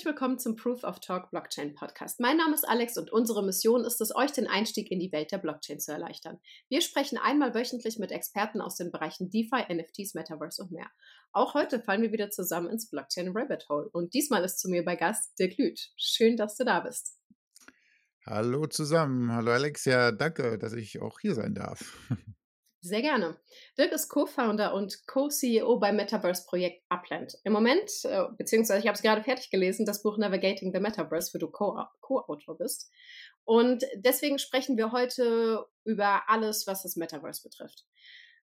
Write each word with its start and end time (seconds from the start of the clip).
Herzlich 0.00 0.14
willkommen 0.14 0.38
zum 0.38 0.56
Proof 0.56 0.82
of 0.82 1.00
Talk 1.00 1.30
Blockchain 1.30 1.74
Podcast. 1.74 2.20
Mein 2.20 2.38
Name 2.38 2.54
ist 2.54 2.66
Alex 2.66 2.96
und 2.96 3.12
unsere 3.12 3.44
Mission 3.44 3.84
ist 3.84 4.00
es, 4.00 4.16
euch 4.16 4.32
den 4.32 4.46
Einstieg 4.46 4.90
in 4.90 4.98
die 4.98 5.12
Welt 5.12 5.30
der 5.30 5.36
Blockchain 5.36 5.78
zu 5.78 5.92
erleichtern. 5.92 6.38
Wir 6.70 6.80
sprechen 6.80 7.18
einmal 7.18 7.52
wöchentlich 7.52 7.98
mit 7.98 8.10
Experten 8.10 8.62
aus 8.62 8.76
den 8.76 8.90
Bereichen 8.90 9.28
DeFi, 9.28 9.66
NFTs, 9.70 10.14
Metaverse 10.14 10.62
und 10.62 10.72
mehr. 10.72 10.86
Auch 11.32 11.52
heute 11.52 11.82
fallen 11.82 12.00
wir 12.00 12.12
wieder 12.12 12.30
zusammen 12.30 12.70
ins 12.70 12.88
Blockchain 12.88 13.36
Rabbit 13.36 13.68
Hole 13.68 13.90
und 13.92 14.14
diesmal 14.14 14.42
ist 14.42 14.58
zu 14.58 14.70
mir 14.70 14.86
bei 14.86 14.96
Gast 14.96 15.38
Dirk 15.38 15.58
Lüth. 15.58 15.90
Schön, 15.98 16.38
dass 16.38 16.56
du 16.56 16.64
da 16.64 16.80
bist. 16.80 17.18
Hallo 18.24 18.68
zusammen. 18.68 19.30
Hallo 19.30 19.52
Alex. 19.52 19.84
Ja, 19.84 20.12
danke, 20.12 20.56
dass 20.56 20.72
ich 20.72 21.02
auch 21.02 21.20
hier 21.20 21.34
sein 21.34 21.54
darf. 21.54 22.08
Sehr 22.82 23.02
gerne. 23.02 23.36
Dirk 23.76 23.92
ist 23.92 24.08
Co-Founder 24.08 24.72
und 24.72 25.06
Co-CEO 25.06 25.78
beim 25.78 25.96
Metaverse-Projekt 25.96 26.82
Upland. 26.88 27.36
Im 27.44 27.52
Moment, 27.52 27.90
äh, 28.04 28.24
beziehungsweise 28.38 28.80
ich 28.80 28.86
habe 28.86 28.94
es 28.94 29.02
gerade 29.02 29.22
fertig 29.22 29.50
gelesen, 29.50 29.84
das 29.84 30.02
Buch 30.02 30.16
Navigating 30.16 30.72
the 30.72 30.80
Metaverse, 30.80 31.34
wo 31.34 31.38
du 31.38 31.50
Co-Autor 31.50 32.56
bist. 32.56 32.90
Und 33.44 33.84
deswegen 33.96 34.38
sprechen 34.38 34.78
wir 34.78 34.92
heute 34.92 35.66
über 35.84 36.22
alles, 36.28 36.66
was 36.66 36.82
das 36.82 36.96
Metaverse 36.96 37.42
betrifft. 37.42 37.84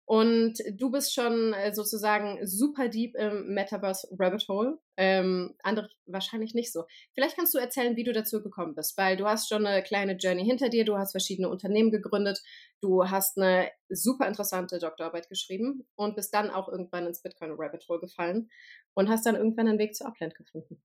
Und 0.08 0.64
du 0.72 0.90
bist 0.90 1.14
schon 1.14 1.52
äh, 1.52 1.74
sozusagen 1.74 2.40
super 2.48 2.88
deep 2.88 3.14
im 3.16 3.54
Metaverse 3.54 4.08
Rabbit 4.18 4.48
Hole. 4.48 4.80
Ähm, 4.96 5.54
andere 5.64 5.90
wahrscheinlich 6.06 6.54
nicht 6.54 6.72
so. 6.72 6.86
Vielleicht 7.14 7.36
kannst 7.36 7.54
du 7.54 7.58
erzählen, 7.58 7.98
wie 7.98 8.06
du 8.06 8.14
dazu 8.14 8.42
gekommen 8.42 8.74
bist, 8.74 8.98
weil 8.98 9.18
du 9.18 9.26
hast 9.26 9.50
schon 9.50 9.68
eine 9.68 9.84
kleine 9.84 10.14
Journey 10.14 10.46
hinter 10.46 10.70
dir, 10.70 10.86
du 10.86 10.98
hast 10.98 11.12
verschiedene 11.12 11.50
Unternehmen 11.50 11.92
gegründet, 11.92 12.42
du 12.80 13.10
hast 13.10 13.38
eine 13.38 13.70
super 13.90 14.30
interessante 14.30 14.80
Doktorarbeit 14.80 15.28
geschrieben 15.28 15.86
und 15.96 16.16
bist 16.16 16.34
dann 16.34 16.52
auch 16.52 16.70
irgendwann 16.70 17.06
ins 17.06 17.22
Bitcoin 17.22 17.56
Rabbit 17.58 17.86
Hole 17.90 18.00
gefallen 18.00 18.50
und 18.94 19.10
hast 19.10 19.26
dann 19.26 19.36
irgendwann 19.36 19.68
einen 19.68 19.78
Weg 19.78 19.94
zu 19.94 20.06
Upland 20.06 20.36
gefunden. 20.36 20.82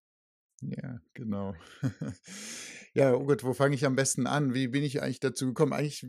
Ja, 0.62 1.00
genau. 1.14 1.55
Ja, 2.94 3.14
oh 3.14 3.24
Gott, 3.24 3.42
wo 3.42 3.55
fange 3.55 3.74
ich 3.74 3.86
am 3.86 3.96
besten 3.96 4.27
an? 4.27 4.52
Wie 4.52 4.69
bin 4.69 4.82
ich 4.82 5.02
eigentlich 5.02 5.19
dazu 5.19 5.46
gekommen? 5.46 5.72
Eigentlich 5.72 6.02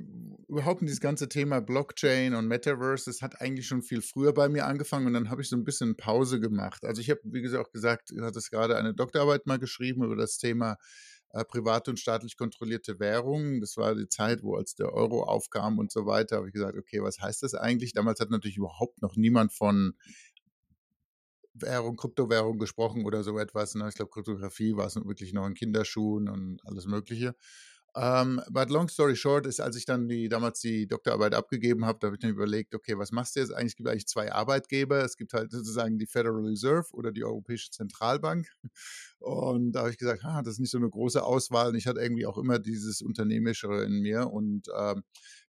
überhaupt 0.50 0.82
dieses 0.82 1.00
ganze 1.00 1.30
Thema 1.30 1.62
Blockchain 1.62 2.36
und 2.36 2.46
Metaverse, 2.50 3.06
das 3.06 3.22
hat 3.22 3.40
eigentlich 3.40 3.68
schon 3.68 3.84
viel 3.84 4.02
früher 4.02 4.34
bei 4.34 4.50
mir 4.50 4.66
angefangen 4.66 5.08
und 5.08 5.14
dann 5.14 5.30
habe 5.30 5.42
ich 5.42 5.48
so 5.48 5.56
ein 5.56 5.64
bisschen 5.64 5.96
Pause 5.96 6.42
gemacht. 6.42 6.84
Also 6.84 7.00
ich 7.00 7.10
habe, 7.10 7.22
wie 7.24 7.42
gesagt, 7.42 7.66
auch 7.66 7.72
gesagt, 7.72 8.12
ich 8.12 8.20
hatte 8.20 8.38
gerade 8.52 8.76
eine 8.76 8.94
Doktorarbeit 8.94 9.46
mal 9.46 9.60
geschrieben 9.60 10.04
über 10.04 10.18
das 10.18 10.38
Thema 10.38 10.78
äh, 11.30 11.46
private 11.46 11.90
und 11.92 12.02
staatlich 12.02 12.36
kontrollierte 12.36 13.00
Währungen. 13.00 13.62
Das 13.62 13.78
war 13.78 13.96
die 13.96 14.10
Zeit, 14.10 14.44
wo 14.44 14.56
als 14.56 14.76
der 14.76 14.92
Euro 14.94 15.24
aufkam 15.24 15.80
und 15.80 15.90
so 15.90 16.06
weiter, 16.06 16.36
habe 16.36 16.48
ich 16.48 16.54
gesagt, 16.54 16.78
okay, 16.78 17.02
was 17.02 17.20
heißt 17.22 17.44
das 17.44 17.54
eigentlich? 17.56 17.94
Damals 17.94 18.20
hat 18.20 18.30
natürlich 18.30 18.58
überhaupt 18.58 19.02
noch 19.02 19.16
niemand 19.16 19.54
von 19.54 19.94
Währung, 21.54 21.98
Kryptowährung 21.98 22.58
gesprochen 22.58 23.06
oder 23.06 23.24
so 23.24 23.38
etwas. 23.38 23.76
Ne? 23.76 23.88
Ich 23.90 23.96
glaube, 23.96 24.12
Kryptographie 24.12 24.76
war 24.76 24.88
es 24.88 24.96
wirklich 24.96 25.34
noch 25.34 25.46
in 25.48 25.54
Kinderschuhen 25.54 26.30
und 26.30 26.60
alles 26.66 26.86
Mögliche. 26.86 27.36
Um, 27.96 28.02
ähm, 28.04 28.42
but 28.50 28.72
long 28.72 28.90
story 28.90 29.16
short 29.16 29.46
ist, 29.46 29.60
als 29.60 29.76
ich 29.76 29.86
dann 29.86 30.08
die 30.08 30.28
damals 30.28 30.60
die 30.62 30.88
Doktorarbeit 30.88 31.36
abgegeben 31.36 31.86
habe, 31.86 32.00
da 32.00 32.08
habe 32.08 32.16
ich 32.16 32.22
dann 32.22 32.32
überlegt, 32.32 32.74
okay, 32.74 32.98
was 32.98 33.12
machst 33.12 33.36
du 33.36 33.40
jetzt 33.40 33.52
eigentlich? 33.52 33.74
Es 33.74 33.76
gibt 33.76 33.88
eigentlich 33.88 34.08
zwei 34.08 34.32
Arbeitgeber. 34.32 35.04
Es 35.04 35.16
gibt 35.16 35.34
halt 35.34 35.52
sozusagen 35.52 36.00
die 36.00 36.08
Federal 36.08 36.44
Reserve 36.44 36.88
oder 36.94 37.12
die 37.12 37.24
Europäische 37.24 37.70
Zentralbank. 37.70 38.48
Und 39.20 39.74
da 39.74 39.82
habe 39.82 39.92
ich 39.92 40.00
gesagt, 40.00 40.26
ah, 40.26 40.42
das 40.42 40.56
ist 40.56 40.60
nicht 40.60 40.72
so 40.72 40.80
eine 40.80 40.90
große 40.90 41.24
Auswahl. 41.24 41.70
Und 41.70 41.76
ich 41.76 41.86
hatte 41.86 42.02
irgendwie 42.02 42.26
auch 42.26 42.40
immer 42.40 42.58
dieses 42.58 43.04
Unternehmischere 43.04 43.84
in 43.84 44.02
mir 44.02 44.28
und 44.28 44.70
ähm, 44.76 45.04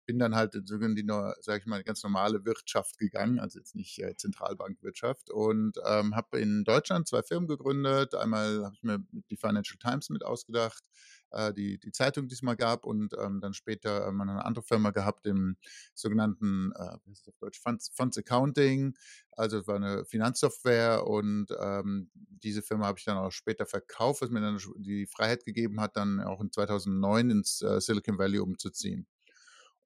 bin 0.06 0.20
dann 0.20 0.36
halt 0.36 0.56
in 0.56 0.96
die, 0.96 1.06
sage 1.42 1.60
ich 1.60 1.66
mal, 1.66 1.84
ganz 1.84 2.04
normale 2.04 2.46
Wirtschaft 2.46 2.98
gegangen, 2.98 3.40
also 3.40 3.60
jetzt 3.60 3.76
nicht 3.76 4.00
äh, 4.00 4.16
Zentralbankwirtschaft 4.16 5.30
und 5.30 5.78
ähm, 5.86 6.16
habe 6.16 6.40
in 6.40 6.64
Deutschland 6.64 7.08
zwei 7.08 7.22
Firmen 7.24 7.48
gegründet. 7.48 8.16
Einmal 8.16 8.66
habe 8.66 8.76
ich 8.76 8.84
mir 8.84 9.04
die 9.30 9.38
Financial 9.38 9.78
Times 9.78 10.10
mit 10.10 10.24
ausgedacht, 10.24 10.84
äh, 11.32 11.54
die, 11.54 11.80
die 11.80 11.92
Zeitung, 11.92 12.28
die 12.28 12.34
es 12.34 12.42
mal 12.42 12.56
gab 12.56 12.86
und 12.86 13.14
ähm, 13.20 13.40
dann 13.42 13.54
später 13.54 14.08
ähm, 14.08 14.22
eine 14.22 14.44
andere 14.46 14.64
Firma 14.64 14.92
gehabt 14.92 15.26
im 15.26 15.58
sogenannten, 15.94 16.72
äh, 16.76 16.98
wie 17.06 17.12
heißt 17.12 17.28
auf 17.30 17.38
Deutsch, 17.40 17.60
Funds, 17.62 17.92
Funds 17.94 18.18
Accounting, 18.18 18.96
also 19.32 19.60
es 19.60 19.68
war 19.68 19.76
eine 19.76 20.06
Finanzsoftware 20.06 21.08
und 21.08 21.48
ähm, 21.60 22.10
diese 22.14 22.62
Firma 22.62 22.86
habe 22.88 23.00
ich 23.00 23.06
dann 23.06 23.18
auch 23.18 23.32
später 23.32 23.66
verkauft, 23.66 24.22
was 24.22 24.30
mir 24.30 24.42
dann 24.42 24.60
die 24.78 25.08
Freiheit 25.08 25.46
gegeben 25.46 25.80
hat, 25.80 25.98
dann 25.98 26.20
auch 26.22 26.42
in 26.42 26.52
2009 26.52 27.30
ins 27.30 27.62
äh, 27.62 27.80
Silicon 27.82 28.18
Valley 28.18 28.40
umzuziehen. 28.40 29.08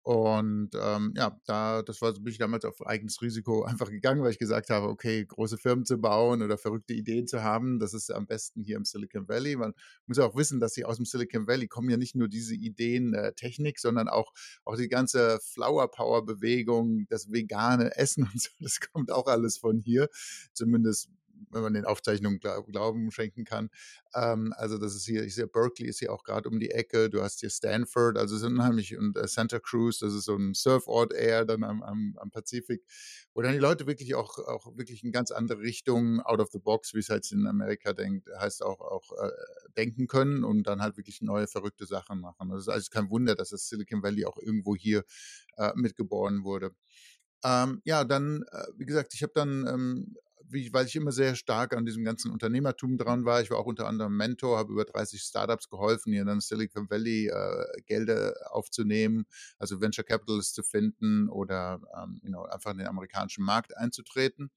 Und 0.08 0.70
ähm, 0.82 1.14
ja, 1.18 1.38
da, 1.48 1.82
das 1.82 2.02
war, 2.02 2.14
bin 2.14 2.32
ich 2.32 2.38
damals 2.38 2.64
auf 2.64 2.88
eigenes 2.88 3.22
Risiko 3.22 3.64
einfach 3.66 3.90
gegangen, 3.90 4.24
weil 4.24 4.32
ich 4.32 4.40
gesagt 4.40 4.70
habe, 4.70 4.88
okay, 4.88 5.26
große 5.26 5.58
Firmen 5.58 5.84
zu 5.84 5.98
bauen 5.98 6.42
oder 6.42 6.58
verrückte 6.58 6.94
Ideen 6.94 7.28
zu 7.28 7.44
haben, 7.44 7.78
das 7.78 7.94
ist 7.94 8.10
am 8.14 8.26
besten 8.26 8.64
hier 8.64 8.78
im 8.78 8.86
Silicon 8.86 9.28
Valley. 9.28 9.58
Man 9.58 9.74
muss 10.06 10.18
auch 10.20 10.34
wissen, 10.38 10.62
dass 10.62 10.76
hier 10.76 10.88
aus 10.88 10.96
dem 10.96 11.04
Silicon 11.04 11.46
Valley 11.46 11.68
kommen 11.68 11.90
ja 11.90 11.98
nicht 11.98 12.16
nur 12.16 12.30
diese 12.30 12.56
Ideen 12.56 13.14
äh, 13.16 13.34
Technik, 13.34 13.80
sondern 13.80 14.08
auch, 14.08 14.32
auch 14.64 14.78
die 14.78 14.88
ganze 14.88 15.40
Flower 15.44 15.92
Power 15.92 16.26
Bewegung, 16.26 17.06
das 17.10 17.30
vegane 17.30 17.94
Essen 17.98 18.24
und 18.34 18.42
so, 18.42 18.50
das 18.62 18.80
kommt 18.80 19.12
auch 19.12 19.28
alles 19.28 19.58
von 19.58 19.78
hier. 19.78 20.08
Zumindest 20.54 21.10
wenn 21.52 21.62
man 21.62 21.74
den 21.74 21.86
Aufzeichnungen 21.86 22.40
Glauben 22.40 23.12
schenken 23.12 23.44
kann. 23.44 23.70
Ähm, 24.14 24.54
also 24.58 24.78
das 24.78 24.96
ist 24.96 25.06
hier, 25.06 25.24
ich 25.24 25.36
sehe, 25.36 25.48
Berkeley 25.48 25.88
ist 25.88 26.00
hier 26.00 26.14
auch 26.14 26.24
gerade 26.24 26.50
um 26.50 26.60
die 26.60 26.72
Ecke. 26.72 27.10
Du 27.10 27.22
hast 27.22 27.40
hier 27.40 27.50
Stanford, 27.50 28.18
also 28.18 28.36
es 28.36 28.42
ist 28.42 28.48
unheimlich 28.48 28.98
und 28.98 29.18
äh, 29.18 29.28
Santa 29.28 29.60
Cruz, 29.60 30.00
das 30.00 30.14
ist 30.14 30.26
so 30.26 30.36
ein 30.36 30.54
Surfort 30.54 31.14
eher 31.14 31.46
dann 31.46 31.64
am, 31.64 31.84
am, 31.84 32.18
am 32.18 32.32
Pazifik, 32.32 32.84
wo 33.34 33.42
dann 33.42 33.54
die 33.54 33.60
Leute 33.60 33.88
wirklich 33.88 34.16
auch, 34.16 34.38
auch 34.40 34.78
wirklich 34.78 35.04
in 35.04 35.12
ganz 35.12 35.32
andere 35.32 35.60
Richtungen, 35.60 36.20
out 36.22 36.40
of 36.40 36.50
the 36.52 36.60
box, 36.60 36.94
wie 36.94 37.00
es 37.00 37.10
halt 37.10 37.32
in 37.32 37.48
Amerika 37.48 37.94
denkt, 37.94 38.30
heißt 38.40 38.64
auch, 38.64 38.82
auch 38.82 39.12
äh, 39.14 39.32
denken 39.76 40.08
können 40.08 40.44
und 40.44 40.64
dann 40.64 40.82
halt 40.82 40.98
wirklich 40.98 41.22
neue 41.22 41.48
verrückte 41.48 41.86
Sachen 41.86 42.20
machen. 42.20 42.50
Das 42.50 42.62
ist 42.62 42.70
also 42.70 42.90
kein 42.92 43.10
Wunder, 43.10 43.36
dass 43.36 43.50
das 43.50 43.68
Silicon 43.68 44.04
Valley 44.04 44.26
auch 44.26 44.38
irgendwo 44.38 44.76
hier 44.76 45.04
äh, 45.58 45.72
mitgeboren 45.76 46.44
wurde. 46.44 46.72
Ähm, 47.44 47.82
ja, 47.86 48.04
dann, 48.04 48.44
äh, 48.52 48.66
wie 48.78 48.86
gesagt, 48.86 49.14
ich 49.14 49.22
habe 49.22 49.34
dann 49.36 49.68
ähm, 49.68 50.16
wie, 50.50 50.72
weil 50.74 50.86
ich 50.86 50.96
immer 50.96 51.12
sehr 51.12 51.36
stark 51.36 51.76
an 51.76 51.86
diesem 51.86 52.04
ganzen 52.04 52.32
Unternehmertum 52.32 52.98
dran 52.98 53.26
war. 53.26 53.42
Ich 53.42 53.52
war 53.52 53.58
auch 53.58 53.66
unter 53.66 53.88
anderem 53.88 54.16
Mentor, 54.16 54.58
habe 54.58 54.72
über 54.72 54.86
30 54.86 55.22
Startups 55.22 55.70
geholfen, 55.70 56.14
hier 56.14 56.22
in 56.22 56.28
dann 56.28 56.40
Silicon 56.40 56.90
Valley 56.90 57.28
äh, 57.28 57.82
Gelder 57.86 58.34
aufzunehmen, 58.52 59.26
also 59.60 59.82
Venture 59.82 60.04
Capitalists 60.04 60.54
zu 60.54 60.64
finden 60.64 61.30
oder 61.30 61.80
ähm, 62.02 62.20
you 62.24 62.30
know, 62.30 62.44
einfach 62.44 62.72
in 62.72 62.78
den 62.80 62.88
amerikanischen 62.88 63.44
Markt 63.44 63.76
einzutreten. 63.76 64.52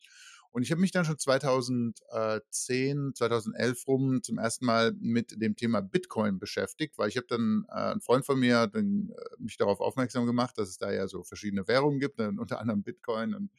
Und 0.53 0.63
ich 0.63 0.71
habe 0.71 0.81
mich 0.81 0.91
dann 0.91 1.05
schon 1.05 1.19
2010, 1.19 3.15
2011 3.15 3.87
rum 3.87 4.23
zum 4.23 4.39
ersten 4.39 4.65
Mal 4.65 4.93
mit 4.99 5.41
dem 5.41 5.57
Thema 5.57 5.81
Bitcoin 5.81 6.39
beschäftigt, 6.39 6.99
weil 6.99 7.09
ich 7.09 7.17
habe 7.17 7.27
dann 7.29 7.67
äh, 7.69 7.93
ein 7.93 8.01
Freund 8.01 8.27
von 8.27 8.39
mir 8.39 8.67
den, 8.67 9.11
äh, 9.11 9.43
mich 9.43 9.57
darauf 9.57 9.81
aufmerksam 9.81 10.27
gemacht, 10.27 10.59
dass 10.59 10.69
es 10.69 10.79
da 10.79 10.91
ja 10.93 11.07
so 11.07 11.23
verschiedene 11.23 11.69
Währungen 11.69 12.01
gibt, 12.01 12.19
unter 12.21 12.61
anderem 12.61 12.83
Bitcoin 12.83 13.35
und 13.35 13.51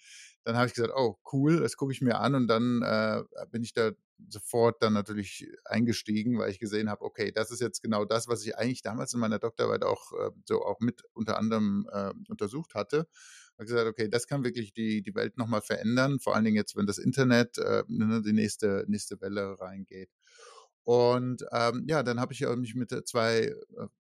dann 0.44 0.56
habe 0.56 0.68
ich 0.68 0.74
gesagt, 0.74 0.94
oh 0.96 1.18
cool, 1.32 1.60
das 1.60 1.78
gucke 1.78 1.94
ich 1.94 2.02
mir 2.02 2.20
an 2.20 2.36
und 2.36 2.48
dann 2.48 2.82
äh, 2.82 3.24
bin 3.52 3.64
ich 3.64 3.74
da 3.74 3.92
sofort 4.30 4.82
dann 4.82 4.94
natürlich 4.94 5.48
eingestiegen, 5.66 6.38
weil 6.38 6.52
ich 6.52 6.60
gesehen 6.60 6.90
habe, 6.90 7.04
okay, 7.04 7.32
das 7.32 7.52
ist 7.52 7.62
jetzt 7.62 7.82
genau 7.82 8.06
das, 8.06 8.28
was 8.28 8.46
ich 8.46 8.58
eigentlich 8.58 8.82
damals 8.82 9.14
in 9.14 9.20
meiner 9.20 9.40
Doktorarbeit 9.40 9.84
auch 9.84 10.12
äh, 10.14 10.32
so 10.46 10.64
auch 10.64 10.80
mit 10.80 11.04
unter 11.14 11.38
anderem 11.38 11.88
äh, 11.92 12.12
untersucht 12.28 12.76
hatte. 12.76 13.08
Habe 13.62 13.68
gesagt, 13.68 13.88
okay, 13.88 14.10
das 14.10 14.26
kann 14.26 14.44
wirklich 14.44 14.74
die 14.74 15.04
die 15.04 15.14
Welt 15.14 15.38
nochmal 15.38 15.62
verändern, 15.62 16.20
vor 16.20 16.36
allen 16.36 16.46
Dingen 16.46 16.58
jetzt, 16.58 16.76
wenn 16.76 16.88
das 16.88 16.98
Internet 16.98 17.60
äh, 17.60 17.84
ne, 17.88 18.22
die 18.24 18.34
nächste 18.34 18.86
nächste 18.88 19.22
Welle 19.22 19.60
reingeht. 19.60 20.10
Und 20.84 21.46
ähm, 21.52 21.86
ja, 21.88 22.02
dann 22.02 22.20
habe 22.20 22.34
ich 22.34 22.42
mich 22.42 22.74
mit 22.74 22.90
zwei 23.08 23.54
äh, 23.54 23.54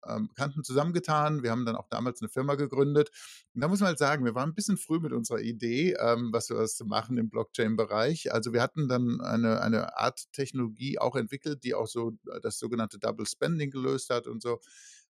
ähm, 0.05 0.29
zusammengetan. 0.63 1.41
Wir 1.41 1.49
haben 1.49 1.65
dann 1.65 1.75
auch 1.75 1.89
damals 1.89 2.21
eine 2.21 2.29
Firma 2.29 2.53
gegründet. 2.53 3.09
Und 3.55 3.61
da 3.61 3.67
muss 3.67 3.79
man 3.79 3.87
halt 3.87 3.97
sagen, 3.97 4.25
wir 4.25 4.35
waren 4.35 4.49
ein 4.49 4.55
bisschen 4.55 4.77
früh 4.77 4.99
mit 4.99 5.11
unserer 5.11 5.39
Idee, 5.39 5.95
ähm, 5.99 6.29
was 6.31 6.49
wir 6.49 6.57
was 6.57 6.79
machen 6.85 7.17
im 7.17 7.29
Blockchain-Bereich. 7.29 8.31
Also 8.31 8.53
wir 8.53 8.61
hatten 8.61 8.87
dann 8.87 9.21
eine, 9.21 9.61
eine 9.61 9.97
Art 9.97 10.31
Technologie 10.33 10.99
auch 10.99 11.15
entwickelt, 11.15 11.63
die 11.63 11.73
auch 11.73 11.87
so 11.87 12.11
äh, 12.31 12.39
das 12.41 12.59
sogenannte 12.59 12.99
Double 12.99 13.25
Spending 13.25 13.71
gelöst 13.71 14.11
hat 14.11 14.27
und 14.27 14.43
so. 14.43 14.59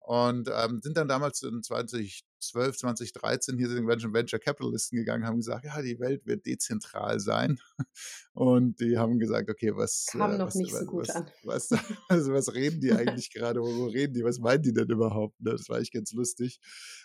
Und 0.07 0.51
ähm, 0.53 0.81
sind 0.83 0.99
dann 0.99 1.09
damals 1.09 1.41
in 1.41 1.63
2012, 1.63 2.77
2013 2.77 3.57
hier 3.57 3.71
sind 3.71 3.87
Venture, 3.87 4.13
Venture 4.13 4.39
Capitalisten 4.39 4.99
gegangen, 4.99 5.25
haben 5.25 5.39
gesagt, 5.39 5.65
ja, 5.65 5.81
die 5.81 5.99
Welt 5.99 6.27
wird 6.27 6.45
dezentral 6.45 7.21
sein. 7.21 7.59
Und 8.35 8.81
die 8.81 8.99
haben 8.99 9.19
gesagt, 9.19 9.49
okay, 9.49 9.75
was 9.75 10.09
äh, 10.13 10.19
noch 10.19 10.49
was, 10.49 10.57
nicht 10.57 10.75
was, 10.75 10.81
so 10.81 10.85
gut 10.85 11.09
was, 11.43 11.71
also 12.11 12.35
was 12.35 12.53
reden 12.53 12.83
die 12.83 12.93
eigentlich 12.93 13.33
gerade? 13.33 13.61
Wo 13.63 13.87
reden 13.87 14.13
die? 14.13 14.25
Was 14.25 14.41
meinen 14.41 14.63
die 14.63 14.75
denn 14.75 14.91
überhaupt? 14.91 15.41
Ne, 15.41 15.53
das 15.53 15.71
war 15.71 15.79
eigentlich 15.79 15.93
ganz 15.93 16.13
lustig, 16.13 16.61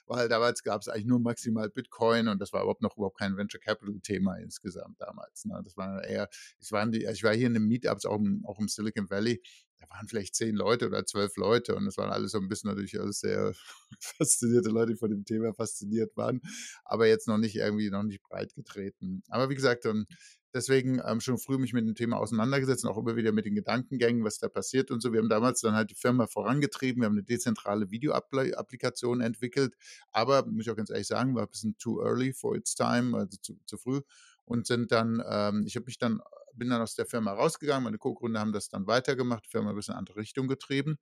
weil 0.06 0.28
damals 0.28 0.62
gab 0.64 0.82
es 0.82 0.90
eigentlich 0.90 1.06
nur 1.06 1.22
maximal 1.22 1.70
Bitcoin 1.70 2.28
und 2.28 2.42
das 2.42 2.52
war 2.52 2.64
überhaupt 2.64 2.82
noch 2.82 2.98
überhaupt 2.98 3.18
kein 3.18 3.38
Venture 3.38 3.62
Capital 3.62 3.98
Thema 4.02 4.36
insgesamt 4.40 5.00
damals. 5.00 5.46
Ne? 5.46 5.62
Das 5.64 5.78
war 5.78 6.04
eher, 6.04 6.28
ich 6.60 6.70
war, 6.74 6.86
die, 6.88 7.06
ich 7.06 7.24
war 7.24 7.34
hier 7.34 7.48
in 7.48 7.56
einem 7.56 7.68
Meetups 7.70 8.06
auch 8.06 8.18
im, 8.18 8.44
auch 8.46 8.60
im 8.60 8.68
Silicon 8.68 9.10
Valley 9.10 9.42
da 9.80 9.90
waren 9.90 10.08
vielleicht 10.08 10.36
zehn 10.36 10.56
Leute 10.56 10.88
oder 10.88 11.06
zwölf 11.06 11.36
Leute 11.38 11.76
und 11.76 11.88
es 11.88 11.98
waren 11.98 12.12
alles 12.12 12.32
so 12.32 12.38
ein 12.38 12.50
bisschen 12.50 12.70
natürlich 12.70 13.00
alles 13.00 13.20
sehr 13.20 13.54
faszinierte 14.00 14.70
Leute, 14.70 14.94
die 14.94 14.98
von 14.98 15.10
dem 15.10 15.26
Thema 15.26 15.54
fasziniert 15.54 16.16
waren, 16.18 16.42
aber 16.84 17.08
jetzt 17.08 17.28
noch 17.28 17.38
nicht 17.38 17.56
irgendwie 17.56 17.90
noch 17.90 18.04
nicht 18.04 18.22
breit 18.22 18.54
getreten. 18.56 19.24
Aber 19.30 19.50
wie 19.50 19.56
gesagt, 19.56 19.86
ähm, 19.86 20.06
deswegen 20.54 21.02
ähm, 21.06 21.22
schon 21.22 21.38
früh 21.38 21.58
mich 21.58 21.74
mit 21.74 21.86
dem 21.86 21.96
Thema 21.96 22.18
auseinandergesetzt 22.18 22.84
und 22.84 22.92
auch 22.92 22.98
immer 22.98 23.16
wieder 23.16 23.32
mit 23.32 23.46
den 23.46 23.56
Gedankengängen, 23.56 24.24
was 24.24 24.40
da 24.40 24.50
passiert 24.50 24.92
und 24.92 25.02
so. 25.02 25.14
Wir 25.14 25.20
haben 25.20 25.30
damals 25.30 25.62
dann 25.62 25.76
halt 25.76 25.92
die 25.92 25.96
Firma 25.96 26.28
vorangetrieben, 26.28 27.02
wir 27.02 27.06
haben 27.06 27.14
eine 27.14 27.24
dezentrale 27.24 27.92
Videoapplikation 27.92 29.22
entwickelt, 29.22 29.76
aber 30.12 30.46
muss 30.46 30.66
ich 30.66 30.72
auch 30.72 30.76
ganz 30.76 30.90
ehrlich 30.90 31.08
sagen, 31.08 31.36
war 31.36 31.44
ein 31.44 31.50
bisschen 31.50 31.78
too 31.78 32.02
early 32.02 32.34
for 32.34 32.56
its 32.56 32.76
time, 32.76 33.16
also 33.18 33.38
zu, 33.42 33.60
zu 33.66 33.78
früh 33.78 34.02
und 34.50 34.66
sind 34.66 34.92
dann, 34.92 35.24
ähm, 35.30 35.64
ich 35.68 35.76
habe 35.76 35.86
mich 35.86 36.00
dann, 36.00 36.22
bin 36.60 36.70
dann 36.70 36.82
aus 36.82 36.96
der 36.96 37.06
Firma 37.06 37.34
rausgegangen, 37.34 37.86
meine 37.86 37.98
Co-Gründer 37.98 38.40
haben 38.40 38.54
das 38.54 38.70
dann 38.70 38.86
weitergemacht, 38.86 39.46
die 39.46 39.50
Firma 39.50 39.72
ein 39.72 39.76
bisschen 39.76 39.94
in 39.94 39.96
eine 39.96 40.00
andere 40.00 40.18
Richtung 40.18 40.48
getrieben 40.48 41.00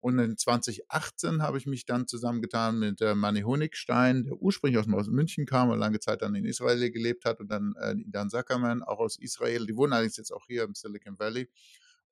und 0.00 0.18
in 0.18 0.36
2018 0.36 1.42
habe 1.42 1.58
ich 1.58 1.66
mich 1.66 1.84
dann 1.84 2.06
zusammengetan 2.06 2.78
mit 2.78 3.00
äh, 3.00 3.14
Manny 3.14 3.40
Honigstein, 3.40 4.24
der 4.24 4.34
ursprünglich 4.34 4.78
aus, 4.78 5.08
München 5.08 5.44
kam 5.44 5.70
und 5.70 5.78
lange 5.78 5.98
Zeit 5.98 6.22
dann 6.22 6.34
in 6.36 6.44
Israel 6.44 6.90
gelebt 6.90 7.24
hat 7.24 7.40
und 7.40 7.50
dann 7.50 7.74
äh, 7.80 7.96
Dan 8.06 8.30
Zuckerman, 8.30 8.82
auch 8.84 9.00
aus 9.00 9.18
Israel. 9.18 9.66
Die 9.66 9.76
wohnen 9.76 9.92
allerdings 9.92 10.16
jetzt 10.16 10.32
auch 10.32 10.46
hier 10.46 10.62
im 10.62 10.74
Silicon 10.74 11.18
Valley. 11.18 11.48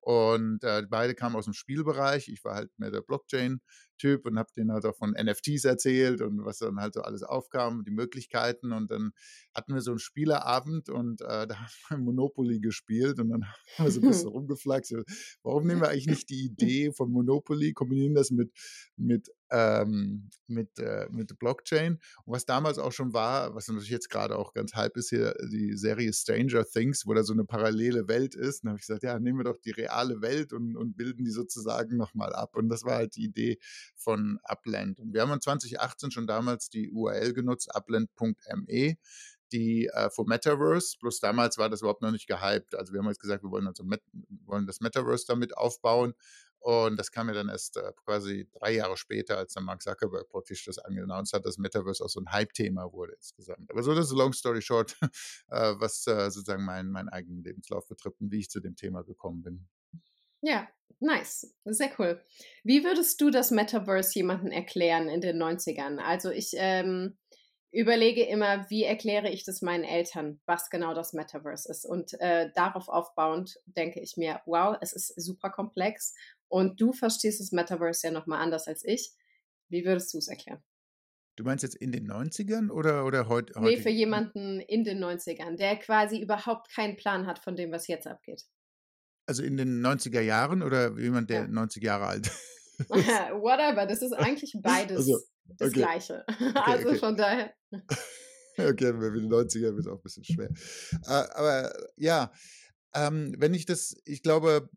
Und 0.07 0.63
äh, 0.63 0.83
beide 0.89 1.15
kamen 1.15 1.35
aus 1.35 1.43
dem 1.43 1.53
Spielbereich. 1.53 2.29
Ich 2.29 2.41
war 2.45 2.55
halt 2.55 2.71
mehr 2.79 2.91
der 2.91 3.01
Blockchain-Typ 3.01 4.25
und 4.25 4.39
habe 4.39 4.49
denen 4.55 4.71
halt 4.71 4.85
auch 4.85 4.95
von 4.95 5.11
NFTs 5.11 5.65
erzählt 5.65 6.21
und 6.21 6.45
was 6.45 6.59
dann 6.59 6.79
halt 6.79 6.93
so 6.93 7.01
alles 7.01 7.23
aufkam, 7.23 7.83
die 7.83 7.91
Möglichkeiten. 7.91 8.71
Und 8.71 8.89
dann 8.89 9.11
hatten 9.53 9.73
wir 9.73 9.81
so 9.81 9.91
einen 9.91 9.99
Spielerabend 9.99 10.87
und 10.87 11.19
äh, 11.19 11.45
da 11.47 11.57
haben 11.59 11.69
wir 11.89 11.97
Monopoly 11.97 12.61
gespielt 12.61 13.19
und 13.19 13.31
dann 13.31 13.43
haben 13.75 13.85
wir 13.85 13.91
so 13.91 13.99
ein 13.99 14.07
bisschen 14.07 14.29
rumgeflaxt. 14.29 14.95
Warum 15.43 15.67
nehmen 15.67 15.81
wir 15.81 15.89
eigentlich 15.89 16.07
nicht 16.07 16.29
die 16.29 16.45
Idee 16.53 16.93
von 16.93 17.11
Monopoly, 17.11 17.73
kombinieren 17.73 18.15
das 18.15 18.31
mit, 18.31 18.53
mit 18.95 19.29
ähm, 19.51 20.29
mit, 20.47 20.79
äh, 20.79 21.07
mit 21.11 21.37
Blockchain. 21.39 21.99
Und 22.25 22.33
was 22.33 22.45
damals 22.45 22.77
auch 22.77 22.91
schon 22.91 23.13
war, 23.13 23.55
was 23.55 23.67
natürlich 23.67 23.89
jetzt 23.89 24.09
gerade 24.09 24.37
auch 24.37 24.53
ganz 24.53 24.75
hype 24.75 24.97
ist 24.97 25.09
hier, 25.09 25.33
die 25.51 25.75
Serie 25.75 26.11
Stranger 26.13 26.65
Things, 26.65 27.05
wo 27.05 27.13
da 27.13 27.23
so 27.23 27.33
eine 27.33 27.45
parallele 27.45 28.07
Welt 28.07 28.35
ist. 28.35 28.63
Und 28.63 28.67
da 28.67 28.69
habe 28.71 28.79
ich 28.79 28.87
gesagt, 28.87 29.03
ja, 29.03 29.19
nehmen 29.19 29.39
wir 29.39 29.45
doch 29.45 29.59
die 29.59 29.71
reale 29.71 30.21
Welt 30.21 30.53
und, 30.53 30.75
und 30.75 30.97
bilden 30.97 31.23
die 31.25 31.31
sozusagen 31.31 31.97
nochmal 31.97 32.33
ab. 32.33 32.55
Und 32.55 32.69
das 32.69 32.83
war 32.83 32.95
halt 32.95 33.15
die 33.15 33.25
Idee 33.25 33.59
von 33.95 34.39
Upland. 34.43 34.99
Und 34.99 35.13
wir 35.13 35.21
haben 35.21 35.31
in 35.31 35.41
2018 35.41 36.11
schon 36.11 36.27
damals 36.27 36.69
die 36.69 36.89
URL 36.89 37.33
genutzt, 37.33 37.73
upland.me 37.75 38.97
die 39.51 39.87
äh, 39.87 40.09
für 40.09 40.25
Metaverse, 40.25 40.97
bloß 40.99 41.19
damals 41.19 41.57
war 41.57 41.69
das 41.69 41.81
überhaupt 41.81 42.01
noch 42.01 42.11
nicht 42.11 42.27
gehypt. 42.27 42.75
Also 42.75 42.93
wir 42.93 42.99
haben 42.99 43.07
jetzt 43.07 43.21
gesagt, 43.21 43.43
wir 43.43 43.51
wollen, 43.51 43.67
also 43.67 43.83
Met 43.83 44.01
wollen 44.45 44.67
das 44.67 44.81
Metaverse 44.81 45.25
damit 45.27 45.57
aufbauen 45.57 46.13
und 46.59 46.97
das 46.97 47.11
kam 47.11 47.27
ja 47.29 47.33
dann 47.33 47.49
erst 47.49 47.77
äh, 47.77 47.93
quasi 48.03 48.49
drei 48.59 48.73
Jahre 48.73 48.97
später, 48.97 49.37
als 49.37 49.53
dann 49.53 49.63
Mark 49.63 49.81
Zuckerberg 49.81 50.27
praktisch 50.29 50.65
das 50.65 50.79
angeannounced 50.79 51.33
hat, 51.33 51.45
dass 51.45 51.57
Metaverse 51.57 52.03
auch 52.03 52.09
so 52.09 52.19
ein 52.19 52.31
Hype-Thema 52.31 52.91
wurde 52.91 53.13
insgesamt. 53.13 53.69
Aber 53.69 53.83
so, 53.83 53.93
das 53.93 54.07
ist 54.07 54.13
long 54.13 54.33
story 54.33 54.61
short, 54.61 54.97
äh, 55.49 55.73
was 55.77 56.05
äh, 56.07 56.29
sozusagen 56.29 56.65
meinen 56.65 56.91
mein 56.91 57.09
eigenen 57.09 57.43
Lebenslauf 57.43 57.87
betrifft 57.87 58.19
und 58.21 58.31
wie 58.31 58.39
ich 58.39 58.49
zu 58.49 58.59
dem 58.59 58.75
Thema 58.75 59.03
gekommen 59.03 59.43
bin. 59.43 59.67
Ja, 60.41 60.67
nice. 60.99 61.55
Sehr 61.65 61.91
cool. 61.99 62.23
Wie 62.63 62.83
würdest 62.83 63.21
du 63.21 63.29
das 63.29 63.51
Metaverse 63.51 64.13
jemandem 64.15 64.51
erklären 64.51 65.09
in 65.09 65.21
den 65.21 65.41
90ern? 65.41 65.97
Also 65.97 66.29
ich 66.29 66.51
ähm, 66.55 67.17
überlege 67.71 68.23
immer, 68.23 68.69
wie 68.69 68.83
erkläre 68.83 69.29
ich 69.29 69.43
das 69.43 69.61
meinen 69.61 69.83
Eltern, 69.83 70.39
was 70.45 70.69
genau 70.69 70.93
das 70.93 71.13
Metaverse 71.13 71.69
ist. 71.69 71.85
Und 71.85 72.19
äh, 72.19 72.49
darauf 72.55 72.87
aufbauend 72.87 73.59
denke 73.65 73.99
ich 73.99 74.15
mir, 74.17 74.41
wow, 74.45 74.77
es 74.81 74.93
ist 74.93 75.13
super 75.21 75.49
komplex 75.49 76.15
und 76.49 76.79
du 76.79 76.93
verstehst 76.93 77.39
das 77.39 77.51
Metaverse 77.51 78.07
ja 78.07 78.13
nochmal 78.13 78.41
anders 78.41 78.67
als 78.67 78.83
ich. 78.85 79.11
Wie 79.69 79.85
würdest 79.85 80.13
du 80.13 80.17
es 80.17 80.27
erklären? 80.27 80.63
Du 81.37 81.43
meinst 81.43 81.61
jetzt 81.61 81.75
in 81.75 81.91
den 81.91 82.09
90ern 82.09 82.71
oder, 82.71 83.05
oder 83.05 83.27
heute? 83.27 83.53
Heut, 83.55 83.63
nee, 83.63 83.77
für 83.77 83.91
jemanden 83.91 84.59
in 84.59 84.83
den 84.83 85.03
90ern, 85.03 85.55
der 85.55 85.77
quasi 85.77 86.19
überhaupt 86.19 86.73
keinen 86.73 86.95
Plan 86.95 87.27
hat 87.27 87.37
von 87.37 87.55
dem, 87.55 87.71
was 87.71 87.87
jetzt 87.87 88.07
abgeht. 88.07 88.43
Also 89.27 89.43
in 89.43 89.55
den 89.55 89.85
90er 89.85 90.21
Jahren 90.21 90.63
oder 90.63 90.97
jemand, 90.97 91.29
der 91.29 91.41
ja. 91.41 91.47
90 91.47 91.83
Jahre 91.83 92.07
alt 92.07 92.27
ist? 92.79 92.89
Whatever, 92.89 93.85
das 93.85 94.01
ist 94.01 94.13
eigentlich 94.13 94.57
beides 94.63 94.97
also, 94.97 95.15
okay. 95.15 95.55
das 95.59 95.71
Gleiche. 95.73 96.25
Okay, 96.39 96.51
also 96.55 96.89
okay. 96.89 96.97
von 96.97 97.15
daher. 97.17 97.53
okay, 98.57 98.93
mit 98.93 99.15
den 99.15 99.31
90ern 99.31 99.75
wird 99.75 99.79
es 99.79 99.87
auch 99.87 99.97
ein 99.97 100.01
bisschen 100.01 100.23
schwer. 100.23 100.49
Äh, 101.05 101.27
aber 101.35 101.71
ja, 101.97 102.31
ähm, 102.95 103.35
wenn 103.37 103.53
ich 103.53 103.67
das, 103.67 103.95
ich 104.05 104.23
glaube, 104.23 104.69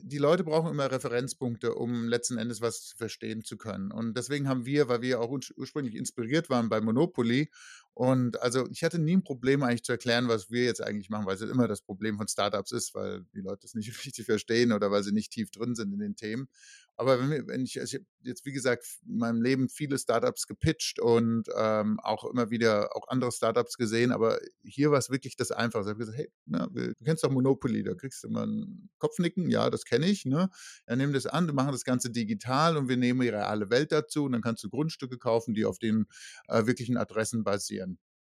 die 0.00 0.18
Leute 0.18 0.44
brauchen 0.44 0.70
immer 0.70 0.90
Referenzpunkte, 0.90 1.74
um 1.74 2.08
letzten 2.08 2.38
Endes 2.38 2.60
was 2.60 2.94
verstehen 2.96 3.44
zu 3.44 3.56
können. 3.56 3.90
Und 3.90 4.16
deswegen 4.16 4.48
haben 4.48 4.66
wir, 4.66 4.88
weil 4.88 5.02
wir 5.02 5.20
auch 5.20 5.30
ursprünglich 5.30 5.94
inspiriert 5.94 6.50
waren 6.50 6.68
bei 6.68 6.80
Monopoly, 6.80 7.50
und 7.94 8.42
also 8.42 8.68
ich 8.70 8.82
hatte 8.82 8.98
nie 8.98 9.16
ein 9.16 9.22
Problem 9.22 9.62
eigentlich 9.62 9.84
zu 9.84 9.92
erklären, 9.92 10.26
was 10.26 10.50
wir 10.50 10.64
jetzt 10.64 10.82
eigentlich 10.82 11.10
machen, 11.10 11.26
weil 11.26 11.36
es 11.36 11.42
immer 11.42 11.68
das 11.68 11.80
Problem 11.80 12.16
von 12.16 12.26
Startups 12.26 12.72
ist, 12.72 12.92
weil 12.94 13.24
die 13.34 13.40
Leute 13.40 13.66
es 13.66 13.74
nicht 13.74 13.88
richtig 14.04 14.26
verstehen 14.26 14.72
oder 14.72 14.90
weil 14.90 15.04
sie 15.04 15.12
nicht 15.12 15.30
tief 15.30 15.50
drin 15.50 15.76
sind 15.76 15.92
in 15.92 16.00
den 16.00 16.16
Themen. 16.16 16.48
Aber 16.96 17.18
wenn, 17.18 17.30
wir, 17.30 17.46
wenn 17.48 17.64
ich, 17.64 17.80
also 17.80 17.96
ich 17.96 18.04
jetzt 18.22 18.46
wie 18.46 18.52
gesagt 18.52 18.86
in 19.06 19.18
meinem 19.18 19.42
Leben 19.42 19.68
viele 19.68 19.98
Startups 19.98 20.46
gepitcht 20.46 21.00
und 21.00 21.48
ähm, 21.56 21.98
auch 22.00 22.24
immer 22.24 22.50
wieder 22.50 22.96
auch 22.96 23.08
andere 23.08 23.32
Startups 23.32 23.76
gesehen, 23.76 24.12
aber 24.12 24.38
hier 24.62 24.90
war 24.90 24.98
es 24.98 25.10
wirklich 25.10 25.36
das 25.36 25.50
Einfache. 25.50 25.82
Ich 25.82 25.88
habe 25.88 25.98
gesagt, 25.98 26.18
hey, 26.18 26.30
na, 26.46 26.68
du 26.68 26.94
kennst 27.04 27.24
doch 27.24 27.30
Monopoly, 27.30 27.82
da 27.82 27.94
kriegst 27.94 28.22
du 28.22 28.28
immer 28.28 28.46
ein 28.46 28.88
Kopfnicken, 28.98 29.50
ja, 29.50 29.70
das 29.70 29.84
kenne 29.84 30.06
ich. 30.06 30.24
Ne? 30.24 30.50
Ja, 30.88 30.96
nimm 30.96 31.12
das 31.12 31.26
an, 31.26 31.46
wir 31.46 31.54
machen 31.54 31.72
das 31.72 31.84
Ganze 31.84 32.10
digital 32.10 32.76
und 32.76 32.88
wir 32.88 32.96
nehmen 32.96 33.20
die 33.20 33.28
reale 33.28 33.70
Welt 33.70 33.90
dazu 33.90 34.24
und 34.24 34.32
dann 34.32 34.42
kannst 34.42 34.62
du 34.62 34.70
Grundstücke 34.70 35.18
kaufen, 35.18 35.54
die 35.54 35.64
auf 35.64 35.78
den 35.78 36.06
äh, 36.48 36.66
wirklichen 36.66 36.96
Adressen 36.96 37.42
basieren. 37.42 37.83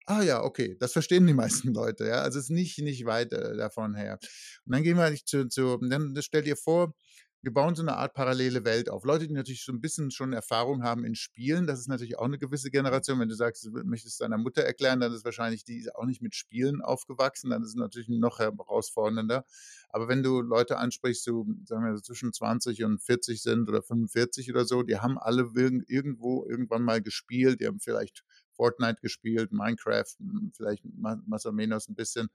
Ah 0.06 0.22
ja, 0.22 0.42
okay, 0.42 0.76
das 0.78 0.92
verstehen 0.92 1.26
die 1.26 1.32
meisten 1.34 1.68
Leute, 1.74 2.06
ja. 2.06 2.20
Also 2.22 2.38
es 2.38 2.46
ist 2.46 2.50
nicht, 2.50 2.78
nicht 2.78 3.04
weit 3.06 3.32
äh, 3.32 3.56
davon 3.56 3.94
her. 3.94 4.18
Und 4.66 4.74
dann 4.74 4.82
gehen 4.82 4.96
wir 4.98 5.14
zu, 5.24 5.48
zu 5.48 5.78
dann 5.78 6.14
stell 6.20 6.42
dir 6.42 6.56
vor, 6.56 6.94
wir 7.40 7.52
bauen 7.52 7.74
so 7.74 7.82
eine 7.82 7.96
Art 7.96 8.14
parallele 8.14 8.64
Welt 8.64 8.88
auf. 8.88 9.04
Leute, 9.04 9.26
die 9.28 9.34
natürlich 9.34 9.64
so 9.64 9.72
ein 9.72 9.80
bisschen 9.82 10.10
schon 10.10 10.32
Erfahrung 10.32 10.82
haben 10.82 11.04
in 11.04 11.14
Spielen, 11.14 11.66
das 11.66 11.78
ist 11.78 11.88
natürlich 11.88 12.18
auch 12.18 12.24
eine 12.24 12.38
gewisse 12.38 12.70
Generation. 12.70 13.20
Wenn 13.20 13.28
du 13.28 13.34
sagst, 13.34 13.64
du 13.66 13.70
möchtest 13.84 14.20
deiner 14.22 14.38
Mutter 14.38 14.62
erklären, 14.62 15.00
dann 15.00 15.12
ist 15.12 15.26
wahrscheinlich 15.26 15.62
die 15.64 15.86
auch 15.94 16.06
nicht 16.06 16.22
mit 16.22 16.34
Spielen 16.34 16.80
aufgewachsen, 16.80 17.50
dann 17.50 17.62
ist 17.62 17.68
es 17.70 17.74
natürlich 17.74 18.08
noch 18.08 18.38
herausfordernder. 18.38 19.44
Aber 19.90 20.08
wenn 20.08 20.22
du 20.22 20.40
Leute 20.40 20.78
ansprichst, 20.78 21.22
so, 21.24 21.46
sagen 21.66 21.84
wir, 21.84 21.94
so 21.96 22.00
zwischen 22.02 22.32
20 22.32 22.82
und 22.84 23.02
40 23.02 23.42
sind 23.42 23.68
oder 23.68 23.82
45 23.82 24.50
oder 24.50 24.64
so, 24.64 24.82
die 24.82 24.98
haben 24.98 25.18
alle 25.18 25.50
irgendwo 25.86 26.46
irgendwann 26.48 26.82
mal 26.82 27.02
gespielt, 27.02 27.60
die 27.60 27.66
haben 27.66 27.80
vielleicht 27.80 28.24
Fortnite 28.54 29.00
gespielt, 29.00 29.52
Minecraft, 29.52 30.06
hm, 30.18 30.52
vielleicht 30.54 30.84
más 30.84 31.46
o 31.46 31.52
menos 31.52 31.88
ein 31.88 31.94
bisschen 31.94 32.28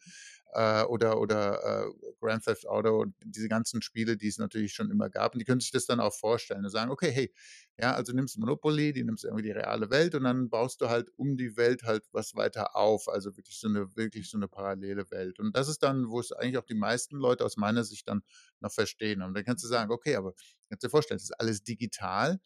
äh, 0.54 0.84
oder, 0.84 1.20
oder 1.20 1.86
äh, 1.86 2.12
Grand 2.20 2.44
Theft 2.44 2.68
Auto, 2.68 3.06
diese 3.24 3.48
ganzen 3.50 3.82
Spiele, 3.82 4.18
die 4.18 4.28
es 4.28 4.38
natürlich 4.38 4.74
schon 4.74 4.90
immer 4.92 5.10
gab. 5.10 5.34
Und 5.34 5.40
die 5.40 5.46
können 5.46 5.60
sich 5.62 5.72
das 5.72 5.86
dann 5.86 6.00
auch 6.00 6.14
vorstellen 6.14 6.64
und 6.66 6.72
sagen, 6.72 6.92
okay, 6.92 7.12
hey, 7.12 7.34
ja, 7.78 7.94
also 7.94 8.14
nimmst 8.14 8.36
du 8.36 8.42
Monopoly, 8.42 8.94
die 8.94 9.04
nimmst 9.04 9.24
du 9.24 9.28
irgendwie 9.28 9.44
die 9.44 9.52
reale 9.52 9.90
Welt 9.90 10.16
und 10.16 10.24
dann 10.24 10.50
baust 10.50 10.82
du 10.82 10.90
halt 10.90 11.10
um 11.18 11.38
die 11.38 11.56
Welt 11.56 11.84
halt 11.84 12.04
was 12.12 12.36
weiter 12.36 12.76
auf. 12.76 13.08
Also 13.08 13.36
wirklich 13.38 13.58
so 13.60 13.68
eine, 13.68 13.96
wirklich 13.96 14.30
so 14.30 14.38
eine 14.38 14.48
parallele 14.48 15.10
Welt. 15.12 15.40
Und 15.40 15.56
das 15.56 15.68
ist 15.70 15.84
dann, 15.84 16.10
wo 16.10 16.20
es 16.20 16.32
eigentlich 16.32 16.58
auch 16.58 16.66
die 16.66 16.74
meisten 16.76 17.18
Leute 17.18 17.46
aus 17.46 17.58
meiner 17.58 17.84
Sicht 17.84 18.08
dann 18.08 18.22
noch 18.60 18.72
verstehen. 18.72 19.22
Und 19.22 19.34
dann 19.34 19.46
kannst 19.46 19.64
du 19.64 19.68
sagen, 19.68 19.92
okay, 19.92 20.16
aber 20.16 20.34
kannst 20.68 20.84
dir 20.84 20.90
vorstellen, 20.90 21.18
es 21.18 21.24
ist 21.24 21.40
alles 21.40 21.64
digital. 21.64 22.40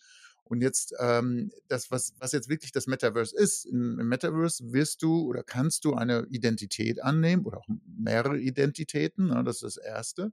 Und 0.54 0.62
jetzt 0.62 0.94
ähm, 1.00 1.52
das, 1.68 1.90
was, 1.90 2.14
was 2.20 2.32
jetzt 2.32 2.48
wirklich 2.48 2.72
das 2.72 2.86
Metaverse 2.86 3.36
ist, 3.36 3.66
im, 3.66 3.96
Metaverse 3.96 4.72
wirst 4.72 5.02
du 5.02 5.22
oder 5.28 5.42
kannst 5.42 5.84
du 5.84 5.96
eine 5.96 6.28
Identität 6.30 7.02
annehmen 7.02 7.44
oder 7.44 7.58
auch 7.58 7.68
mehrere 7.88 8.38
Identitäten, 8.38 9.30
ne, 9.30 9.44
das 9.44 9.64
ist 9.64 9.78
das 9.78 9.78
Erste. 9.78 10.32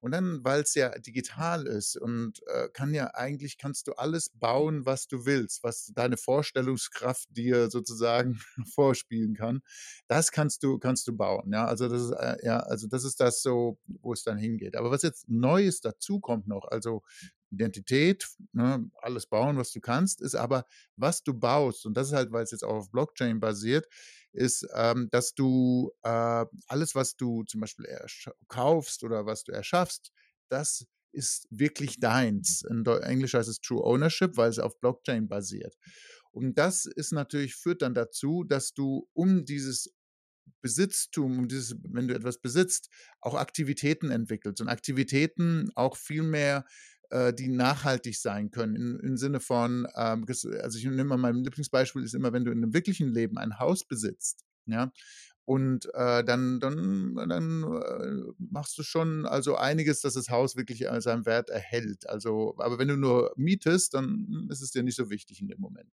Und 0.00 0.10
dann, 0.10 0.44
weil 0.44 0.60
es 0.60 0.74
ja 0.74 0.90
digital 0.98 1.66
ist 1.66 1.96
und 1.96 2.46
äh, 2.48 2.68
kann 2.74 2.92
ja 2.92 3.14
eigentlich, 3.14 3.56
kannst 3.56 3.86
du 3.86 3.92
alles 3.92 4.28
bauen, 4.34 4.84
was 4.84 5.06
du 5.06 5.24
willst, 5.24 5.64
was 5.64 5.92
deine 5.94 6.18
Vorstellungskraft 6.18 7.34
dir 7.34 7.70
sozusagen 7.70 8.38
vorspielen 8.74 9.32
kann, 9.32 9.62
das 10.06 10.30
kannst 10.30 10.62
du, 10.62 10.78
kannst 10.78 11.08
du 11.08 11.16
bauen. 11.16 11.50
Ja, 11.54 11.64
also 11.64 11.88
das 11.88 12.02
ist, 12.02 12.10
äh, 12.10 12.36
ja, 12.42 12.58
also 12.58 12.86
das 12.86 13.04
ist 13.04 13.18
das 13.18 13.40
so, 13.40 13.78
wo 13.86 14.12
es 14.12 14.24
dann 14.24 14.36
hingeht. 14.36 14.76
Aber 14.76 14.90
was 14.90 15.00
jetzt 15.00 15.26
Neues 15.30 15.80
dazu 15.80 16.20
kommt 16.20 16.48
noch, 16.48 16.66
also 16.68 17.02
Identität, 17.54 18.28
ne, 18.52 18.88
alles 19.00 19.26
bauen, 19.26 19.56
was 19.56 19.72
du 19.72 19.80
kannst, 19.80 20.20
ist 20.20 20.34
aber, 20.34 20.66
was 20.96 21.22
du 21.22 21.34
baust, 21.34 21.86
und 21.86 21.96
das 21.96 22.08
ist 22.08 22.12
halt, 22.14 22.32
weil 22.32 22.44
es 22.44 22.50
jetzt 22.50 22.64
auch 22.64 22.74
auf 22.74 22.90
Blockchain 22.90 23.40
basiert, 23.40 23.86
ist, 24.32 24.66
ähm, 24.74 25.08
dass 25.10 25.34
du 25.34 25.92
äh, 26.02 26.44
alles, 26.66 26.94
was 26.94 27.16
du 27.16 27.44
zum 27.44 27.60
Beispiel 27.60 27.86
kaufst 28.48 29.04
oder 29.04 29.26
was 29.26 29.44
du 29.44 29.52
erschaffst, 29.52 30.12
das 30.48 30.86
ist 31.12 31.46
wirklich 31.50 32.00
deins. 32.00 32.62
In 32.68 32.84
Englisch 32.84 33.34
heißt 33.34 33.48
es 33.48 33.60
True 33.60 33.84
Ownership, 33.84 34.36
weil 34.36 34.50
es 34.50 34.58
auf 34.58 34.78
Blockchain 34.80 35.28
basiert. 35.28 35.76
Und 36.32 36.58
das 36.58 36.86
ist 36.86 37.12
natürlich, 37.12 37.54
führt 37.54 37.82
dann 37.82 37.94
dazu, 37.94 38.42
dass 38.42 38.74
du 38.74 39.08
um 39.12 39.44
dieses 39.44 39.94
Besitztum, 40.60 41.38
um 41.38 41.48
dieses, 41.48 41.76
wenn 41.84 42.08
du 42.08 42.14
etwas 42.14 42.38
besitzt, 42.38 42.90
auch 43.20 43.34
Aktivitäten 43.34 44.10
entwickelst 44.10 44.60
und 44.60 44.68
Aktivitäten 44.68 45.70
auch 45.74 45.96
viel 45.96 46.22
mehr 46.22 46.64
äh, 47.14 47.32
die 47.32 47.48
nachhaltig 47.48 48.18
sein 48.18 48.50
können, 48.50 48.74
im, 48.74 49.00
im 49.00 49.16
Sinne 49.16 49.38
von, 49.38 49.86
ähm, 49.94 50.26
also 50.26 50.78
ich 50.78 50.84
nehme 50.84 51.04
mal 51.04 51.16
mein 51.16 51.36
Lieblingsbeispiel 51.36 52.02
ist 52.02 52.14
immer, 52.14 52.32
wenn 52.32 52.44
du 52.44 52.50
in 52.50 52.58
einem 52.58 52.74
wirklichen 52.74 53.08
Leben 53.08 53.38
ein 53.38 53.60
Haus 53.60 53.84
besitzt, 53.84 54.44
ja, 54.66 54.92
und 55.44 55.86
äh, 55.94 56.24
dann, 56.24 56.58
dann, 56.58 57.14
dann 57.28 57.62
äh, 57.62 58.32
machst 58.38 58.78
du 58.78 58.82
schon 58.82 59.26
also 59.26 59.56
einiges, 59.56 60.00
dass 60.00 60.14
das 60.14 60.30
Haus 60.30 60.56
wirklich 60.56 60.86
äh, 60.86 61.00
seinen 61.00 61.26
Wert 61.26 61.50
erhält. 61.50 62.08
Also, 62.08 62.54
aber 62.58 62.78
wenn 62.78 62.88
du 62.88 62.96
nur 62.96 63.32
mietest, 63.36 63.92
dann 63.92 64.48
ist 64.50 64.62
es 64.62 64.70
dir 64.70 64.82
nicht 64.82 64.96
so 64.96 65.10
wichtig 65.10 65.42
in 65.42 65.48
dem 65.48 65.60
Moment. 65.60 65.92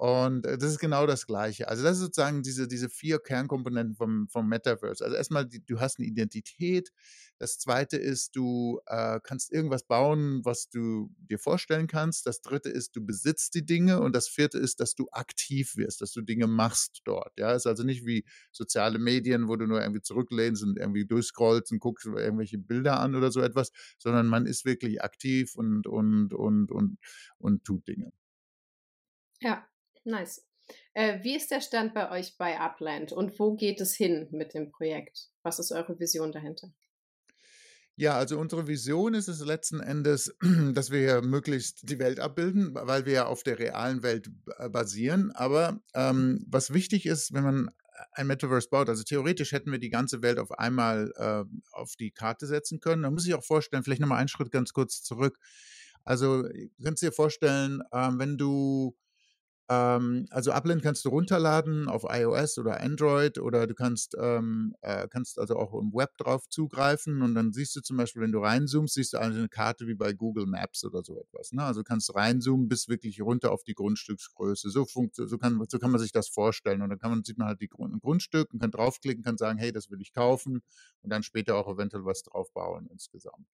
Und 0.00 0.46
äh, 0.46 0.56
das 0.56 0.70
ist 0.70 0.78
genau 0.78 1.06
das 1.06 1.26
Gleiche. 1.26 1.68
Also 1.68 1.82
das 1.82 1.98
ist 1.98 2.04
sozusagen 2.04 2.42
diese, 2.42 2.66
diese 2.66 2.88
vier 2.88 3.18
Kernkomponenten 3.18 3.94
vom, 3.94 4.28
vom 4.30 4.48
Metaverse. 4.48 5.04
Also 5.04 5.14
erstmal, 5.14 5.46
du 5.46 5.78
hast 5.78 5.98
eine 5.98 6.08
Identität. 6.08 6.90
Das 7.36 7.58
zweite 7.58 7.98
ist, 7.98 8.34
du 8.34 8.80
äh, 8.86 9.20
kannst 9.22 9.52
irgendwas 9.52 9.84
bauen, 9.84 10.40
was 10.42 10.70
du 10.70 11.14
dir 11.18 11.38
vorstellen 11.38 11.86
kannst. 11.86 12.24
Das 12.24 12.40
dritte 12.40 12.70
ist, 12.70 12.96
du 12.96 13.04
besitzt 13.04 13.54
die 13.54 13.66
Dinge. 13.66 14.00
Und 14.00 14.16
das 14.16 14.26
vierte 14.28 14.56
ist, 14.56 14.80
dass 14.80 14.94
du 14.94 15.06
aktiv 15.12 15.76
wirst, 15.76 16.00
dass 16.00 16.12
du 16.12 16.22
Dinge 16.22 16.46
machst 16.46 17.02
dort. 17.04 17.38
Ja, 17.38 17.52
ist 17.52 17.66
also 17.66 17.82
nicht 17.82 18.06
wie 18.06 18.24
soziale 18.52 18.98
Medien, 18.98 19.48
wo 19.48 19.56
du 19.56 19.66
nur 19.66 19.82
irgendwie 19.82 20.00
zurücklehnst 20.00 20.62
und 20.62 20.78
irgendwie 20.78 21.04
durchscrollst 21.04 21.72
und 21.72 21.78
guckst 21.78 22.06
irgendwelche 22.06 22.56
Bilder 22.56 23.00
an 23.00 23.16
oder 23.16 23.30
so 23.30 23.42
etwas, 23.42 23.70
sondern 23.98 24.28
man 24.28 24.46
ist 24.46 24.64
wirklich 24.64 25.02
aktiv 25.02 25.56
und, 25.56 25.86
und, 25.86 26.32
und, 26.32 26.72
und, 26.72 26.96
und 27.36 27.64
tut 27.64 27.86
Dinge. 27.86 28.12
Ja, 29.40 29.69
Nice. 30.04 30.46
Äh, 30.94 31.22
wie 31.22 31.36
ist 31.36 31.50
der 31.50 31.60
Stand 31.60 31.94
bei 31.94 32.10
euch 32.10 32.36
bei 32.36 32.58
Upland 32.58 33.12
und 33.12 33.38
wo 33.38 33.54
geht 33.54 33.80
es 33.80 33.94
hin 33.94 34.28
mit 34.30 34.54
dem 34.54 34.70
Projekt? 34.70 35.28
Was 35.42 35.58
ist 35.58 35.72
eure 35.72 35.98
Vision 35.98 36.32
dahinter? 36.32 36.72
Ja, 37.96 38.16
also 38.16 38.38
unsere 38.38 38.66
Vision 38.66 39.12
ist 39.12 39.28
es 39.28 39.44
letzten 39.44 39.80
Endes, 39.80 40.34
dass 40.72 40.90
wir 40.90 41.20
möglichst 41.22 41.90
die 41.90 41.98
Welt 41.98 42.18
abbilden, 42.18 42.74
weil 42.74 43.04
wir 43.04 43.12
ja 43.12 43.26
auf 43.26 43.42
der 43.42 43.58
realen 43.58 44.02
Welt 44.02 44.30
äh, 44.58 44.68
basieren. 44.70 45.32
Aber 45.32 45.82
ähm, 45.94 46.44
was 46.48 46.72
wichtig 46.72 47.04
ist, 47.04 47.34
wenn 47.34 47.44
man 47.44 47.70
ein 48.12 48.26
Metaverse 48.26 48.70
baut, 48.70 48.88
also 48.88 49.02
theoretisch 49.02 49.52
hätten 49.52 49.70
wir 49.70 49.78
die 49.78 49.90
ganze 49.90 50.22
Welt 50.22 50.38
auf 50.38 50.52
einmal 50.52 51.12
äh, 51.16 51.44
auf 51.72 51.96
die 51.96 52.10
Karte 52.10 52.46
setzen 52.46 52.80
können. 52.80 53.02
Da 53.02 53.10
muss 53.10 53.26
ich 53.26 53.34
auch 53.34 53.44
vorstellen, 53.44 53.82
vielleicht 53.82 54.00
nochmal 54.00 54.18
einen 54.18 54.28
Schritt 54.28 54.50
ganz 54.50 54.72
kurz 54.72 55.02
zurück. 55.02 55.38
Also, 56.02 56.44
du 56.44 56.70
kannst 56.82 57.02
dir 57.02 57.12
vorstellen, 57.12 57.82
ähm, 57.92 58.18
wenn 58.18 58.38
du 58.38 58.96
ähm, 59.70 60.26
also 60.30 60.50
Upland 60.50 60.82
kannst 60.82 61.04
du 61.04 61.10
runterladen 61.10 61.88
auf 61.88 62.02
iOS 62.08 62.58
oder 62.58 62.80
Android 62.80 63.38
oder 63.38 63.68
du 63.68 63.74
kannst, 63.74 64.16
ähm, 64.20 64.74
äh, 64.80 65.06
kannst 65.06 65.38
also 65.38 65.54
auch 65.56 65.72
im 65.80 65.92
Web 65.94 66.16
drauf 66.18 66.48
zugreifen 66.48 67.22
und 67.22 67.36
dann 67.36 67.52
siehst 67.52 67.76
du 67.76 67.80
zum 67.80 67.96
Beispiel, 67.96 68.20
wenn 68.20 68.32
du 68.32 68.40
reinzoomst, 68.40 68.94
siehst 68.94 69.12
du 69.12 69.18
eine 69.18 69.48
Karte 69.48 69.86
wie 69.86 69.94
bei 69.94 70.12
Google 70.12 70.46
Maps 70.46 70.84
oder 70.84 71.04
so 71.04 71.16
etwas. 71.20 71.52
Ne? 71.52 71.62
Also 71.62 71.84
kannst 71.84 72.12
reinzoomen 72.12 72.68
bis 72.68 72.88
wirklich 72.88 73.22
runter 73.22 73.52
auf 73.52 73.62
die 73.62 73.74
Grundstücksgröße. 73.74 74.70
So, 74.70 74.84
funkt, 74.86 75.14
so, 75.14 75.38
kann, 75.38 75.64
so 75.68 75.78
kann 75.78 75.92
man 75.92 76.00
sich 76.00 76.10
das 76.10 76.28
vorstellen. 76.28 76.82
Und 76.82 76.90
dann 76.90 76.98
kann 76.98 77.10
man, 77.10 77.22
sieht 77.22 77.38
man 77.38 77.46
halt 77.46 77.60
die 77.60 77.68
Grund, 77.68 77.94
ein 77.94 78.00
Grundstück 78.00 78.52
und 78.52 78.60
kann 78.60 78.72
draufklicken, 78.72 79.22
kann 79.22 79.38
sagen, 79.38 79.58
hey, 79.58 79.70
das 79.70 79.88
will 79.88 80.00
ich 80.00 80.12
kaufen 80.12 80.62
und 81.02 81.10
dann 81.10 81.22
später 81.22 81.54
auch 81.54 81.72
eventuell 81.72 82.04
was 82.04 82.24
drauf 82.24 82.52
bauen 82.52 82.88
insgesamt. 82.90 83.46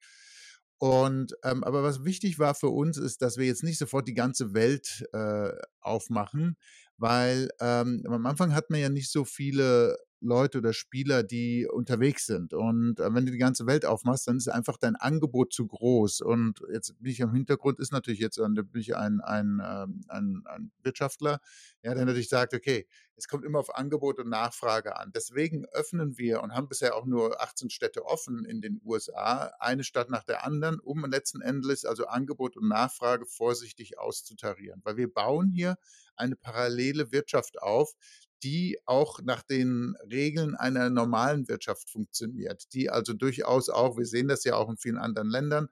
Und 0.78 1.34
ähm, 1.42 1.64
aber 1.64 1.82
was 1.82 2.04
wichtig 2.04 2.38
war 2.38 2.54
für 2.54 2.68
uns, 2.68 2.98
ist, 2.98 3.22
dass 3.22 3.38
wir 3.38 3.46
jetzt 3.46 3.62
nicht 3.62 3.78
sofort 3.78 4.06
die 4.08 4.14
ganze 4.14 4.52
Welt 4.52 5.06
äh, 5.12 5.52
aufmachen, 5.80 6.56
weil 6.98 7.48
ähm, 7.60 8.02
am 8.06 8.26
Anfang 8.26 8.54
hat 8.54 8.70
man 8.70 8.80
ja 8.80 8.88
nicht 8.88 9.10
so 9.10 9.24
viele 9.24 9.96
Leute 10.20 10.58
oder 10.58 10.72
Spieler, 10.72 11.22
die 11.22 11.66
unterwegs 11.66 12.26
sind. 12.26 12.54
Und 12.54 13.00
äh, 13.00 13.14
wenn 13.14 13.26
du 13.26 13.32
die 13.32 13.38
ganze 13.38 13.66
Welt 13.66 13.84
aufmachst, 13.84 14.28
dann 14.28 14.36
ist 14.36 14.48
einfach 14.48 14.76
dein 14.76 14.96
Angebot 14.96 15.52
zu 15.52 15.66
groß. 15.66 16.22
Und 16.22 16.60
jetzt 16.72 16.94
bin 17.00 17.12
ich 17.12 17.20
im 17.20 17.32
Hintergrund, 17.32 17.78
ist 17.78 17.92
natürlich 17.92 18.20
jetzt 18.20 18.38
ein, 18.40 18.54
bin 18.54 18.80
ich 18.80 18.96
ein, 18.96 19.20
ein, 19.20 19.60
ähm, 19.64 20.00
ein, 20.08 20.42
ein 20.46 20.72
Wirtschaftler, 20.82 21.40
ja, 21.82 21.94
der 21.94 22.04
natürlich 22.04 22.28
sagt, 22.28 22.54
okay, 22.54 22.86
es 23.18 23.28
kommt 23.28 23.44
immer 23.44 23.58
auf 23.58 23.74
Angebot 23.74 24.18
und 24.18 24.28
Nachfrage 24.28 24.96
an. 24.96 25.10
Deswegen 25.14 25.64
öffnen 25.72 26.18
wir 26.18 26.42
und 26.42 26.52
haben 26.52 26.68
bisher 26.68 26.94
auch 26.94 27.06
nur 27.06 27.40
18 27.40 27.70
Städte 27.70 28.04
offen 28.04 28.44
in 28.44 28.60
den 28.60 28.80
USA, 28.84 29.52
eine 29.58 29.84
Stadt 29.84 30.10
nach 30.10 30.24
der 30.24 30.44
anderen, 30.44 30.78
um 30.80 31.04
letzten 31.06 31.40
Endes 31.40 31.86
also 31.86 32.06
Angebot 32.06 32.56
und 32.56 32.68
Nachfrage 32.68 33.24
vorsichtig 33.24 33.98
auszutarieren. 33.98 34.82
Weil 34.84 34.98
wir 34.98 35.12
bauen 35.12 35.50
hier 35.50 35.78
eine 36.14 36.36
parallele 36.36 37.10
Wirtschaft 37.12 37.60
auf, 37.62 37.94
die 38.42 38.78
auch 38.84 39.20
nach 39.22 39.42
den 39.42 39.96
Regeln 40.10 40.54
einer 40.54 40.90
normalen 40.90 41.48
Wirtschaft 41.48 41.90
funktioniert, 41.90 42.72
die 42.72 42.90
also 42.90 43.12
durchaus 43.12 43.68
auch, 43.68 43.96
wir 43.96 44.06
sehen 44.06 44.28
das 44.28 44.44
ja 44.44 44.56
auch 44.56 44.68
in 44.68 44.76
vielen 44.76 44.98
anderen 44.98 45.28
Ländern, 45.28 45.68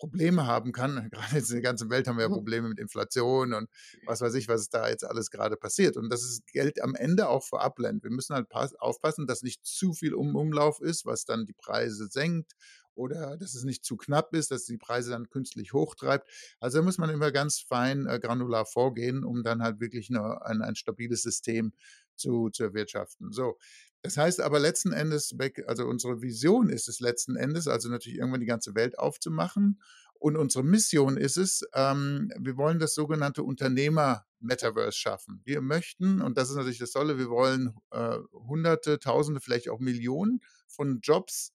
Probleme 0.00 0.46
haben 0.46 0.72
kann. 0.72 1.08
Gerade 1.12 1.36
jetzt 1.36 1.50
in 1.50 1.56
der 1.56 1.62
ganzen 1.62 1.90
Welt 1.90 2.08
haben 2.08 2.16
wir 2.16 2.22
ja 2.22 2.28
mhm. 2.28 2.34
Probleme 2.34 2.68
mit 2.68 2.80
Inflation 2.80 3.52
und 3.52 3.68
was 4.06 4.20
weiß 4.20 4.34
ich, 4.34 4.48
was 4.48 4.68
da 4.68 4.88
jetzt 4.88 5.04
alles 5.04 5.30
gerade 5.30 5.56
passiert. 5.56 5.96
Und 5.96 6.10
das 6.10 6.22
ist 6.24 6.46
Geld 6.48 6.82
am 6.82 6.96
Ende 6.96 7.28
auch 7.28 7.44
für 7.44 7.60
Upland. 7.60 8.02
Wir 8.02 8.10
müssen 8.10 8.34
halt 8.34 8.48
aufpassen, 8.80 9.26
dass 9.26 9.42
nicht 9.42 9.64
zu 9.64 9.92
viel 9.92 10.14
um 10.14 10.34
Umlauf 10.34 10.80
ist, 10.80 11.06
was 11.06 11.24
dann 11.24 11.46
die 11.46 11.52
Preise 11.52 12.08
senkt 12.08 12.52
oder 13.00 13.38
dass 13.38 13.54
es 13.54 13.64
nicht 13.64 13.84
zu 13.84 13.96
knapp 13.96 14.34
ist, 14.34 14.50
dass 14.50 14.66
die 14.66 14.76
Preise 14.76 15.10
dann 15.10 15.30
künstlich 15.30 15.72
hochtreibt. 15.72 16.28
Also 16.60 16.78
da 16.78 16.84
muss 16.84 16.98
man 16.98 17.08
immer 17.08 17.32
ganz 17.32 17.60
fein 17.60 18.06
äh, 18.06 18.20
granular 18.20 18.66
vorgehen, 18.66 19.24
um 19.24 19.42
dann 19.42 19.62
halt 19.62 19.80
wirklich 19.80 20.10
eine, 20.10 20.44
ein, 20.44 20.60
ein 20.60 20.76
stabiles 20.76 21.22
System 21.22 21.72
zu, 22.14 22.50
zu 22.50 22.64
erwirtschaften. 22.64 23.32
So, 23.32 23.56
das 24.02 24.18
heißt 24.18 24.40
aber 24.40 24.60
letzten 24.60 24.92
Endes, 24.92 25.34
also 25.66 25.86
unsere 25.86 26.20
Vision 26.20 26.68
ist 26.68 26.88
es 26.88 27.00
letzten 27.00 27.36
Endes, 27.36 27.68
also 27.68 27.88
natürlich 27.88 28.18
irgendwann 28.18 28.40
die 28.40 28.46
ganze 28.46 28.74
Welt 28.74 28.98
aufzumachen. 28.98 29.80
Und 30.20 30.36
unsere 30.36 30.62
Mission 30.62 31.16
ist 31.16 31.38
es, 31.38 31.62
ähm, 31.72 32.30
wir 32.38 32.58
wollen 32.58 32.78
das 32.78 32.92
sogenannte 32.92 33.42
Unternehmer-Metaverse 33.42 34.92
schaffen. 34.92 35.40
Wir 35.44 35.62
möchten, 35.62 36.20
und 36.20 36.36
das 36.36 36.50
ist 36.50 36.56
natürlich 36.56 36.78
das 36.78 36.90
Tolle, 36.90 37.16
wir 37.16 37.30
wollen 37.30 37.74
äh, 37.90 38.18
Hunderte, 38.32 38.98
Tausende, 38.98 39.40
vielleicht 39.40 39.70
auch 39.70 39.80
Millionen 39.80 40.42
von 40.68 41.00
Jobs 41.00 41.54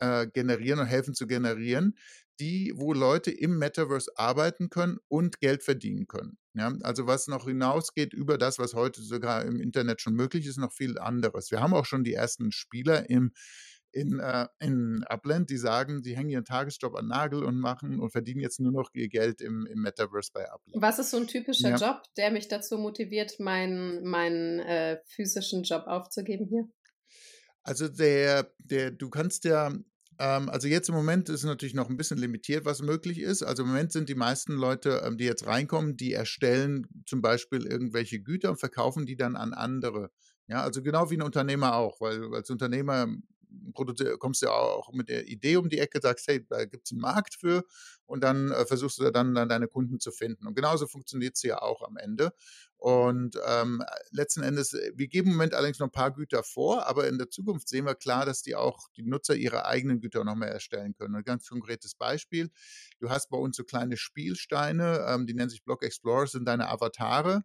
äh, 0.00 0.26
generieren 0.26 0.80
und 0.80 0.86
helfen 0.86 1.14
zu 1.14 1.26
generieren, 1.26 1.96
die, 2.40 2.72
wo 2.74 2.92
Leute 2.92 3.30
im 3.30 3.58
Metaverse 3.58 4.10
arbeiten 4.16 4.70
können 4.70 4.98
und 5.08 5.40
Geld 5.40 5.62
verdienen 5.62 6.06
können. 6.08 6.38
Ja, 6.54 6.72
also 6.82 7.06
was 7.06 7.28
noch 7.28 7.46
hinausgeht 7.46 8.12
über 8.12 8.38
das, 8.38 8.58
was 8.58 8.74
heute 8.74 9.02
sogar 9.02 9.44
im 9.44 9.60
Internet 9.60 10.00
schon 10.00 10.14
möglich 10.14 10.46
ist, 10.46 10.58
noch 10.58 10.72
viel 10.72 10.98
anderes. 10.98 11.50
Wir 11.50 11.60
haben 11.60 11.74
auch 11.74 11.84
schon 11.84 12.02
die 12.02 12.14
ersten 12.14 12.50
Spieler 12.50 13.08
im 13.08 13.32
in, 13.92 14.20
äh, 14.20 14.46
in 14.60 15.04
Upland, 15.08 15.50
die 15.50 15.56
sagen, 15.56 16.02
die 16.02 16.16
hängen 16.16 16.30
ihren 16.30 16.44
Tagesjob 16.44 16.94
an 16.94 17.08
Nagel 17.08 17.44
und 17.44 17.58
machen 17.58 18.00
und 18.00 18.10
verdienen 18.10 18.40
jetzt 18.40 18.60
nur 18.60 18.72
noch 18.72 18.90
ihr 18.94 19.08
Geld 19.08 19.40
im, 19.40 19.66
im 19.66 19.80
Metaverse 19.80 20.30
bei 20.32 20.50
Upland. 20.50 20.80
Was 20.80 20.98
ist 20.98 21.10
so 21.10 21.16
ein 21.16 21.26
typischer 21.26 21.70
ja. 21.70 21.76
Job, 21.76 22.02
der 22.16 22.30
mich 22.30 22.48
dazu 22.48 22.78
motiviert, 22.78 23.40
meinen, 23.40 24.04
meinen 24.04 24.60
äh, 24.60 25.00
physischen 25.06 25.64
Job 25.64 25.84
aufzugeben 25.86 26.46
hier? 26.46 26.68
Also 27.62 27.88
der, 27.88 28.52
der, 28.58 28.90
du 28.90 29.10
kannst 29.10 29.44
ja 29.44 29.72
also 30.20 30.68
jetzt 30.68 30.88
im 30.88 30.94
Moment 30.94 31.28
ist 31.28 31.44
natürlich 31.44 31.74
noch 31.74 31.88
ein 31.88 31.96
bisschen 31.96 32.18
limitiert, 32.18 32.64
was 32.64 32.82
möglich 32.82 33.20
ist. 33.20 33.42
Also 33.42 33.62
im 33.62 33.70
Moment 33.70 33.92
sind 33.92 34.08
die 34.08 34.14
meisten 34.14 34.52
Leute, 34.52 35.02
ähm, 35.04 35.16
die 35.16 35.24
jetzt 35.24 35.46
reinkommen, 35.46 35.96
die 35.96 36.12
erstellen 36.12 36.86
zum 37.06 37.22
Beispiel 37.22 37.66
irgendwelche 37.66 38.20
Güter 38.20 38.50
und 38.50 38.60
verkaufen 38.60 39.06
die 39.06 39.16
dann 39.16 39.36
an 39.36 39.54
andere. 39.54 40.10
Ja, 40.46 40.62
also 40.62 40.82
genau 40.82 41.10
wie 41.10 41.16
ein 41.16 41.22
Unternehmer 41.22 41.76
auch, 41.76 42.00
weil 42.00 42.34
als 42.34 42.50
Unternehmer 42.50 43.06
kommst 43.74 44.42
du 44.42 44.46
ja 44.46 44.52
auch 44.52 44.92
mit 44.92 45.08
der 45.08 45.28
Idee 45.28 45.56
um 45.56 45.68
die 45.68 45.78
Ecke, 45.78 46.00
sagst, 46.00 46.26
hey, 46.28 46.44
da 46.48 46.64
gibt 46.64 46.86
es 46.86 46.92
einen 46.92 47.00
Markt 47.00 47.34
für 47.34 47.64
und 48.06 48.22
dann 48.22 48.50
äh, 48.50 48.66
versuchst 48.66 48.98
du 48.98 49.10
dann, 49.10 49.34
dann 49.34 49.48
deine 49.48 49.68
Kunden 49.68 50.00
zu 50.00 50.10
finden. 50.10 50.46
Und 50.46 50.54
genauso 50.54 50.86
funktioniert 50.86 51.36
es 51.36 51.42
ja 51.42 51.60
auch 51.62 51.82
am 51.82 51.96
Ende. 51.96 52.32
Und 52.76 53.36
ähm, 53.46 53.82
letzten 54.10 54.42
Endes, 54.42 54.72
äh, 54.72 54.92
wir 54.94 55.06
geben 55.08 55.28
im 55.28 55.34
Moment 55.34 55.54
allerdings 55.54 55.78
noch 55.78 55.88
ein 55.88 55.92
paar 55.92 56.12
Güter 56.12 56.42
vor, 56.42 56.86
aber 56.86 57.08
in 57.08 57.18
der 57.18 57.28
Zukunft 57.28 57.68
sehen 57.68 57.84
wir 57.84 57.94
klar, 57.94 58.24
dass 58.24 58.42
die 58.42 58.56
auch 58.56 58.88
die 58.96 59.02
Nutzer 59.02 59.36
ihre 59.36 59.66
eigenen 59.66 60.00
Güter 60.00 60.24
noch 60.24 60.34
mehr 60.34 60.50
erstellen 60.50 60.94
können. 60.94 61.14
Ein 61.14 61.24
ganz 61.24 61.46
konkretes 61.48 61.94
Beispiel: 61.94 62.50
Du 62.98 63.10
hast 63.10 63.28
bei 63.28 63.36
uns 63.36 63.56
so 63.56 63.64
kleine 63.64 63.96
Spielsteine, 63.98 65.04
ähm, 65.08 65.26
die 65.26 65.34
nennen 65.34 65.50
sich 65.50 65.62
Block 65.62 65.82
Explorers, 65.82 66.32
sind 66.32 66.46
deine 66.46 66.68
Avatare. 66.68 67.44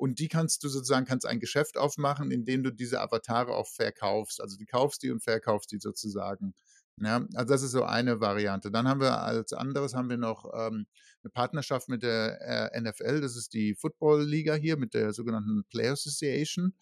Und 0.00 0.18
die 0.18 0.28
kannst 0.28 0.64
du 0.64 0.70
sozusagen, 0.70 1.04
kannst 1.04 1.26
ein 1.26 1.40
Geschäft 1.40 1.76
aufmachen, 1.76 2.30
indem 2.30 2.62
du 2.62 2.72
diese 2.72 3.02
Avatare 3.02 3.54
auch 3.54 3.68
verkaufst. 3.68 4.40
Also 4.40 4.56
die 4.56 4.64
kaufst 4.64 5.02
die 5.02 5.10
und 5.10 5.22
verkaufst 5.22 5.70
die 5.72 5.78
sozusagen. 5.78 6.54
Ja, 6.96 7.26
also 7.34 7.52
das 7.52 7.62
ist 7.62 7.72
so 7.72 7.84
eine 7.84 8.18
Variante. 8.18 8.70
Dann 8.70 8.88
haben 8.88 9.00
wir 9.00 9.22
als 9.22 9.52
anderes 9.52 9.94
haben 9.94 10.08
wir 10.08 10.16
noch 10.16 10.46
ähm, 10.54 10.86
eine 11.22 11.30
Partnerschaft 11.30 11.90
mit 11.90 12.02
der 12.02 12.72
äh, 12.72 12.80
NFL, 12.80 13.20
das 13.20 13.36
ist 13.36 13.52
die 13.52 13.74
Football 13.74 14.24
Liga 14.24 14.54
hier 14.54 14.78
mit 14.78 14.94
der 14.94 15.12
sogenannten 15.12 15.64
Player 15.68 15.92
Association. 15.92 16.74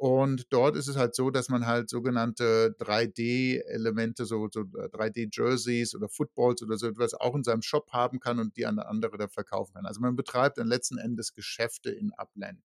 Und 0.00 0.46
dort 0.50 0.76
ist 0.76 0.88
es 0.88 0.96
halt 0.96 1.14
so, 1.14 1.30
dass 1.30 1.50
man 1.50 1.66
halt 1.66 1.90
sogenannte 1.90 2.74
3D-Elemente, 2.78 4.24
so, 4.24 4.48
so 4.50 4.62
3D-Jerseys 4.62 5.92
äh, 5.92 5.96
oder 5.98 6.08
Footballs 6.08 6.62
oder 6.62 6.78
so 6.78 6.86
etwas 6.86 7.12
auch 7.12 7.34
in 7.34 7.44
seinem 7.44 7.60
Shop 7.60 7.90
haben 7.92 8.18
kann 8.18 8.38
und 8.38 8.56
die 8.56 8.64
an 8.64 8.78
andere 8.78 9.18
da 9.18 9.28
verkaufen 9.28 9.74
kann. 9.74 9.84
Also 9.84 10.00
man 10.00 10.16
betreibt 10.16 10.56
dann 10.56 10.68
letzten 10.68 10.96
Endes 10.96 11.34
Geschäfte 11.34 11.90
in 11.90 12.12
Upland. 12.16 12.62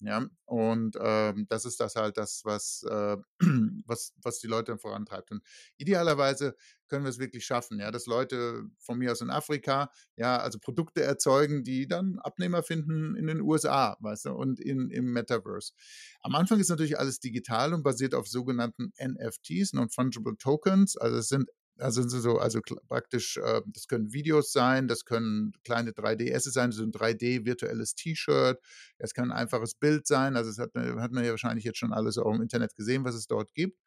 Ja, 0.00 0.24
und 0.44 0.96
ähm, 1.00 1.46
das 1.48 1.64
ist 1.64 1.80
das 1.80 1.96
halt 1.96 2.18
das, 2.18 2.42
was, 2.44 2.84
äh, 2.88 3.16
was, 3.86 4.12
was 4.22 4.38
die 4.38 4.46
Leute 4.46 4.78
vorantreibt. 4.78 5.32
Und 5.32 5.42
idealerweise 5.76 6.54
können 6.86 7.04
wir 7.04 7.10
es 7.10 7.18
wirklich 7.18 7.44
schaffen, 7.44 7.80
ja, 7.80 7.90
dass 7.90 8.06
Leute 8.06 8.62
von 8.78 8.98
mir 8.98 9.10
aus 9.10 9.20
in 9.20 9.30
Afrika, 9.30 9.90
ja, 10.16 10.38
also 10.38 10.60
Produkte 10.60 11.02
erzeugen, 11.02 11.64
die 11.64 11.88
dann 11.88 12.20
Abnehmer 12.20 12.62
finden 12.62 13.16
in 13.16 13.26
den 13.26 13.40
USA, 13.40 13.96
weißt 14.00 14.26
du, 14.26 14.32
und 14.34 14.60
in, 14.60 14.90
im 14.90 15.12
Metaverse. 15.12 15.72
Am 16.20 16.34
Anfang 16.36 16.60
ist 16.60 16.68
natürlich 16.70 16.98
alles 16.98 17.18
digital 17.18 17.74
und 17.74 17.82
basiert 17.82 18.14
auf 18.14 18.28
sogenannten 18.28 18.92
NFTs, 18.98 19.72
Non-Fungible 19.72 20.36
Tokens. 20.38 20.96
Also 20.96 21.16
es 21.18 21.28
sind 21.28 21.48
also 21.78 22.02
sind 22.02 22.20
so, 22.20 22.38
also 22.38 22.60
praktisch, 22.88 23.36
äh, 23.38 23.62
das 23.66 23.88
können 23.88 24.12
Videos 24.12 24.52
sein, 24.52 24.88
das 24.88 25.04
können 25.04 25.52
kleine 25.64 25.92
3D-Esse 25.92 26.50
sein, 26.50 26.72
so 26.72 26.82
ein 26.82 26.92
3D-virtuelles 26.92 27.94
T-Shirt, 27.94 28.60
es 28.98 29.14
kann 29.14 29.30
ein 29.30 29.38
einfaches 29.38 29.74
Bild 29.74 30.06
sein, 30.06 30.36
also 30.36 30.50
das 30.50 30.58
hat, 30.58 30.74
hat 30.74 31.12
man 31.12 31.24
ja 31.24 31.30
wahrscheinlich 31.30 31.64
jetzt 31.64 31.78
schon 31.78 31.92
alles 31.92 32.18
auch 32.18 32.34
im 32.34 32.42
Internet 32.42 32.74
gesehen, 32.76 33.04
was 33.04 33.14
es 33.14 33.26
dort 33.26 33.54
gibt. 33.54 33.78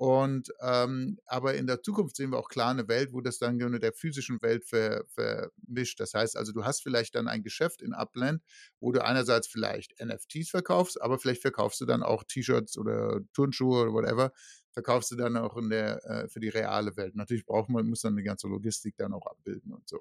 Und 0.00 0.50
ähm, 0.62 1.18
aber 1.26 1.56
in 1.56 1.66
der 1.66 1.82
Zukunft 1.82 2.16
sehen 2.16 2.30
wir 2.30 2.38
auch 2.38 2.48
klar 2.48 2.70
eine 2.70 2.88
Welt, 2.88 3.12
wo 3.12 3.20
das 3.20 3.36
dann 3.36 3.56
mit 3.56 3.82
der 3.82 3.92
physischen 3.92 4.40
Welt 4.40 4.64
ver, 4.64 5.04
vermischt. 5.08 6.00
Das 6.00 6.14
heißt 6.14 6.38
also, 6.38 6.52
du 6.52 6.64
hast 6.64 6.82
vielleicht 6.82 7.16
dann 7.16 7.28
ein 7.28 7.42
Geschäft 7.42 7.82
in 7.82 7.92
Upland, 7.92 8.40
wo 8.80 8.92
du 8.92 9.04
einerseits 9.04 9.46
vielleicht 9.46 10.02
NFTs 10.02 10.48
verkaufst, 10.48 11.02
aber 11.02 11.18
vielleicht 11.18 11.42
verkaufst 11.42 11.82
du 11.82 11.84
dann 11.84 12.02
auch 12.02 12.24
T-Shirts 12.24 12.78
oder 12.78 13.20
Turnschuhe 13.34 13.82
oder 13.82 13.92
whatever, 13.92 14.32
verkaufst 14.72 15.10
du 15.10 15.16
dann 15.16 15.36
auch 15.36 15.56
in 15.56 15.70
der, 15.70 16.04
äh, 16.04 16.28
für 16.28 16.40
die 16.40 16.48
reale 16.48 16.96
Welt. 16.96 17.14
Natürlich 17.16 17.44
braucht 17.44 17.68
man, 17.68 17.88
muss 17.88 18.02
dann 18.02 18.14
eine 18.14 18.22
ganze 18.22 18.48
Logistik 18.48 18.96
dann 18.96 19.12
auch 19.12 19.26
abbilden 19.26 19.72
und 19.72 19.88
so. 19.88 20.00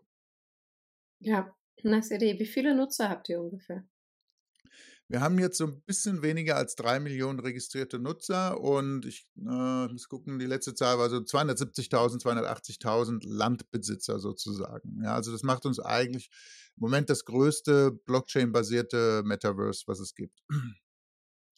Ja, 1.20 1.56
nice 1.84 2.12
Idee. 2.12 2.40
Wie 2.40 2.46
viele 2.46 2.76
Nutzer 2.76 3.10
habt 3.10 3.30
ihr 3.30 3.42
ungefähr? 3.42 3.84
Wir 5.12 5.22
haben 5.22 5.40
jetzt 5.40 5.58
so 5.58 5.66
ein 5.66 5.82
bisschen 5.82 6.22
weniger 6.22 6.56
als 6.56 6.76
drei 6.76 7.00
Millionen 7.00 7.40
registrierte 7.40 7.98
Nutzer 7.98 8.62
und 8.62 9.08
ich 9.08 9.28
äh, 9.38 9.88
muss 9.88 10.08
gucken, 10.08 10.38
die 10.38 10.46
letzte 10.46 10.76
Zahl 10.76 11.00
war 11.00 11.10
so 11.10 11.18
270.000, 11.18 12.22
280.000 12.22 13.22
Landbesitzer 13.26 14.20
sozusagen. 14.20 15.02
Ja, 15.04 15.16
also 15.16 15.32
das 15.32 15.42
macht 15.42 15.66
uns 15.66 15.80
eigentlich 15.80 16.30
im 16.78 16.82
Moment 16.82 17.10
das 17.10 17.26
größte 17.26 17.92
Blockchain-basierte 18.06 19.24
Metaverse, 19.26 19.86
was 19.88 20.00
es 20.00 20.14
gibt. 20.14 20.44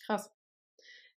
Krass. 0.05 0.31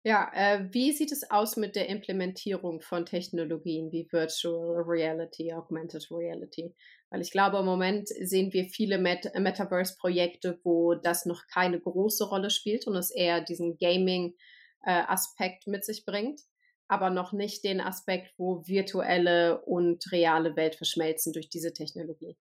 Ja, 0.07 0.31
äh, 0.35 0.71
wie 0.71 0.91
sieht 0.91 1.11
es 1.11 1.31
aus 1.31 1.57
mit 1.57 1.75
der 1.75 1.89
Implementierung 1.89 2.79
von 2.79 3.07
Technologien 3.07 3.91
wie 3.91 4.07
Virtual 4.11 4.83
Reality, 4.83 5.51
Augmented 5.51 6.11
Reality? 6.11 6.75
Weil 7.09 7.21
ich 7.21 7.31
glaube, 7.31 7.57
im 7.57 7.65
Moment 7.65 8.09
sehen 8.09 8.53
wir 8.53 8.65
viele 8.65 8.99
Met 8.99 9.31
Metaverse-Projekte, 9.33 10.59
wo 10.63 10.93
das 10.93 11.25
noch 11.25 11.47
keine 11.51 11.79
große 11.79 12.23
Rolle 12.25 12.51
spielt 12.51 12.85
und 12.85 12.95
es 12.95 13.09
eher 13.09 13.41
diesen 13.41 13.79
Gaming-Aspekt 13.79 15.65
äh, 15.65 15.69
mit 15.71 15.83
sich 15.83 16.05
bringt, 16.05 16.39
aber 16.87 17.09
noch 17.09 17.33
nicht 17.33 17.63
den 17.63 17.81
Aspekt, 17.81 18.31
wo 18.37 18.61
virtuelle 18.67 19.59
und 19.61 20.11
reale 20.11 20.55
Welt 20.55 20.75
verschmelzen 20.75 21.33
durch 21.33 21.49
diese 21.49 21.73
Technologie. 21.73 22.37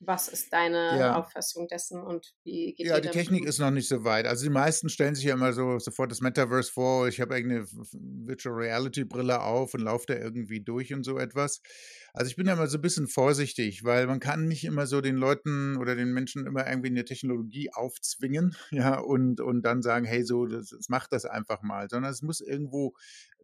Was 0.00 0.28
ist 0.28 0.52
deine 0.52 0.98
ja. 0.98 1.14
Auffassung 1.14 1.68
dessen 1.68 2.02
und 2.02 2.34
wie 2.44 2.74
geht 2.74 2.86
Ja, 2.88 3.00
die 3.00 3.08
Technik 3.08 3.42
um? 3.42 3.46
ist 3.46 3.58
noch 3.58 3.70
nicht 3.70 3.88
so 3.88 4.04
weit. 4.04 4.26
Also 4.26 4.44
die 4.44 4.50
meisten 4.50 4.88
stellen 4.90 5.14
sich 5.14 5.24
ja 5.24 5.34
immer 5.34 5.52
so 5.54 5.78
sofort 5.78 6.10
das 6.10 6.20
Metaverse 6.20 6.70
vor, 6.70 7.08
ich 7.08 7.20
habe 7.20 7.34
irgendeine 7.34 7.66
Virtual 7.92 8.54
Reality 8.54 9.04
Brille 9.04 9.40
auf 9.42 9.72
und 9.74 9.80
laufe 9.80 10.06
da 10.08 10.14
irgendwie 10.14 10.60
durch 10.60 10.92
und 10.92 11.02
so 11.04 11.18
etwas. 11.18 11.60
Also 12.16 12.30
ich 12.30 12.36
bin 12.36 12.46
da 12.46 12.54
immer 12.54 12.66
so 12.66 12.78
ein 12.78 12.80
bisschen 12.80 13.08
vorsichtig, 13.08 13.84
weil 13.84 14.06
man 14.06 14.20
kann 14.20 14.48
nicht 14.48 14.64
immer 14.64 14.86
so 14.86 15.02
den 15.02 15.16
Leuten 15.16 15.76
oder 15.76 15.94
den 15.94 16.14
Menschen 16.14 16.46
immer 16.46 16.66
irgendwie 16.66 16.88
eine 16.88 17.04
Technologie 17.04 17.70
aufzwingen, 17.74 18.56
ja, 18.70 18.98
und, 18.98 19.42
und 19.42 19.60
dann 19.60 19.82
sagen, 19.82 20.06
hey, 20.06 20.24
so, 20.24 20.46
das, 20.46 20.70
das 20.70 20.88
macht 20.88 21.12
das 21.12 21.26
einfach 21.26 21.60
mal, 21.60 21.90
sondern 21.90 22.10
es 22.10 22.22
muss 22.22 22.40
irgendwo 22.40 22.94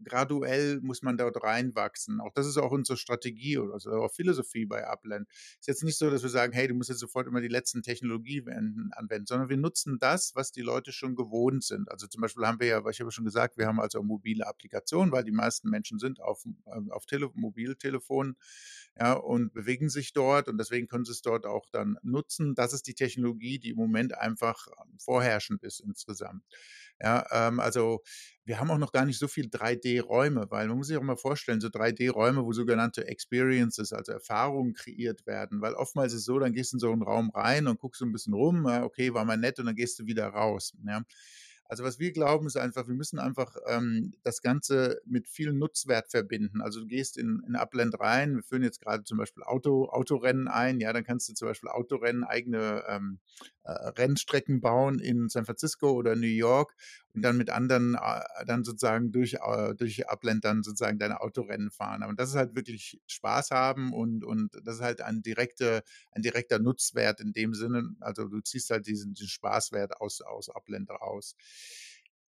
graduell 0.04 0.80
muss 0.80 1.02
man 1.02 1.16
dort 1.16 1.42
reinwachsen. 1.42 2.20
Auch 2.20 2.32
das 2.34 2.46
ist 2.46 2.56
auch 2.56 2.70
unsere 2.70 2.96
Strategie 2.96 3.58
oder 3.58 3.78
so, 3.78 3.90
auch 3.90 4.12
Philosophie 4.12 4.66
bei 4.66 4.86
Upland. 4.86 5.28
Ist 5.28 5.68
jetzt 5.68 5.84
nicht 5.84 5.98
so, 5.98 6.10
dass 6.10 6.22
wir 6.22 6.30
sagen, 6.30 6.52
hey, 6.52 6.68
du 6.68 6.74
musst 6.74 6.90
jetzt 6.90 7.00
sofort 7.00 7.26
immer 7.26 7.40
die 7.40 7.48
letzten 7.48 7.82
Technologien 7.82 8.90
anwenden, 8.92 9.26
sondern 9.26 9.48
wir 9.48 9.56
nutzen 9.56 9.98
das, 10.00 10.34
was 10.34 10.52
die 10.52 10.62
Leute 10.62 10.92
schon 10.92 11.14
gewohnt 11.14 11.64
sind. 11.64 11.90
Also 11.90 12.06
zum 12.06 12.20
Beispiel 12.20 12.46
haben 12.46 12.60
wir 12.60 12.66
ja, 12.66 12.86
ich 12.88 13.00
habe 13.00 13.10
schon 13.10 13.24
gesagt, 13.24 13.58
wir 13.58 13.66
haben 13.66 13.80
also 13.80 14.02
mobile 14.02 14.46
Applikationen, 14.46 15.12
weil 15.12 15.24
die 15.24 15.32
meisten 15.32 15.68
Menschen 15.68 15.98
sind 15.98 16.20
auf, 16.20 16.44
ähm, 16.74 16.90
auf 16.90 17.06
Tele 17.06 17.30
Mobiltelefonen 17.34 18.36
ja, 18.98 19.14
und 19.14 19.52
bewegen 19.54 19.88
sich 19.88 20.12
dort 20.12 20.48
und 20.48 20.58
deswegen 20.58 20.86
können 20.88 21.04
sie 21.04 21.12
es 21.12 21.22
dort 21.22 21.46
auch 21.46 21.66
dann 21.72 21.98
nutzen. 22.02 22.54
Das 22.54 22.72
ist 22.74 22.86
die 22.86 22.94
Technologie, 22.94 23.58
die 23.58 23.70
im 23.70 23.76
Moment 23.76 24.16
einfach 24.16 24.66
ähm, 24.68 24.98
vorherrschend 24.98 25.62
ist 25.62 25.80
insgesamt. 25.80 26.44
Ja, 27.00 27.24
ähm, 27.30 27.58
also 27.60 28.02
wir 28.44 28.58
haben 28.60 28.70
auch 28.70 28.78
noch 28.78 28.92
gar 28.92 29.04
nicht 29.04 29.18
so 29.18 29.28
viel 29.28 29.48
3D-Räume, 29.50 30.46
weil 30.50 30.68
man 30.68 30.76
muss 30.78 30.88
sich 30.88 30.96
auch 30.96 31.02
mal 31.02 31.16
vorstellen, 31.16 31.60
so 31.60 31.68
3D-Räume, 31.68 32.44
wo 32.44 32.52
sogenannte 32.52 33.06
Experiences, 33.06 33.92
also 33.92 34.12
Erfahrungen 34.12 34.74
kreiert 34.74 35.26
werden, 35.26 35.60
weil 35.60 35.74
oftmals 35.74 36.12
ist 36.12 36.20
es 36.20 36.24
so, 36.26 36.38
dann 36.38 36.52
gehst 36.52 36.72
du 36.72 36.76
in 36.76 36.80
so 36.80 36.92
einen 36.92 37.02
Raum 37.02 37.30
rein 37.30 37.66
und 37.66 37.78
guckst 37.80 38.00
so 38.00 38.04
ein 38.04 38.12
bisschen 38.12 38.34
rum, 38.34 38.66
okay, 38.66 39.14
war 39.14 39.24
mal 39.24 39.36
nett 39.36 39.58
und 39.58 39.66
dann 39.66 39.74
gehst 39.76 39.98
du 39.98 40.06
wieder 40.06 40.28
raus. 40.28 40.74
Ja. 40.86 41.02
Also 41.72 41.84
was 41.84 41.98
wir 41.98 42.12
glauben, 42.12 42.46
ist 42.46 42.58
einfach, 42.58 42.86
wir 42.86 42.94
müssen 42.94 43.18
einfach 43.18 43.56
ähm, 43.66 44.12
das 44.24 44.42
Ganze 44.42 45.00
mit 45.06 45.26
viel 45.26 45.54
Nutzwert 45.54 46.10
verbinden. 46.10 46.60
Also 46.60 46.80
du 46.80 46.86
gehst 46.86 47.16
in, 47.16 47.42
in 47.46 47.56
Upland 47.56 47.98
rein, 47.98 48.36
wir 48.36 48.42
führen 48.42 48.62
jetzt 48.62 48.82
gerade 48.82 49.04
zum 49.04 49.16
Beispiel 49.16 49.42
Auto, 49.42 49.86
Autorennen 49.86 50.48
ein, 50.48 50.80
ja, 50.80 50.92
dann 50.92 51.02
kannst 51.02 51.30
du 51.30 51.32
zum 51.32 51.48
Beispiel 51.48 51.70
Autorennen, 51.70 52.24
eigene 52.24 52.84
ähm, 52.88 53.20
äh, 53.61 53.61
Rennstrecken 53.70 54.60
bauen 54.60 54.98
in 54.98 55.28
San 55.28 55.44
Francisco 55.44 55.90
oder 55.92 56.16
New 56.16 56.26
York 56.26 56.74
und 57.14 57.22
dann 57.22 57.36
mit 57.36 57.50
anderen 57.50 57.94
äh, 57.94 58.44
dann 58.46 58.64
sozusagen 58.64 59.12
durch, 59.12 59.34
äh, 59.34 59.74
durch 59.74 60.02
dann 60.40 60.62
sozusagen 60.62 60.98
deine 60.98 61.20
Autorennen 61.20 61.70
fahren. 61.70 62.02
Aber 62.02 62.14
das 62.14 62.30
ist 62.30 62.36
halt 62.36 62.54
wirklich 62.56 63.00
Spaß 63.06 63.50
haben 63.50 63.92
und, 63.92 64.24
und 64.24 64.50
das 64.64 64.76
ist 64.76 64.82
halt 64.82 65.00
ein, 65.00 65.22
direkte, 65.22 65.82
ein 66.10 66.22
direkter 66.22 66.58
Nutzwert 66.58 67.20
in 67.20 67.32
dem 67.32 67.54
Sinne. 67.54 67.94
Also 68.00 68.26
du 68.28 68.40
ziehst 68.40 68.70
halt 68.70 68.86
diesen, 68.86 69.14
diesen 69.14 69.28
Spaßwert 69.28 70.00
aus, 70.00 70.20
aus 70.20 70.48
Upland 70.48 70.90
raus. 70.90 71.36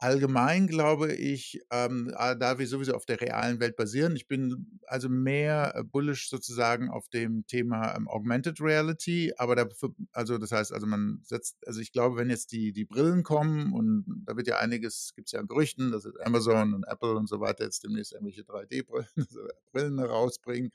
Allgemein 0.02 0.66
glaube 0.66 1.14
ich, 1.14 1.60
ähm, 1.70 2.12
ah, 2.16 2.34
da 2.34 2.58
wir 2.58 2.66
sowieso 2.66 2.92
auf 2.94 3.06
der 3.06 3.20
realen 3.20 3.60
Welt 3.60 3.76
basieren, 3.76 4.16
ich 4.16 4.26
bin 4.26 4.80
also 4.88 5.08
mehr 5.08 5.76
äh, 5.76 5.84
bullish 5.84 6.28
sozusagen 6.28 6.90
auf 6.90 7.08
dem 7.08 7.46
Thema 7.46 7.94
ähm, 7.96 8.08
Augmented 8.08 8.60
Reality, 8.60 9.32
aber 9.36 9.54
dafür, 9.54 9.94
also 10.10 10.38
das 10.38 10.50
heißt, 10.50 10.72
also 10.72 10.88
man 10.88 11.20
setzt, 11.22 11.56
also 11.68 11.80
ich 11.80 11.92
glaube, 11.92 12.16
wenn 12.16 12.30
jetzt 12.30 12.50
die, 12.50 12.72
die 12.72 12.84
Brillen 12.84 13.22
kommen 13.22 13.72
und 13.72 14.24
da 14.26 14.36
wird 14.36 14.48
ja 14.48 14.58
einiges, 14.58 15.12
gibt 15.14 15.28
es 15.28 15.32
ja 15.32 15.38
an 15.38 15.46
Gerüchten, 15.46 15.92
dass 15.92 16.04
Amazon 16.24 16.74
und 16.74 16.82
Apple 16.82 17.14
und 17.14 17.28
so 17.28 17.38
weiter 17.38 17.62
jetzt 17.62 17.84
demnächst 17.84 18.12
irgendwelche 18.12 18.42
3D-Brillen 18.42 20.00
rausbringen, 20.00 20.72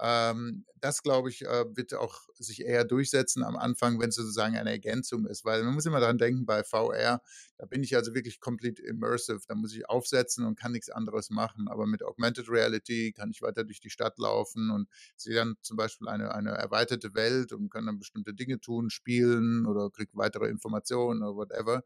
ähm, 0.00 0.64
das, 0.80 1.02
glaube 1.02 1.30
ich, 1.30 1.42
äh, 1.46 1.64
wird 1.76 1.94
auch 1.94 2.22
sich 2.34 2.62
eher 2.62 2.84
durchsetzen 2.84 3.44
am 3.44 3.56
Anfang, 3.56 4.00
wenn 4.00 4.08
es 4.08 4.16
sozusagen 4.16 4.56
eine 4.56 4.70
Ergänzung 4.70 5.26
ist. 5.26 5.44
Weil 5.44 5.62
man 5.62 5.74
muss 5.74 5.86
immer 5.86 6.00
daran 6.00 6.18
denken, 6.18 6.46
bei 6.46 6.64
VR, 6.64 7.22
da 7.58 7.66
bin 7.66 7.82
ich 7.82 7.94
also 7.96 8.14
wirklich 8.14 8.40
komplett 8.40 8.80
immersive. 8.80 9.40
Da 9.46 9.54
muss 9.54 9.74
ich 9.74 9.88
aufsetzen 9.88 10.44
und 10.44 10.58
kann 10.58 10.72
nichts 10.72 10.90
anderes 10.90 11.30
machen. 11.30 11.68
Aber 11.68 11.86
mit 11.86 12.02
Augmented 12.02 12.48
Reality 12.48 13.12
kann 13.12 13.30
ich 13.30 13.40
weiter 13.40 13.64
durch 13.64 13.80
die 13.80 13.90
Stadt 13.90 14.18
laufen 14.18 14.70
und 14.70 14.88
sehe 15.16 15.34
dann 15.34 15.56
zum 15.62 15.76
Beispiel 15.76 16.08
eine, 16.08 16.34
eine 16.34 16.50
erweiterte 16.50 17.14
Welt 17.14 17.52
und 17.52 17.70
kann 17.70 17.86
dann 17.86 17.98
bestimmte 17.98 18.34
Dinge 18.34 18.60
tun, 18.60 18.90
spielen 18.90 19.66
oder 19.66 19.90
kriege 19.90 20.10
weitere 20.14 20.48
Informationen 20.48 21.22
oder 21.22 21.36
whatever. 21.36 21.84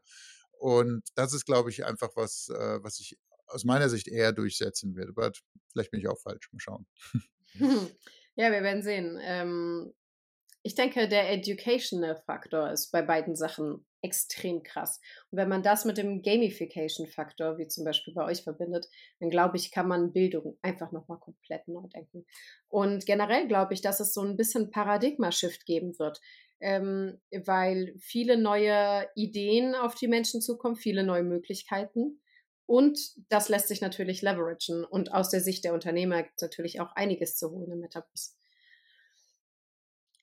Und 0.57 1.03
das 1.15 1.33
ist, 1.33 1.45
glaube 1.45 1.69
ich, 1.69 1.85
einfach 1.85 2.09
was, 2.15 2.49
äh, 2.49 2.83
was 2.83 2.97
sich 2.97 3.17
aus 3.47 3.63
meiner 3.63 3.89
Sicht 3.89 4.07
eher 4.07 4.33
durchsetzen 4.33 4.95
wird. 4.95 5.09
Aber 5.09 5.31
vielleicht 5.71 5.91
bin 5.91 5.99
ich 5.99 6.07
auch 6.07 6.19
falsch. 6.19 6.49
Mal 6.51 6.59
schauen. 6.59 6.85
Ja, 8.35 8.53
wir 8.53 8.63
werden 8.63 8.83
sehen. 8.83 9.19
Ähm, 9.21 9.93
ich 10.63 10.73
denke, 10.75 11.09
der 11.09 11.29
Educational-Faktor 11.31 12.71
ist 12.71 12.89
bei 12.89 13.01
beiden 13.01 13.35
Sachen 13.35 13.85
extrem 14.01 14.63
krass. 14.63 15.01
Und 15.29 15.37
wenn 15.37 15.49
man 15.49 15.61
das 15.61 15.83
mit 15.83 15.97
dem 15.97 16.21
Gamification-Faktor, 16.21 17.57
wie 17.57 17.67
zum 17.67 17.83
Beispiel 17.83 18.13
bei 18.13 18.23
euch, 18.23 18.43
verbindet, 18.43 18.87
dann 19.19 19.29
glaube 19.29 19.57
ich, 19.57 19.71
kann 19.71 19.89
man 19.89 20.13
Bildung 20.13 20.57
einfach 20.61 20.93
nochmal 20.93 21.19
komplett 21.19 21.67
neu 21.67 21.87
denken. 21.93 22.25
Und 22.69 23.05
generell 23.05 23.47
glaube 23.47 23.73
ich, 23.73 23.81
dass 23.81 23.99
es 23.99 24.13
so 24.13 24.21
ein 24.21 24.37
bisschen 24.37 24.71
Paradigma-Shift 24.71 25.65
geben 25.65 25.99
wird. 25.99 26.21
Ähm, 26.61 27.19
weil 27.31 27.93
viele 27.99 28.37
neue 28.37 29.07
Ideen 29.15 29.75
auf 29.75 29.95
die 29.95 30.07
Menschen 30.07 30.41
zukommen, 30.41 30.75
viele 30.75 31.03
neue 31.03 31.23
Möglichkeiten. 31.23 32.21
Und 32.69 32.99
das 33.29 33.49
lässt 33.49 33.67
sich 33.67 33.81
natürlich 33.81 34.21
leveragen. 34.21 34.85
Und 34.85 35.11
aus 35.11 35.31
der 35.31 35.41
Sicht 35.41 35.63
der 35.63 35.73
Unternehmer 35.73 36.21
gibt 36.21 36.35
es 36.35 36.43
natürlich 36.43 36.79
auch 36.79 36.95
einiges 36.95 37.35
zu 37.35 37.49
holen 37.49 37.71
im 37.71 37.79
Metaverse. 37.79 38.33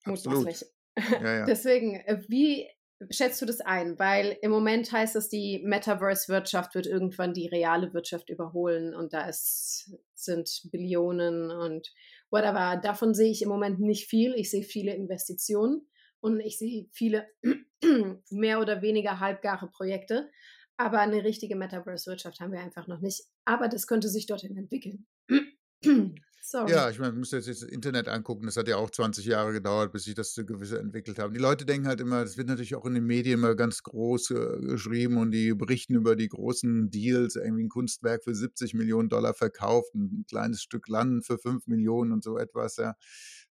Absolut. 0.05 0.65
Ja, 0.97 1.39
ja. 1.39 1.45
Deswegen, 1.47 1.97
äh, 1.97 2.23
wie 2.29 2.69
schätzt 3.11 3.43
du 3.43 3.47
das 3.47 3.61
ein? 3.61 3.99
Weil 3.99 4.39
im 4.43 4.53
Moment 4.53 4.93
heißt 4.93 5.17
es, 5.17 5.29
die 5.29 5.61
Metaverse-Wirtschaft 5.65 6.77
wird 6.77 6.87
irgendwann 6.87 7.35
die 7.35 7.49
reale 7.49 7.93
Wirtschaft 7.93 8.31
überholen 8.31 8.95
und 8.95 9.13
da 9.13 9.29
ist, 9.29 9.93
sind 10.15 10.69
Billionen 10.71 11.51
und 11.51 11.93
whatever. 12.31 12.81
Davon 12.81 13.13
sehe 13.13 13.33
ich 13.33 13.43
im 13.43 13.49
Moment 13.49 13.81
nicht 13.81 14.09
viel. 14.09 14.35
Ich 14.37 14.53
sehe 14.53 14.63
viele 14.63 14.95
Investitionen 14.95 15.89
und 16.21 16.39
ich 16.39 16.59
sehe 16.59 16.87
viele 16.93 17.27
mehr 18.31 18.61
oder 18.61 18.83
weniger 18.83 19.19
halbgare 19.19 19.69
Projekte. 19.69 20.31
Aber 20.79 21.01
eine 21.01 21.25
richtige 21.25 21.57
Metaverse-Wirtschaft 21.57 22.41
haben 22.41 22.53
wir 22.53 22.61
einfach 22.61 22.87
noch 22.87 23.01
nicht. 23.01 23.25
Aber 23.45 23.69
das 23.69 23.87
könnte 23.87 24.09
sich 24.09 24.27
dorthin 24.27 24.57
entwickeln. 24.57 25.07
Sorry. 26.49 26.71
Ja, 26.71 26.89
ich 26.89 27.01
meine, 27.01 27.11
man 27.11 27.19
muss 27.19 27.33
jetzt 27.33 27.49
das 27.49 27.63
Internet 27.63 28.07
angucken. 28.07 28.47
Das 28.47 28.57
hat 28.57 28.69
ja 28.69 28.77
auch 28.77 28.89
20 28.89 29.27
Jahre 29.27 29.53
gedauert, 29.53 29.91
bis 29.91 30.05
sich 30.05 30.15
das 30.15 30.33
so 30.33 30.45
gewisse 30.45 30.79
entwickelt 30.79 31.19
haben. 31.19 31.35
Die 31.35 31.41
Leute 31.41 31.67
denken 31.67 31.89
halt 31.89 32.01
immer, 32.01 32.23
das 32.23 32.37
wird 32.37 32.47
natürlich 32.47 32.77
auch 32.77 32.87
in 32.87 32.95
den 32.95 33.05
Medien 33.05 33.41
immer 33.41 33.57
ganz 33.57 33.83
groß 33.83 34.31
äh, 34.31 34.59
geschrieben 34.61 35.17
und 35.17 35.33
die 35.33 35.55
berichten 35.55 35.97
über 35.97 36.15
die 36.15 36.29
großen 36.29 36.89
Deals, 36.89 37.35
irgendwie 37.35 37.65
ein 37.65 37.69
Kunstwerk 37.69 38.23
für 38.23 38.33
70 38.33 38.75
Millionen 38.75 39.09
Dollar 39.09 39.35
verkauft, 39.35 39.93
ein 39.97 40.25
kleines 40.29 40.63
Stück 40.63 40.87
Land 40.87 41.27
für 41.27 41.37
5 41.37 41.67
Millionen 41.67 42.13
und 42.13 42.23
so 42.23 42.39
etwas, 42.39 42.77
ja. 42.77 42.95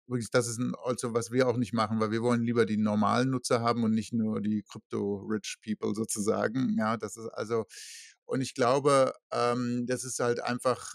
Übrigens, 0.07 0.31
das 0.31 0.47
ist 0.49 0.61
also, 0.85 1.15
was 1.15 1.31
wir 1.33 1.49
auch 1.49 1.57
nicht 1.57 1.73
machen, 1.73 1.99
weil 2.01 2.11
wir 2.13 2.23
wollen 2.23 2.43
lieber 2.43 2.65
die 2.67 2.77
normalen 2.77 3.31
Nutzer 3.31 3.61
haben 3.61 3.83
und 3.85 3.93
nicht 3.93 4.13
nur 4.13 4.41
die 4.41 4.63
Crypto-Rich 4.63 5.59
People 5.65 5.95
sozusagen. 5.95 6.77
Ja, 6.79 6.97
das 6.97 7.17
ist 7.17 7.29
also, 7.29 7.65
und 8.25 8.41
ich 8.41 8.55
glaube, 8.55 9.13
ähm, 9.33 9.87
das 9.87 10.05
ist 10.05 10.21
halt 10.21 10.41
einfach 10.43 10.95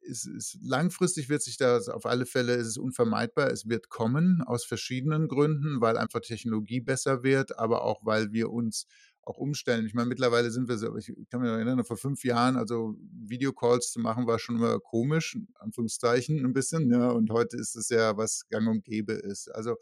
ist, 0.00 0.26
ist, 0.26 0.58
langfristig 0.62 1.28
wird 1.28 1.42
sich 1.42 1.56
das 1.58 1.88
auf 1.88 2.06
alle 2.06 2.26
Fälle, 2.26 2.54
ist 2.54 2.66
es 2.66 2.78
unvermeidbar, 2.78 3.50
es 3.50 3.68
wird 3.68 3.88
kommen 3.90 4.42
aus 4.42 4.64
verschiedenen 4.64 5.28
Gründen, 5.28 5.80
weil 5.80 5.96
einfach 5.98 6.20
Technologie 6.20 6.80
besser 6.80 7.22
wird, 7.22 7.58
aber 7.58 7.82
auch 7.82 8.00
weil 8.04 8.32
wir 8.32 8.50
uns 8.50 8.86
auch 9.28 9.38
umstellen. 9.38 9.86
Ich 9.86 9.94
meine, 9.94 10.08
mittlerweile 10.08 10.50
sind 10.50 10.68
wir 10.68 10.78
so, 10.78 10.96
ich 10.96 11.12
kann 11.30 11.40
mich 11.40 11.50
erinnern, 11.50 11.84
vor 11.84 11.96
fünf 11.96 12.24
Jahren, 12.24 12.56
also 12.56 12.96
Videocalls 13.12 13.92
zu 13.92 14.00
machen, 14.00 14.26
war 14.26 14.38
schon 14.38 14.56
immer 14.56 14.80
komisch, 14.80 15.34
in 15.34 15.48
Anführungszeichen 15.58 16.44
ein 16.44 16.52
bisschen, 16.52 16.90
ja, 16.90 17.10
und 17.10 17.30
heute 17.30 17.56
ist 17.56 17.76
es 17.76 17.90
ja, 17.90 18.16
was 18.16 18.48
gang 18.48 18.68
und 18.68 18.84
gäbe 18.84 19.12
ist. 19.12 19.48
Also 19.54 19.76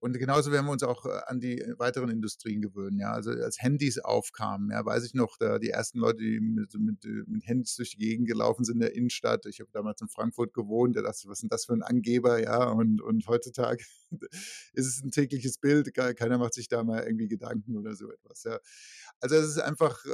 und 0.00 0.16
genauso 0.16 0.52
werden 0.52 0.66
wir 0.66 0.72
uns 0.72 0.84
auch 0.84 1.04
äh, 1.06 1.20
an 1.26 1.40
die 1.40 1.60
äh, 1.60 1.78
weiteren 1.78 2.08
Industrien 2.08 2.60
gewöhnen. 2.60 2.98
Ja, 3.00 3.12
also 3.12 3.30
als 3.30 3.60
Handys 3.60 3.98
aufkamen, 3.98 4.70
ja, 4.70 4.84
weiß 4.84 5.04
ich 5.04 5.14
noch, 5.14 5.36
da 5.38 5.58
die 5.58 5.70
ersten 5.70 5.98
Leute, 5.98 6.22
die 6.22 6.38
mit, 6.40 6.72
mit, 6.74 7.04
äh, 7.04 7.24
mit 7.26 7.46
Handys 7.46 7.74
durch 7.74 7.90
die 7.90 7.98
Gegend 7.98 8.28
gelaufen 8.28 8.64
sind 8.64 8.76
in 8.76 8.80
der 8.80 8.94
Innenstadt. 8.94 9.46
Ich 9.46 9.58
habe 9.58 9.70
damals 9.72 10.00
in 10.00 10.08
Frankfurt 10.08 10.54
gewohnt. 10.54 10.96
Da 10.96 11.02
dachte 11.02 11.18
ich, 11.22 11.28
was 11.28 11.38
ist 11.38 11.42
denn 11.42 11.48
das 11.48 11.64
für 11.64 11.72
ein 11.72 11.82
Angeber? 11.82 12.40
Ja, 12.40 12.68
und, 12.70 13.02
und 13.02 13.26
heutzutage 13.26 13.84
ist 14.72 14.86
es 14.86 15.02
ein 15.02 15.10
tägliches 15.10 15.58
Bild. 15.58 15.92
Keiner 15.94 16.38
macht 16.38 16.54
sich 16.54 16.68
da 16.68 16.84
mal 16.84 17.02
irgendwie 17.02 17.28
Gedanken 17.28 17.76
oder 17.76 17.94
so 17.96 18.10
etwas. 18.12 18.44
Ja. 18.44 18.58
Also 19.20 19.34
es 19.34 19.48
ist 19.48 19.58
einfach, 19.58 20.04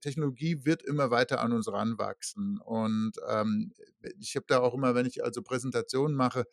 Technologie 0.00 0.64
wird 0.64 0.82
immer 0.82 1.10
weiter 1.10 1.40
an 1.40 1.52
uns 1.52 1.66
ranwachsen. 1.66 2.58
Und 2.58 3.12
ähm, 3.28 3.72
ich 4.20 4.36
habe 4.36 4.46
da 4.46 4.60
auch 4.60 4.74
immer, 4.74 4.94
wenn 4.94 5.06
ich 5.06 5.24
also 5.24 5.42
Präsentationen 5.42 6.16
mache, 6.16 6.44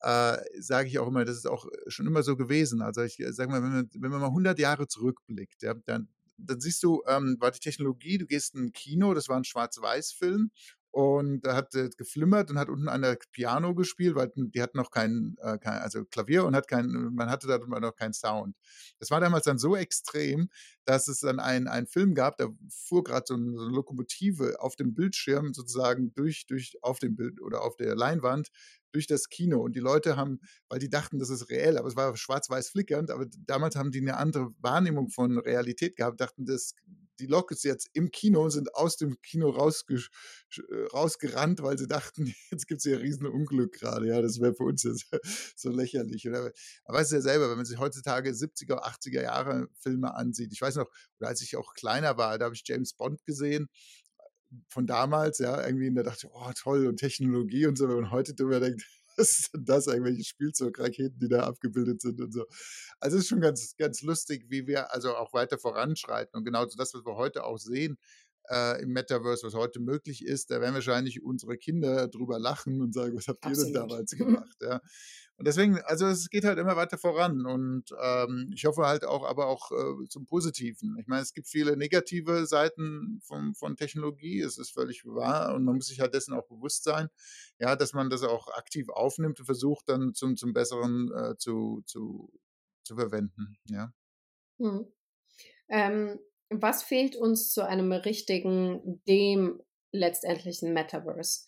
äh, 0.00 0.38
sage 0.60 0.88
ich 0.88 0.98
auch 0.98 1.08
immer, 1.08 1.24
das 1.24 1.36
ist 1.36 1.46
auch 1.46 1.66
äh, 1.66 1.90
schon 1.90 2.06
immer 2.06 2.22
so 2.22 2.36
gewesen. 2.36 2.82
Also 2.82 3.02
ich 3.02 3.20
äh, 3.20 3.32
sage 3.32 3.50
mal, 3.50 3.62
wenn 3.62 3.72
man, 3.72 3.90
wenn 3.94 4.10
man 4.10 4.20
mal 4.20 4.26
100 4.28 4.58
Jahre 4.58 4.86
zurückblickt, 4.88 5.62
ja, 5.62 5.74
dann, 5.86 6.08
dann 6.38 6.60
siehst 6.60 6.82
du, 6.82 7.02
ähm, 7.06 7.36
war 7.40 7.50
die 7.50 7.60
Technologie, 7.60 8.18
du 8.18 8.26
gehst 8.26 8.54
in 8.54 8.66
ein 8.66 8.72
Kino, 8.72 9.14
das 9.14 9.28
war 9.28 9.36
ein 9.36 9.44
Schwarz-Weiß-Film 9.44 10.50
und 10.96 11.42
da 11.42 11.54
hat 11.54 11.74
äh, 11.74 11.90
geflimmert 11.90 12.50
und 12.50 12.58
hat 12.58 12.70
unten 12.70 12.88
einer 12.88 13.16
Piano 13.30 13.74
gespielt, 13.74 14.14
weil 14.14 14.32
die 14.34 14.62
hatten 14.62 14.78
noch 14.78 14.90
kein, 14.90 15.36
äh, 15.42 15.58
kein, 15.58 15.82
also 15.82 16.06
Klavier 16.06 16.46
und 16.46 16.56
hat 16.56 16.68
kein, 16.68 16.86
man 17.12 17.28
hatte 17.28 17.46
da 17.46 17.58
noch 17.58 17.94
keinen 17.94 18.14
Sound. 18.14 18.56
Das 18.98 19.10
war 19.10 19.20
damals 19.20 19.44
dann 19.44 19.58
so 19.58 19.76
extrem, 19.76 20.48
dass 20.86 21.06
es 21.08 21.20
dann 21.20 21.38
einen 21.38 21.86
Film 21.86 22.14
gab, 22.14 22.38
da 22.38 22.46
fuhr 22.70 23.04
gerade 23.04 23.26
so, 23.26 23.34
eine 23.34 23.50
Lokomotive 23.50 24.58
auf 24.58 24.74
dem 24.74 24.94
Bildschirm 24.94 25.52
sozusagen 25.52 26.14
durch, 26.14 26.46
durch 26.46 26.78
auf 26.80 26.98
dem 26.98 27.14
Bild 27.14 27.42
oder 27.42 27.60
auf 27.60 27.76
der 27.76 27.94
Leinwand 27.94 28.48
durch 28.96 29.06
das 29.06 29.28
Kino. 29.28 29.60
Und 29.60 29.76
die 29.76 29.80
Leute 29.80 30.16
haben, 30.16 30.40
weil 30.70 30.78
die 30.78 30.88
dachten, 30.88 31.18
das 31.18 31.28
ist 31.28 31.50
reell, 31.50 31.76
aber 31.76 31.86
es 31.86 31.96
war 31.96 32.16
schwarz-weiß 32.16 32.70
flickernd, 32.70 33.10
aber 33.10 33.26
damals 33.46 33.76
haben 33.76 33.90
die 33.90 34.00
eine 34.00 34.16
andere 34.16 34.48
Wahrnehmung 34.58 35.10
von 35.10 35.38
Realität 35.38 35.96
gehabt, 35.96 36.18
dachten, 36.18 36.46
das, 36.46 36.74
die 37.18 37.26
Lok 37.26 37.50
ist 37.50 37.64
jetzt 37.64 37.90
im 37.92 38.10
Kino 38.10 38.42
und 38.42 38.50
sind 38.50 38.74
aus 38.74 38.96
dem 38.96 39.20
Kino 39.20 39.50
rausge 39.50 39.96
äh, 40.56 40.86
rausgerannt, 40.92 41.62
weil 41.62 41.78
sie 41.78 41.86
dachten, 41.86 42.34
jetzt 42.50 42.66
gibt 42.66 42.78
es 42.78 42.84
hier 42.84 42.96
ein 42.96 43.02
riesen 43.02 43.26
Unglück 43.26 43.72
gerade. 43.74 44.06
Ja, 44.08 44.22
das 44.22 44.40
wäre 44.40 44.54
für 44.54 44.64
uns 44.64 44.82
jetzt 44.82 45.06
so 45.56 45.70
lächerlich. 45.70 46.26
Oder? 46.26 46.52
Aber 46.84 46.98
weißt 46.98 47.12
du 47.12 47.16
ja 47.16 47.22
selber, 47.22 47.50
wenn 47.50 47.56
man 47.56 47.66
sich 47.66 47.78
heutzutage 47.78 48.30
70er, 48.30 48.82
80er 48.82 49.22
Jahre 49.22 49.68
Filme 49.78 50.14
ansieht. 50.14 50.52
Ich 50.54 50.62
weiß 50.62 50.76
noch, 50.76 50.90
als 51.20 51.42
ich 51.42 51.56
auch 51.56 51.74
kleiner 51.74 52.16
war, 52.16 52.38
da 52.38 52.46
habe 52.46 52.54
ich 52.54 52.62
James 52.64 52.94
Bond 52.94 53.24
gesehen 53.26 53.68
von 54.68 54.86
damals, 54.86 55.38
ja, 55.38 55.64
irgendwie, 55.64 55.88
und 55.88 55.96
da 55.96 56.02
dachte 56.02 56.26
ich, 56.26 56.32
oh 56.32 56.52
toll 56.54 56.86
und 56.86 56.96
Technologie 56.98 57.66
und 57.66 57.76
so, 57.76 57.86
und 57.86 58.10
heute 58.10 58.34
drüber 58.34 58.60
denkt, 58.60 58.82
was 59.16 59.38
ist 59.38 59.54
denn 59.54 59.64
das, 59.64 59.86
irgendwelche 59.86 60.24
Spielzeugraketen, 60.24 61.18
die 61.18 61.28
da 61.28 61.44
abgebildet 61.44 62.02
sind 62.02 62.20
und 62.20 62.32
so. 62.32 62.44
Also 63.00 63.16
es 63.16 63.24
ist 63.24 63.28
schon 63.28 63.40
ganz, 63.40 63.74
ganz 63.76 64.02
lustig, 64.02 64.46
wie 64.48 64.66
wir 64.66 64.92
also 64.92 65.16
auch 65.16 65.32
weiter 65.32 65.58
voranschreiten 65.58 66.36
und 66.36 66.44
genauso 66.44 66.76
das, 66.76 66.92
was 66.94 67.04
wir 67.04 67.16
heute 67.16 67.44
auch 67.44 67.58
sehen, 67.58 67.98
äh, 68.48 68.82
im 68.82 68.92
Metaverse, 68.92 69.46
was 69.46 69.54
heute 69.54 69.80
möglich 69.80 70.24
ist, 70.24 70.50
da 70.50 70.60
werden 70.60 70.74
wahrscheinlich 70.74 71.22
unsere 71.22 71.56
Kinder 71.56 72.08
drüber 72.08 72.38
lachen 72.38 72.80
und 72.80 72.94
sagen, 72.94 73.16
was 73.16 73.28
habt 73.28 73.44
ihr 73.44 73.50
Absolut. 73.50 73.74
denn 73.74 73.74
damals 73.74 74.10
gemacht? 74.12 74.56
Ja. 74.62 74.80
Und 75.38 75.46
deswegen, 75.46 75.78
also 75.82 76.06
es 76.06 76.30
geht 76.30 76.44
halt 76.44 76.58
immer 76.58 76.76
weiter 76.76 76.96
voran 76.96 77.44
und 77.44 77.94
ähm, 78.02 78.50
ich 78.54 78.64
hoffe 78.64 78.86
halt 78.86 79.04
auch, 79.04 79.22
aber 79.24 79.48
auch 79.48 79.70
äh, 79.70 80.08
zum 80.08 80.24
Positiven. 80.24 80.96
Ich 80.98 81.06
meine, 81.08 81.20
es 81.20 81.34
gibt 81.34 81.46
viele 81.46 81.76
negative 81.76 82.46
Seiten 82.46 83.20
von, 83.22 83.54
von 83.54 83.76
Technologie, 83.76 84.40
es 84.40 84.56
ist 84.56 84.70
völlig 84.70 85.04
wahr 85.04 85.54
und 85.54 85.64
man 85.64 85.76
muss 85.76 85.88
sich 85.88 86.00
halt 86.00 86.14
dessen 86.14 86.32
auch 86.32 86.46
bewusst 86.46 86.84
sein, 86.84 87.08
ja, 87.58 87.76
dass 87.76 87.92
man 87.92 88.08
das 88.08 88.22
auch 88.22 88.48
aktiv 88.56 88.88
aufnimmt 88.88 89.38
und 89.38 89.44
versucht 89.44 89.90
dann 89.90 90.14
zum, 90.14 90.36
zum 90.36 90.54
Besseren 90.54 91.12
äh, 91.12 91.36
zu, 91.36 91.82
zu, 91.84 92.32
zu 92.82 92.96
verwenden, 92.96 93.58
ja. 93.68 93.92
Hm. 94.58 94.86
Ähm, 95.68 96.18
was 96.48 96.82
fehlt 96.82 97.14
uns 97.14 97.52
zu 97.52 97.66
einem 97.66 97.92
richtigen, 97.92 99.02
dem 99.06 99.60
letztendlichen 99.92 100.72
Metaverse? 100.72 101.46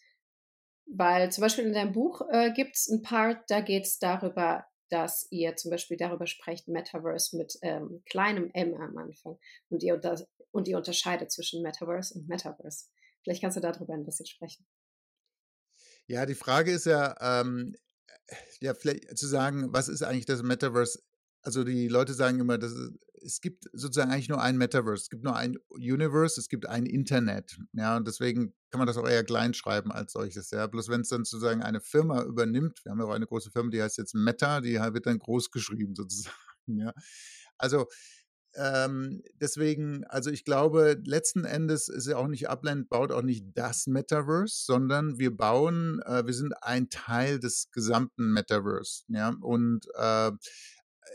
Weil 0.90 1.31
zum 1.31 1.42
Beispiel 1.42 1.64
in 1.64 1.72
deinem 1.72 1.92
Buch 1.92 2.22
äh, 2.31 2.53
gibt 2.53 2.77
es 2.77 2.88
ein 2.88 3.03
Part, 3.03 3.44
da 3.48 3.61
geht 3.61 3.85
es 3.85 3.98
darüber, 3.98 4.64
dass 4.90 5.27
ihr 5.31 5.55
zum 5.57 5.70
Beispiel 5.70 5.96
darüber 5.96 6.27
sprecht, 6.27 6.68
Metaverse 6.68 7.37
mit 7.37 7.59
ähm, 7.62 8.03
kleinem 8.09 8.51
M 8.55 8.74
am 8.74 8.96
Anfang 8.96 9.38
und 9.68 9.83
ihr, 9.83 9.94
unter 9.94 10.16
und 10.51 10.66
ihr 10.66 10.79
unterscheidet 10.79 11.31
zwischen 11.31 11.62
Metaverse 11.62 12.14
und 12.14 12.29
Metaverse. 12.29 12.87
Vielleicht 13.22 13.42
kannst 13.42 13.57
du 13.57 13.61
darüber 13.61 13.94
ein 13.94 14.05
bisschen 14.05 14.27
sprechen. 14.27 14.66
Ja, 16.07 16.24
die 16.24 16.35
Frage 16.35 16.72
ist 16.72 16.87
ja, 16.87 17.14
ähm, 17.20 17.77
ja, 18.61 18.74
vielleicht 18.74 19.16
zu 19.18 19.27
sagen, 19.27 19.72
was 19.72 19.88
ist 19.88 20.03
eigentlich 20.03 20.24
das 20.24 20.42
Metaverse? 20.42 21.03
Also 21.42 21.64
die 21.64 21.88
Leute 21.88 22.14
sagen 22.14 22.40
immer, 22.40 22.59
das 22.59 22.72
ist, 22.72 22.92
es 23.22 23.40
gibt 23.40 23.64
sozusagen 23.72 24.11
eigentlich 24.11 24.29
nur 24.29 24.40
ein 24.40 24.57
Metaverse, 24.57 25.03
es 25.03 25.11
gibt 25.11 25.24
nur 25.24 25.37
ein 25.37 25.57
Universe, 25.70 26.40
es 26.40 26.48
gibt 26.48 26.66
ein 26.66 26.87
Internet. 26.87 27.59
Ja, 27.72 27.96
und 27.96 28.07
deswegen 28.07 28.55
kann 28.70 28.79
man 28.79 28.87
das 28.87 28.96
auch 28.96 29.09
eher 29.09 29.24
klein 29.24 29.55
schreiben 29.55 29.92
als 29.92 30.12
solches. 30.12 30.51
Ja, 30.51 30.66
bloß 30.66 30.88
wenn 30.88 31.03
es 31.03 31.09
dann 31.09 31.24
sozusagen 31.24 31.62
eine 31.62 31.81
Firma 31.81 32.22
übernimmt, 32.22 32.85
wir 32.85 32.92
haben 32.92 33.01
ja 33.01 33.07
auch 33.07 33.14
eine 33.14 33.27
große 33.27 33.51
Firma, 33.51 33.70
die 33.70 33.83
heißt 33.83 33.98
jetzt 33.98 34.14
Meta, 34.14 34.61
die 34.61 34.74
wird 34.74 35.07
dann 35.07 35.18
groß 35.18 35.51
geschrieben 35.51 35.94
sozusagen. 35.94 36.35
Ja, 36.70 36.92
also 37.57 37.87
ähm, 38.55 39.22
deswegen, 39.35 40.05
also 40.05 40.31
ich 40.31 40.44
glaube, 40.44 41.01
letzten 41.05 41.44
Endes 41.44 41.88
ist 41.88 42.07
ja 42.07 42.16
auch 42.16 42.29
nicht 42.29 42.51
Upland, 42.51 42.88
baut 42.88 43.12
auch 43.12 43.22
nicht 43.22 43.44
das 43.55 43.87
Metaverse, 43.87 44.64
sondern 44.64 45.18
wir 45.18 45.37
bauen, 45.37 46.03
äh, 46.05 46.27
wir 46.27 46.35
sind 46.35 46.55
ein 46.62 46.88
Teil 46.90 47.38
des 47.38 47.70
gesamten 47.70 48.33
Metaverse. 48.33 49.05
Ja, 49.09 49.35
und 49.40 49.87
äh, 49.94 50.33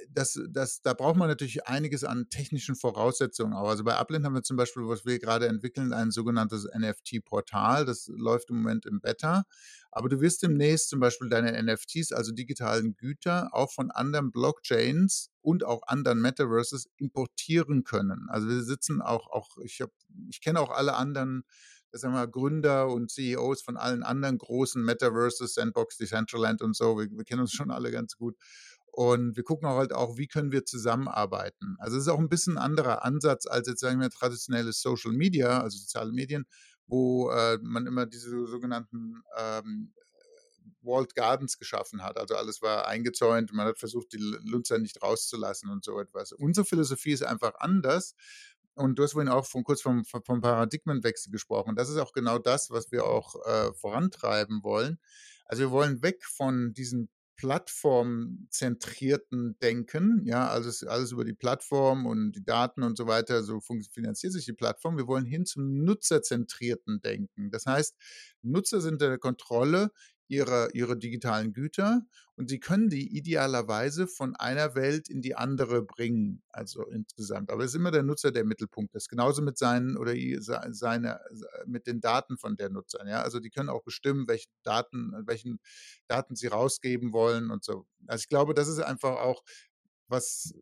das, 0.09 0.39
das, 0.49 0.81
da 0.81 0.93
braucht 0.93 1.15
man 1.15 1.27
natürlich 1.27 1.67
einiges 1.67 2.03
an 2.03 2.29
technischen 2.29 2.75
Voraussetzungen 2.75 3.53
auch. 3.53 3.69
Also 3.69 3.83
bei 3.83 3.99
Uplink 3.99 4.25
haben 4.25 4.35
wir 4.35 4.43
zum 4.43 4.57
Beispiel, 4.57 4.87
was 4.87 5.05
wir 5.05 5.19
gerade 5.19 5.47
entwickeln, 5.47 5.93
ein 5.93 6.11
sogenanntes 6.11 6.67
NFT-Portal. 6.73 7.85
Das 7.85 8.07
läuft 8.07 8.49
im 8.49 8.57
Moment 8.57 8.85
im 8.85 9.01
Beta. 9.01 9.43
Aber 9.91 10.09
du 10.09 10.21
wirst 10.21 10.43
demnächst 10.43 10.89
zum 10.89 10.99
Beispiel 10.99 11.29
deine 11.29 11.61
NFTs, 11.61 12.11
also 12.11 12.31
digitalen 12.31 12.95
Güter, 12.95 13.49
auch 13.53 13.71
von 13.71 13.91
anderen 13.91 14.31
Blockchains 14.31 15.29
und 15.41 15.63
auch 15.63 15.81
anderen 15.85 16.21
Metaverses 16.21 16.89
importieren 16.97 17.83
können. 17.83 18.27
Also 18.29 18.47
wir 18.47 18.63
sitzen 18.63 19.01
auch, 19.01 19.27
auch 19.29 19.57
ich, 19.63 19.81
hab, 19.81 19.91
ich 20.29 20.41
kenne 20.41 20.59
auch 20.59 20.71
alle 20.71 20.95
anderen 20.95 21.43
sagen 21.99 22.13
wir, 22.13 22.27
Gründer 22.27 22.89
und 22.89 23.11
CEOs 23.11 23.61
von 23.61 23.77
allen 23.77 24.03
anderen 24.03 24.37
großen 24.37 24.83
Metaverses, 24.83 25.53
Sandbox, 25.53 25.97
Decentraland 25.97 26.61
und 26.61 26.75
so. 26.75 26.97
Wir, 26.97 27.09
wir 27.11 27.23
kennen 27.23 27.41
uns 27.41 27.53
schon 27.53 27.71
alle 27.71 27.91
ganz 27.91 28.17
gut. 28.17 28.35
Und 28.95 29.35
wir 29.35 29.43
gucken 29.43 29.67
halt 29.67 29.91
auch, 29.91 30.17
wie 30.17 30.27
können 30.27 30.51
wir 30.51 30.65
zusammenarbeiten. 30.65 31.77
Also 31.79 31.97
es 31.97 32.03
ist 32.03 32.09
auch 32.09 32.19
ein 32.19 32.29
bisschen 32.29 32.59
anderer 32.59 33.03
Ansatz 33.03 33.47
als 33.47 33.67
jetzt 33.67 33.79
sagen 33.79 33.99
wir 33.99 34.11
traditionelles 34.11 34.81
Social 34.81 35.13
Media, 35.13 35.61
also 35.61 35.79
soziale 35.79 36.11
Medien, 36.11 36.45
wo 36.85 37.31
äh, 37.31 37.57
man 37.63 37.87
immer 37.87 38.05
diese 38.05 38.45
sogenannten 38.45 39.23
ähm, 39.35 39.93
Walled 40.83 41.15
Gardens 41.15 41.57
geschaffen 41.57 42.03
hat. 42.03 42.19
Also 42.19 42.35
alles 42.35 42.61
war 42.61 42.87
eingezäunt, 42.87 43.51
man 43.51 43.65
hat 43.65 43.79
versucht, 43.79 44.13
die 44.13 44.37
Nutzer 44.43 44.77
nicht 44.77 45.01
rauszulassen 45.01 45.71
und 45.71 45.83
so 45.83 45.99
etwas. 45.99 46.31
Unsere 46.31 46.63
Philosophie 46.63 47.13
ist 47.13 47.23
einfach 47.23 47.55
anders. 47.55 48.13
Und 48.75 48.99
du 48.99 49.03
hast 49.03 49.13
vorhin 49.13 49.29
auch 49.29 49.47
von, 49.47 49.63
kurz 49.63 49.81
vom, 49.81 50.05
vom 50.05 50.41
Paradigmenwechsel 50.41 51.31
gesprochen. 51.31 51.75
Das 51.75 51.89
ist 51.89 51.97
auch 51.97 52.11
genau 52.11 52.37
das, 52.37 52.69
was 52.69 52.91
wir 52.91 53.05
auch 53.05 53.43
äh, 53.43 53.73
vorantreiben 53.73 54.63
wollen. 54.63 54.99
Also 55.45 55.63
wir 55.63 55.71
wollen 55.71 56.03
weg 56.03 56.23
von 56.23 56.73
diesen 56.73 57.09
plattformzentrierten 57.35 59.57
Denken. 59.61 60.21
Ja, 60.25 60.47
also 60.49 60.87
alles 60.87 61.11
über 61.11 61.25
die 61.25 61.33
Plattform 61.33 62.05
und 62.05 62.33
die 62.33 62.43
Daten 62.43 62.83
und 62.83 62.97
so 62.97 63.07
weiter. 63.07 63.43
So 63.43 63.59
finanziert 63.91 64.33
sich 64.33 64.45
die 64.45 64.53
Plattform. 64.53 64.97
Wir 64.97 65.07
wollen 65.07 65.25
hin 65.25 65.45
zum 65.45 65.83
nutzerzentrierten 65.83 67.01
Denken. 67.01 67.49
Das 67.51 67.65
heißt, 67.65 67.95
Nutzer 68.41 68.81
sind 68.81 69.01
in 69.01 69.09
der 69.09 69.17
Kontrolle 69.17 69.91
ihre, 70.27 70.69
ihre 70.73 70.97
digitalen 70.97 71.53
Güter 71.53 72.01
und 72.35 72.49
sie 72.49 72.59
können 72.59 72.89
die 72.89 73.15
idealerweise 73.15 74.07
von 74.07 74.35
einer 74.35 74.75
Welt 74.75 75.09
in 75.09 75.21
die 75.21 75.35
andere 75.35 75.83
bringen, 75.83 76.41
also 76.49 76.85
insgesamt. 76.87 77.51
Aber 77.51 77.63
es 77.63 77.71
ist 77.71 77.75
immer 77.75 77.91
der 77.91 78.03
Nutzer 78.03 78.31
der 78.31 78.45
Mittelpunkt 78.45 78.95
ist. 78.95 79.09
Genauso 79.09 79.41
mit 79.41 79.57
seinen 79.57 79.97
oder 79.97 80.13
seine, 80.71 81.19
mit 81.65 81.85
den 81.85 82.01
Daten 82.01 82.37
von 82.37 82.55
der 82.55 82.69
Nutzer. 82.69 83.05
Ja? 83.07 83.21
Also 83.21 83.39
die 83.39 83.49
können 83.49 83.69
auch 83.69 83.83
bestimmen, 83.83 84.27
welche 84.27 84.47
Daten, 84.63 85.13
welchen 85.25 85.59
Daten 86.07 86.35
sie 86.35 86.47
rausgeben 86.47 87.13
wollen 87.13 87.51
und 87.51 87.63
so. 87.63 87.85
Also 88.07 88.23
ich 88.23 88.29
glaube, 88.29 88.53
das 88.53 88.67
ist 88.67 88.79
einfach 88.79 89.17
auch, 89.17 89.43
was 90.07 90.53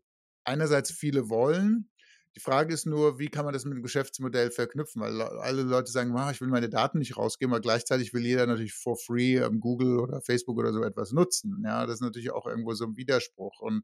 einerseits 0.44 0.92
viele 0.92 1.30
wollen, 1.30 1.91
die 2.36 2.40
Frage 2.40 2.74
ist 2.74 2.86
nur, 2.86 3.20
wie 3.20 3.28
kann 3.28 3.44
man 3.44 3.54
das 3.54 3.66
mit 3.66 3.76
dem 3.76 3.84
Geschäftsmodell 3.84 4.52
verknüpfen? 4.52 5.02
Weil 5.02 5.22
alle 5.22 5.64
Leute 5.64 5.92
sagen, 5.92 6.16
ah, 6.16 6.32
ich 6.32 6.40
will 6.40 6.48
meine 6.48 6.70
Daten 6.70 7.00
nicht 7.00 7.18
rausgeben, 7.18 7.54
aber 7.54 7.62
gleichzeitig 7.62 8.14
will 8.14 8.26
jeder 8.26 8.46
natürlich 8.48 8.74
for 8.74 8.96
free 8.98 9.36
ähm, 9.36 9.60
Google 9.60 10.00
oder 10.00 10.22
Facebook 10.22 10.58
oder 10.58 10.72
so 10.72 10.84
etwas 10.84 11.12
nutzen. 11.12 11.62
Ja, 11.66 11.86
das 11.86 11.96
ist 11.96 12.02
natürlich 12.02 12.32
auch 12.32 12.48
irgendwo 12.48 12.74
so 12.74 12.86
ein 12.86 12.96
Widerspruch. 12.96 13.60
Und, 13.60 13.84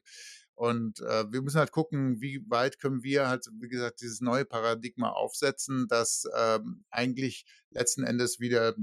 und 0.56 1.02
äh, 1.02 1.32
wir 1.32 1.42
müssen 1.42 1.60
halt 1.60 1.72
gucken, 1.72 2.22
wie 2.22 2.42
weit 2.50 2.80
können 2.80 3.04
wir 3.04 3.28
halt, 3.28 3.46
wie 3.60 3.68
gesagt, 3.68 4.02
dieses 4.02 4.22
neue 4.22 4.46
Paradigma 4.46 5.10
aufsetzen, 5.10 5.88
dass 5.90 6.24
ähm, 6.36 6.86
eigentlich 6.90 7.46
letzten 7.72 8.04
Endes 8.04 8.40
wieder 8.40 8.76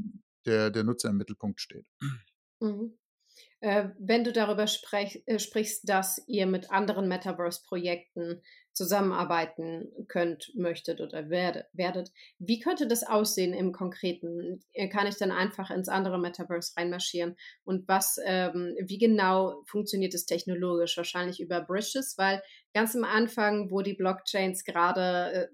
der, 0.45 0.71
der 0.71 0.85
Nutzer 0.85 1.09
im 1.09 1.17
Mittelpunkt 1.17 1.61
steht. 1.61 1.87
Mhm. 2.61 2.99
Äh, 3.65 3.89
wenn 3.99 4.25
du 4.25 4.33
darüber 4.33 4.67
sprech, 4.67 5.23
äh, 5.25 5.39
sprichst, 5.39 5.89
dass 5.89 6.23
ihr 6.27 6.45
mit 6.45 6.71
anderen 6.71 7.09
Metaverse-Projekten 7.09 8.43
zusammenarbeiten 8.75 9.91
könnt, 10.07 10.53
möchtet 10.55 11.01
oder 11.01 11.31
werde, 11.31 11.65
werdet, 11.73 12.13
wie 12.39 12.61
könnte 12.61 12.87
das 12.87 13.05
aussehen 13.05 13.55
im 13.55 13.73
Konkreten? 13.73 14.61
Äh, 14.75 14.91
kann 14.91 15.07
ich 15.07 15.17
dann 15.17 15.31
einfach 15.31 15.71
ins 15.71 15.89
andere 15.89 16.19
Metaverse 16.19 16.75
reinmarschieren? 16.77 17.37
Und 17.65 17.89
was, 17.89 18.19
ähm, 18.27 18.77
wie 18.85 18.99
genau 18.99 19.63
funktioniert 19.65 20.13
es 20.13 20.27
technologisch? 20.27 20.99
Wahrscheinlich 20.99 21.41
über 21.41 21.63
Bridges, 21.63 22.19
weil 22.19 22.43
ganz 22.75 22.95
am 22.95 23.05
Anfang, 23.05 23.71
wo 23.71 23.81
die 23.81 23.95
Blockchains 23.95 24.65
gerade 24.65 25.33
äh, 25.33 25.49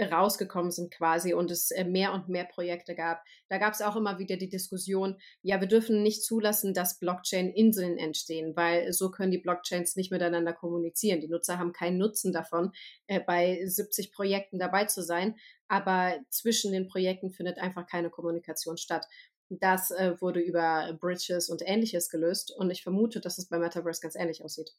rausgekommen 0.00 0.70
sind 0.70 0.92
quasi 0.92 1.34
und 1.34 1.50
es 1.50 1.70
äh, 1.70 1.84
mehr 1.84 2.12
und 2.12 2.28
mehr 2.28 2.44
Projekte 2.44 2.94
gab. 2.94 3.22
Da 3.48 3.58
gab 3.58 3.72
es 3.72 3.82
auch 3.82 3.96
immer 3.96 4.18
wieder 4.18 4.36
die 4.36 4.48
Diskussion, 4.48 5.16
ja, 5.42 5.60
wir 5.60 5.68
dürfen 5.68 6.02
nicht 6.02 6.22
zulassen, 6.22 6.74
dass 6.74 6.98
Blockchain-Inseln 6.98 7.98
entstehen, 7.98 8.54
weil 8.56 8.92
so 8.92 9.10
können 9.10 9.30
die 9.30 9.38
Blockchains 9.38 9.96
nicht 9.96 10.10
miteinander 10.10 10.52
kommunizieren. 10.52 11.20
Die 11.20 11.28
Nutzer 11.28 11.58
haben 11.58 11.72
keinen 11.72 11.98
Nutzen 11.98 12.32
davon, 12.32 12.72
äh, 13.06 13.20
bei 13.20 13.60
70 13.64 14.12
Projekten 14.12 14.58
dabei 14.58 14.84
zu 14.84 15.02
sein, 15.02 15.36
aber 15.68 16.16
zwischen 16.30 16.72
den 16.72 16.88
Projekten 16.88 17.30
findet 17.30 17.58
einfach 17.58 17.86
keine 17.86 18.10
Kommunikation 18.10 18.76
statt. 18.76 19.06
Das 19.48 19.90
äh, 19.92 20.20
wurde 20.20 20.40
über 20.40 20.96
Bridges 21.00 21.48
und 21.48 21.62
ähnliches 21.64 22.10
gelöst 22.10 22.52
und 22.56 22.70
ich 22.70 22.82
vermute, 22.82 23.20
dass 23.20 23.38
es 23.38 23.48
bei 23.48 23.58
Metaverse 23.58 24.00
ganz 24.00 24.16
ähnlich 24.16 24.44
aussieht. 24.44 24.74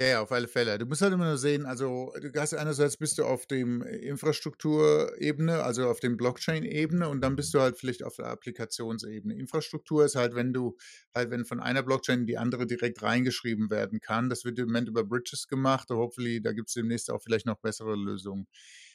Ja, 0.00 0.06
ja, 0.06 0.22
auf 0.22 0.32
alle 0.32 0.48
Fälle. 0.48 0.78
Du 0.78 0.86
musst 0.86 1.02
halt 1.02 1.12
immer 1.12 1.26
nur 1.26 1.36
sehen, 1.36 1.66
also 1.66 2.10
du 2.18 2.40
hast 2.40 2.54
einerseits 2.54 2.96
bist 2.96 3.18
du 3.18 3.24
auf 3.26 3.44
dem 3.46 3.82
Infrastrukturebene, 3.82 5.62
also 5.62 5.88
auf 5.88 6.00
dem 6.00 6.16
Blockchain-Ebene 6.16 7.06
und 7.06 7.20
dann 7.20 7.36
bist 7.36 7.52
du 7.52 7.60
halt 7.60 7.76
vielleicht 7.78 8.02
auf 8.02 8.16
der 8.16 8.28
Applikationsebene. 8.28 9.34
Infrastruktur 9.34 10.06
ist 10.06 10.14
halt, 10.16 10.34
wenn 10.34 10.54
du 10.54 10.78
halt, 11.14 11.30
wenn 11.30 11.44
von 11.44 11.60
einer 11.60 11.82
Blockchain 11.82 12.20
in 12.20 12.26
die 12.26 12.38
andere 12.38 12.66
direkt 12.66 13.02
reingeschrieben 13.02 13.68
werden 13.68 14.00
kann. 14.00 14.30
Das 14.30 14.46
wird 14.46 14.58
im 14.58 14.68
Moment 14.68 14.88
über 14.88 15.04
Bridges 15.04 15.48
gemacht. 15.48 15.90
Hopefully, 15.90 16.40
da 16.40 16.52
gibt 16.52 16.68
es 16.70 16.74
demnächst 16.74 17.10
auch 17.10 17.20
vielleicht 17.22 17.44
noch 17.44 17.58
bessere 17.58 17.94
Lösungen. 17.94 18.46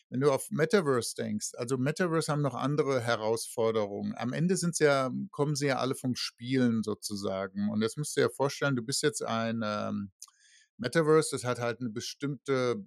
Wenn 0.09 0.21
du 0.21 0.31
auf 0.31 0.49
Metaverse 0.49 1.13
denkst, 1.15 1.49
also 1.55 1.77
Metaverse 1.77 2.31
haben 2.31 2.41
noch 2.41 2.55
andere 2.55 3.01
Herausforderungen. 3.01 4.15
Am 4.17 4.33
Ende 4.33 4.57
sind 4.57 4.79
ja, 4.79 5.11
kommen 5.29 5.55
sie 5.55 5.67
ja 5.67 5.77
alle 5.77 5.93
vom 5.93 6.15
Spielen 6.15 6.81
sozusagen. 6.81 7.69
Und 7.69 7.81
das 7.81 7.95
musst 7.95 8.17
du 8.17 8.21
dir 8.21 8.29
vorstellen, 8.31 8.75
du 8.75 8.81
bist 8.83 9.03
jetzt 9.03 9.23
ein 9.23 9.61
ähm, 9.63 10.11
Metaverse, 10.77 11.29
das 11.31 11.43
hat 11.43 11.59
halt 11.59 11.79
eine 11.79 11.89
bestimmte 11.89 12.85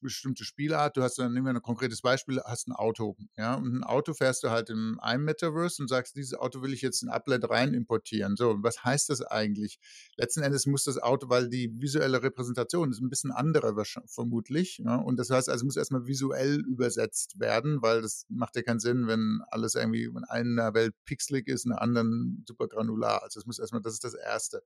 bestimmte 0.00 0.44
Spielart. 0.44 0.96
Du 0.96 1.02
hast 1.02 1.18
dann, 1.18 1.32
nehmen 1.32 1.46
wir 1.46 1.54
ein 1.54 1.62
konkretes 1.62 2.02
Beispiel, 2.02 2.40
hast 2.44 2.68
ein 2.68 2.72
Auto, 2.72 3.16
ja, 3.36 3.54
und 3.54 3.78
ein 3.78 3.84
Auto 3.84 4.14
fährst 4.14 4.42
du 4.42 4.50
halt 4.50 4.70
in 4.70 4.98
einem 5.00 5.24
Metaverse 5.24 5.82
und 5.82 5.88
sagst, 5.88 6.16
dieses 6.16 6.34
Auto 6.34 6.62
will 6.62 6.72
ich 6.72 6.82
jetzt 6.82 7.02
in 7.02 7.08
Uplet 7.08 7.48
rein 7.48 7.74
importieren. 7.74 8.36
So, 8.36 8.56
was 8.62 8.84
heißt 8.84 9.10
das 9.10 9.22
eigentlich? 9.22 9.78
Letzten 10.16 10.42
Endes 10.42 10.66
muss 10.66 10.84
das 10.84 10.98
Auto, 10.98 11.28
weil 11.28 11.48
die 11.48 11.70
visuelle 11.80 12.22
Repräsentation 12.22 12.90
ist 12.90 13.00
ein 13.00 13.10
bisschen 13.10 13.30
andere 13.30 13.68
vermutlich, 14.06 14.78
ja, 14.78 14.96
und 14.96 15.18
das 15.18 15.30
heißt 15.30 15.48
also, 15.48 15.64
muss 15.64 15.76
erstmal 15.76 16.06
visuell 16.06 16.60
übersetzt 16.66 17.38
werden, 17.38 17.82
weil 17.82 18.02
das 18.02 18.26
macht 18.28 18.56
ja 18.56 18.62
keinen 18.62 18.80
Sinn, 18.80 19.06
wenn 19.06 19.40
alles 19.50 19.74
irgendwie 19.74 20.04
in 20.04 20.24
einer 20.24 20.74
Welt 20.74 20.94
pixelig 21.04 21.46
ist, 21.48 21.64
in 21.64 21.70
der 21.70 21.82
anderen 21.82 22.44
super 22.46 22.68
granular. 22.68 23.22
Also 23.22 23.40
das 23.40 23.46
muss 23.46 23.58
erstmal, 23.58 23.82
das 23.82 23.94
ist 23.94 24.04
das 24.04 24.14
Erste. 24.14 24.62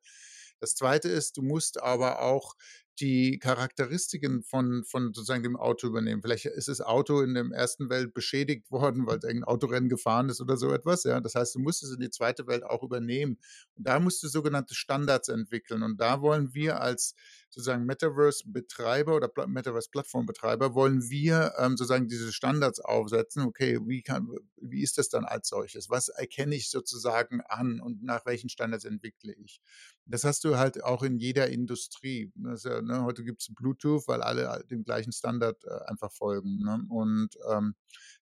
Das 0.63 0.77
Zweite 0.77 1.09
ist, 1.09 1.37
du 1.37 1.43
musst 1.43 1.83
aber 1.83 2.23
auch 2.23 2.55
die 3.01 3.39
Charakteristiken 3.39 4.43
von, 4.43 4.85
von 4.85 5.13
sozusagen 5.15 5.43
dem 5.43 5.57
Auto 5.57 5.87
übernehmen. 5.87 6.23
Vielleicht 6.23 6.47
ist 6.47 6.69
das 6.69 6.81
Auto 6.81 7.21
in 7.21 7.35
der 7.35 7.47
ersten 7.53 7.89
Welt 7.89 8.13
beschädigt 8.13 8.71
worden, 8.71 9.07
weil 9.07 9.15
irgendein 9.17 9.45
Autorennen 9.45 9.89
gefahren 9.89 10.29
ist 10.29 10.41
oder 10.41 10.57
so 10.57 10.73
etwas. 10.73 11.05
Ja, 11.05 11.21
das 11.21 11.35
heißt, 11.35 11.55
du 11.55 11.61
musst 11.61 11.83
es 11.83 11.93
in 11.93 12.01
die 12.01 12.11
zweite 12.11 12.47
Welt 12.47 12.65
auch 12.65 12.83
übernehmen. 12.83 13.39
Und 13.77 13.87
da 13.87 13.99
musst 13.99 14.23
du 14.23 14.29
sogenannte 14.29 14.75
Standards 14.75 15.29
entwickeln. 15.29 15.83
Und 15.83 16.01
da 16.01 16.21
wollen 16.21 16.53
wir 16.55 16.81
als 16.81 17.15
sozusagen 17.49 17.85
Metaverse-Betreiber 17.85 19.15
oder 19.15 19.31
Metaverse-Plattform-Betreiber 19.47 20.75
wollen 20.75 21.09
wir 21.11 21.53
ähm, 21.59 21.77
sozusagen 21.77 22.09
diese 22.09 22.33
Standards 22.33 22.81
aufsetzen. 22.81 23.45
Okay, 23.45 23.79
wie, 23.87 24.03
kann, 24.03 24.29
wie 24.61 24.83
ist 24.83 24.99
das 24.99 25.09
dann 25.09 25.25
als 25.25 25.49
solches? 25.49 25.91
Was 25.91 26.09
erkenne 26.09 26.55
ich 26.55 26.71
sozusagen 26.71 27.41
an 27.43 27.81
und 27.81 28.03
nach 28.03 28.25
welchen 28.27 28.49
Standards 28.49 28.85
entwickle 28.85 29.35
ich? 29.35 29.61
Das 30.07 30.25
hast 30.25 30.45
du 30.45 30.57
halt 30.57 30.83
auch 30.83 31.03
in 31.03 31.19
jeder 31.19 31.49
Industrie. 31.49 32.33
Ja, 32.35 32.82
ne, 32.83 33.03
heute 33.03 33.25
gibt 33.25 33.43
es 33.43 33.55
Bluetooth, 33.55 34.07
weil 34.09 34.23
alle 34.23 34.65
dem 34.71 34.85
gleichen 34.85 35.13
Standard 35.13 35.63
äh, 35.65 35.85
einfach 35.87 36.13
folgen. 36.13 36.59
Ne? 36.59 36.85
Und 36.89 37.31
ähm, 37.51 37.75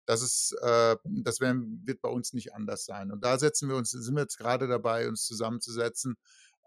das 0.05 0.21
ist, 0.21 0.55
äh, 0.61 0.95
das 1.03 1.39
werden, 1.39 1.81
wird 1.85 2.01
bei 2.01 2.09
uns 2.09 2.33
nicht 2.33 2.53
anders 2.53 2.85
sein. 2.85 3.11
Und 3.11 3.23
da 3.23 3.37
setzen 3.37 3.69
wir 3.69 3.75
uns, 3.75 3.91
sind 3.91 4.15
wir 4.15 4.21
jetzt 4.21 4.37
gerade 4.37 4.67
dabei, 4.67 5.07
uns 5.07 5.25
zusammenzusetzen 5.25 6.17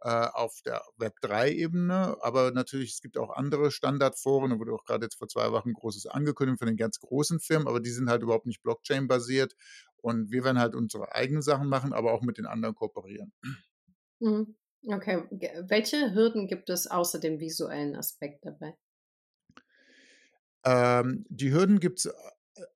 äh, 0.02 0.08
auf 0.32 0.60
der 0.62 0.82
Web3-Ebene, 0.98 2.16
aber 2.20 2.50
natürlich, 2.50 2.94
es 2.94 3.00
gibt 3.00 3.16
auch 3.18 3.30
andere 3.30 3.70
Standardforen, 3.70 4.50
da 4.50 4.58
wurde 4.58 4.72
auch 4.72 4.84
gerade 4.84 5.06
jetzt 5.06 5.16
vor 5.16 5.28
zwei 5.28 5.52
Wochen 5.52 5.72
großes 5.72 6.06
angekündigt 6.06 6.58
von 6.58 6.66
den 6.66 6.76
ganz 6.76 6.98
großen 6.98 7.38
Firmen, 7.38 7.68
aber 7.68 7.78
die 7.78 7.90
sind 7.90 8.10
halt 8.10 8.22
überhaupt 8.22 8.46
nicht 8.46 8.62
Blockchain-basiert 8.62 9.54
und 9.96 10.32
wir 10.32 10.42
werden 10.42 10.58
halt 10.58 10.74
unsere 10.74 11.14
eigenen 11.14 11.42
Sachen 11.42 11.68
machen, 11.68 11.92
aber 11.92 12.12
auch 12.12 12.22
mit 12.22 12.36
den 12.36 12.46
anderen 12.46 12.74
kooperieren. 12.74 13.32
Mhm. 14.18 14.56
Okay, 14.86 15.22
welche 15.68 16.12
Hürden 16.12 16.48
gibt 16.48 16.68
es 16.68 16.86
außer 16.88 17.20
dem 17.20 17.38
visuellen 17.38 17.94
Aspekt 17.94 18.44
dabei? 18.44 18.74
Ähm, 20.64 21.24
die 21.28 21.52
Hürden 21.52 21.80
gibt 21.80 22.00
es 22.00 22.12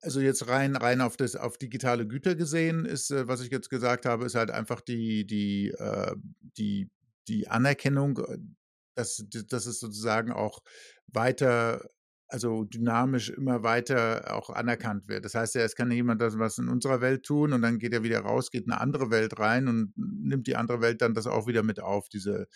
also 0.00 0.20
jetzt 0.20 0.48
rein 0.48 0.74
rein 0.76 1.00
auf 1.00 1.16
das 1.16 1.36
auf 1.36 1.58
digitale 1.58 2.06
Güter 2.06 2.34
gesehen 2.34 2.84
ist, 2.84 3.10
äh, 3.10 3.28
was 3.28 3.40
ich 3.42 3.50
jetzt 3.50 3.70
gesagt 3.70 4.06
habe, 4.06 4.24
ist 4.24 4.34
halt 4.34 4.50
einfach 4.50 4.80
die 4.80 5.26
die, 5.26 5.68
äh, 5.70 6.14
die 6.40 6.90
die 7.28 7.48
Anerkennung, 7.48 8.18
äh, 8.18 8.38
dass, 8.94 9.24
dass 9.48 9.66
es 9.66 9.80
sozusagen 9.80 10.32
auch 10.32 10.62
weiter, 11.08 11.90
also 12.28 12.64
dynamisch 12.64 13.30
immer 13.30 13.62
weiter 13.62 14.34
auch 14.34 14.50
anerkannt 14.50 15.08
wird. 15.08 15.24
Das 15.24 15.34
heißt 15.34 15.54
ja, 15.54 15.62
es 15.62 15.76
kann 15.76 15.90
jemand 15.90 16.20
das 16.20 16.38
was 16.38 16.58
in 16.58 16.68
unserer 16.68 17.00
Welt 17.00 17.24
tun 17.24 17.52
und 17.52 17.62
dann 17.62 17.78
geht 17.78 17.92
er 17.92 18.02
wieder 18.02 18.20
raus, 18.20 18.50
geht 18.50 18.64
in 18.66 18.72
eine 18.72 18.80
andere 18.80 19.10
Welt 19.10 19.38
rein 19.38 19.68
und 19.68 19.92
nimmt 19.96 20.46
die 20.46 20.56
andere 20.56 20.80
Welt 20.80 21.02
dann 21.02 21.14
das 21.14 21.26
auch 21.26 21.46
wieder 21.46 21.62
mit 21.62 21.80
auf, 21.80 22.08
diese, 22.08 22.48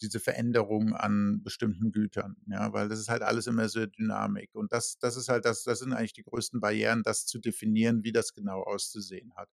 diese 0.00 0.20
Veränderung 0.20 0.94
an 0.94 1.42
bestimmten 1.42 1.92
Gütern, 1.92 2.36
ja, 2.46 2.72
weil 2.72 2.88
das 2.88 2.98
ist 2.98 3.10
halt 3.10 3.22
alles 3.22 3.46
immer 3.46 3.68
so 3.68 3.84
Dynamik. 3.84 4.54
Und 4.54 4.72
das, 4.72 4.98
das 4.98 5.16
ist 5.16 5.28
halt 5.28 5.44
das, 5.44 5.64
das 5.64 5.80
sind 5.80 5.92
eigentlich 5.92 6.14
die 6.14 6.22
größten 6.22 6.60
Barrieren, 6.60 7.02
das 7.02 7.26
zu 7.26 7.38
definieren, 7.38 8.02
wie 8.02 8.12
das 8.12 8.32
genau 8.32 8.62
auszusehen 8.62 9.34
hat. 9.36 9.50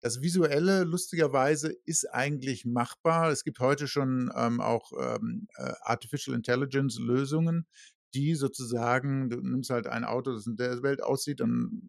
Das 0.00 0.22
Visuelle, 0.22 0.84
lustigerweise, 0.84 1.74
ist 1.84 2.04
eigentlich 2.12 2.64
machbar. 2.64 3.30
Es 3.30 3.42
gibt 3.42 3.58
heute 3.58 3.88
schon 3.88 4.30
ähm, 4.36 4.60
auch 4.60 4.92
ähm, 4.98 5.48
äh, 5.56 5.72
Artificial 5.82 6.36
Intelligence 6.36 6.98
Lösungen, 6.98 7.66
die 8.14 8.34
sozusagen, 8.34 9.30
du 9.30 9.36
nimmst 9.40 9.70
halt 9.70 9.86
ein 9.86 10.04
Auto, 10.04 10.32
das 10.32 10.46
in 10.46 10.56
der 10.56 10.82
Welt 10.82 11.02
aussieht, 11.02 11.40
dann 11.40 11.82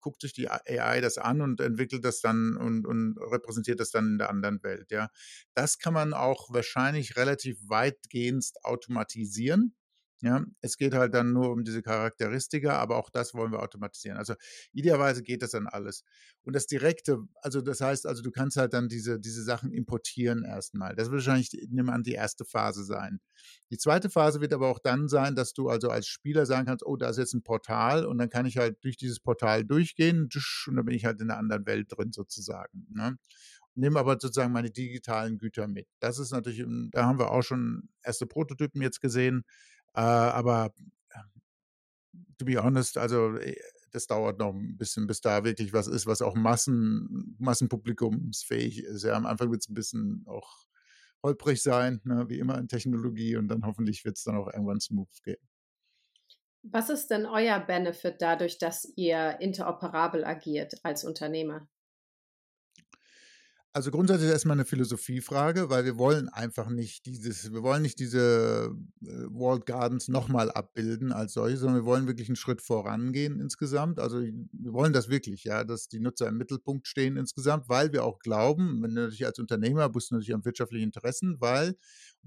guckt 0.00 0.22
sich 0.22 0.32
die 0.32 0.48
AI 0.48 1.00
das 1.00 1.18
an 1.18 1.40
und 1.40 1.60
entwickelt 1.60 2.04
das 2.04 2.20
dann 2.20 2.56
und, 2.56 2.86
und 2.86 3.18
repräsentiert 3.18 3.80
das 3.80 3.90
dann 3.90 4.06
in 4.12 4.18
der 4.18 4.30
anderen 4.30 4.62
Welt. 4.62 4.90
Ja, 4.90 5.08
das 5.54 5.78
kann 5.78 5.92
man 5.94 6.14
auch 6.14 6.48
wahrscheinlich 6.52 7.16
relativ 7.16 7.58
weitgehend 7.68 8.50
automatisieren. 8.62 9.74
Ja, 10.20 10.44
es 10.60 10.76
geht 10.76 10.94
halt 10.94 11.14
dann 11.14 11.32
nur 11.32 11.52
um 11.52 11.62
diese 11.62 11.80
Charakteristika, 11.80 12.76
aber 12.76 12.96
auch 12.96 13.08
das 13.08 13.34
wollen 13.34 13.52
wir 13.52 13.62
automatisieren. 13.62 14.18
Also 14.18 14.34
idealerweise 14.72 15.22
geht 15.22 15.42
das 15.42 15.52
dann 15.52 15.68
alles. 15.68 16.02
Und 16.42 16.56
das 16.56 16.66
Direkte, 16.66 17.18
also 17.40 17.60
das 17.60 17.80
heißt, 17.80 18.04
also 18.04 18.20
du 18.22 18.32
kannst 18.32 18.56
halt 18.56 18.72
dann 18.72 18.88
diese, 18.88 19.20
diese 19.20 19.44
Sachen 19.44 19.70
importieren 19.70 20.42
erstmal. 20.42 20.96
Das 20.96 21.10
wird 21.10 21.24
wahrscheinlich, 21.24 21.50
nimm 21.70 21.88
an, 21.88 22.02
die 22.02 22.14
erste 22.14 22.44
Phase 22.44 22.82
sein. 22.82 23.20
Die 23.70 23.78
zweite 23.78 24.10
Phase 24.10 24.40
wird 24.40 24.52
aber 24.52 24.68
auch 24.68 24.80
dann 24.80 25.06
sein, 25.06 25.36
dass 25.36 25.52
du 25.52 25.68
also 25.68 25.88
als 25.88 26.08
Spieler 26.08 26.46
sagen 26.46 26.66
kannst, 26.66 26.84
oh, 26.84 26.96
da 26.96 27.10
ist 27.10 27.18
jetzt 27.18 27.34
ein 27.34 27.44
Portal 27.44 28.04
und 28.04 28.18
dann 28.18 28.28
kann 28.28 28.44
ich 28.44 28.56
halt 28.58 28.82
durch 28.82 28.96
dieses 28.96 29.20
Portal 29.20 29.64
durchgehen 29.64 30.28
und 30.66 30.76
dann 30.76 30.84
bin 30.84 30.96
ich 30.96 31.04
halt 31.04 31.20
in 31.20 31.30
einer 31.30 31.38
anderen 31.38 31.64
Welt 31.66 31.86
drin 31.90 32.10
sozusagen. 32.10 32.88
Ne? 32.90 33.18
nehme 33.78 34.00
aber 34.00 34.18
sozusagen 34.20 34.52
meine 34.52 34.70
digitalen 34.70 35.38
Güter 35.38 35.68
mit. 35.68 35.86
Das 36.00 36.18
ist 36.18 36.32
natürlich, 36.32 36.64
da 36.90 37.06
haben 37.06 37.18
wir 37.18 37.30
auch 37.30 37.42
schon 37.42 37.88
erste 38.02 38.26
Prototypen 38.26 38.82
jetzt 38.82 39.00
gesehen. 39.00 39.44
Äh, 39.94 40.00
aber 40.00 40.72
to 42.38 42.44
be 42.44 42.56
honest, 42.62 42.96
also 42.98 43.36
äh, 43.36 43.56
das 43.90 44.06
dauert 44.06 44.38
noch 44.38 44.54
ein 44.54 44.76
bisschen, 44.76 45.06
bis 45.06 45.20
da 45.20 45.44
wirklich 45.44 45.72
was 45.72 45.86
ist, 45.86 46.06
was 46.06 46.22
auch 46.22 46.34
Massen, 46.34 47.36
massenpublikumsfähig 47.38 48.84
ist. 48.84 49.02
Ja, 49.04 49.14
am 49.14 49.26
Anfang 49.26 49.50
wird 49.50 49.62
es 49.62 49.68
ein 49.68 49.74
bisschen 49.74 50.24
auch 50.26 50.66
holprig 51.22 51.62
sein, 51.62 52.00
ne, 52.04 52.28
wie 52.28 52.38
immer 52.38 52.58
in 52.58 52.68
Technologie, 52.68 53.36
und 53.36 53.48
dann 53.48 53.64
hoffentlich 53.64 54.04
wird 54.04 54.16
es 54.16 54.24
dann 54.24 54.36
auch 54.36 54.46
irgendwann 54.52 54.80
smooth 54.80 55.08
gehen. 55.24 55.38
Was 56.62 56.90
ist 56.90 57.10
denn 57.10 57.24
euer 57.24 57.60
Benefit 57.60 58.16
dadurch, 58.20 58.58
dass 58.58 58.92
ihr 58.96 59.40
interoperabel 59.40 60.24
agiert 60.24 60.74
als 60.82 61.04
Unternehmer? 61.04 61.68
Also 63.78 63.92
grundsätzlich 63.92 64.28
erstmal 64.28 64.56
eine 64.56 64.64
Philosophiefrage, 64.64 65.70
weil 65.70 65.84
wir 65.84 65.98
wollen 65.98 66.28
einfach 66.28 66.68
nicht 66.68 67.06
dieses, 67.06 67.52
wir 67.52 67.62
wollen 67.62 67.80
nicht 67.80 68.00
diese 68.00 68.74
äh, 69.02 69.06
Walled 69.06 69.66
Gardens 69.66 70.08
nochmal 70.08 70.50
abbilden 70.50 71.12
als 71.12 71.34
solche, 71.34 71.58
sondern 71.58 71.82
wir 71.82 71.84
wollen 71.84 72.08
wirklich 72.08 72.28
einen 72.28 72.34
Schritt 72.34 72.60
vorangehen 72.60 73.38
insgesamt. 73.38 74.00
Also 74.00 74.20
wir 74.20 74.72
wollen 74.72 74.92
das 74.92 75.08
wirklich, 75.08 75.44
ja, 75.44 75.62
dass 75.62 75.86
die 75.86 76.00
Nutzer 76.00 76.26
im 76.26 76.38
Mittelpunkt 76.38 76.88
stehen 76.88 77.16
insgesamt, 77.16 77.68
weil 77.68 77.92
wir 77.92 78.02
auch 78.02 78.18
glauben, 78.18 78.82
wenn 78.82 78.96
du 78.96 79.02
natürlich 79.02 79.26
als 79.26 79.38
Unternehmer 79.38 79.88
bist 79.88 80.10
du 80.10 80.16
natürlich 80.16 80.34
am 80.34 80.44
wirtschaftlichen 80.44 80.86
Interessen, 80.86 81.36
weil 81.38 81.76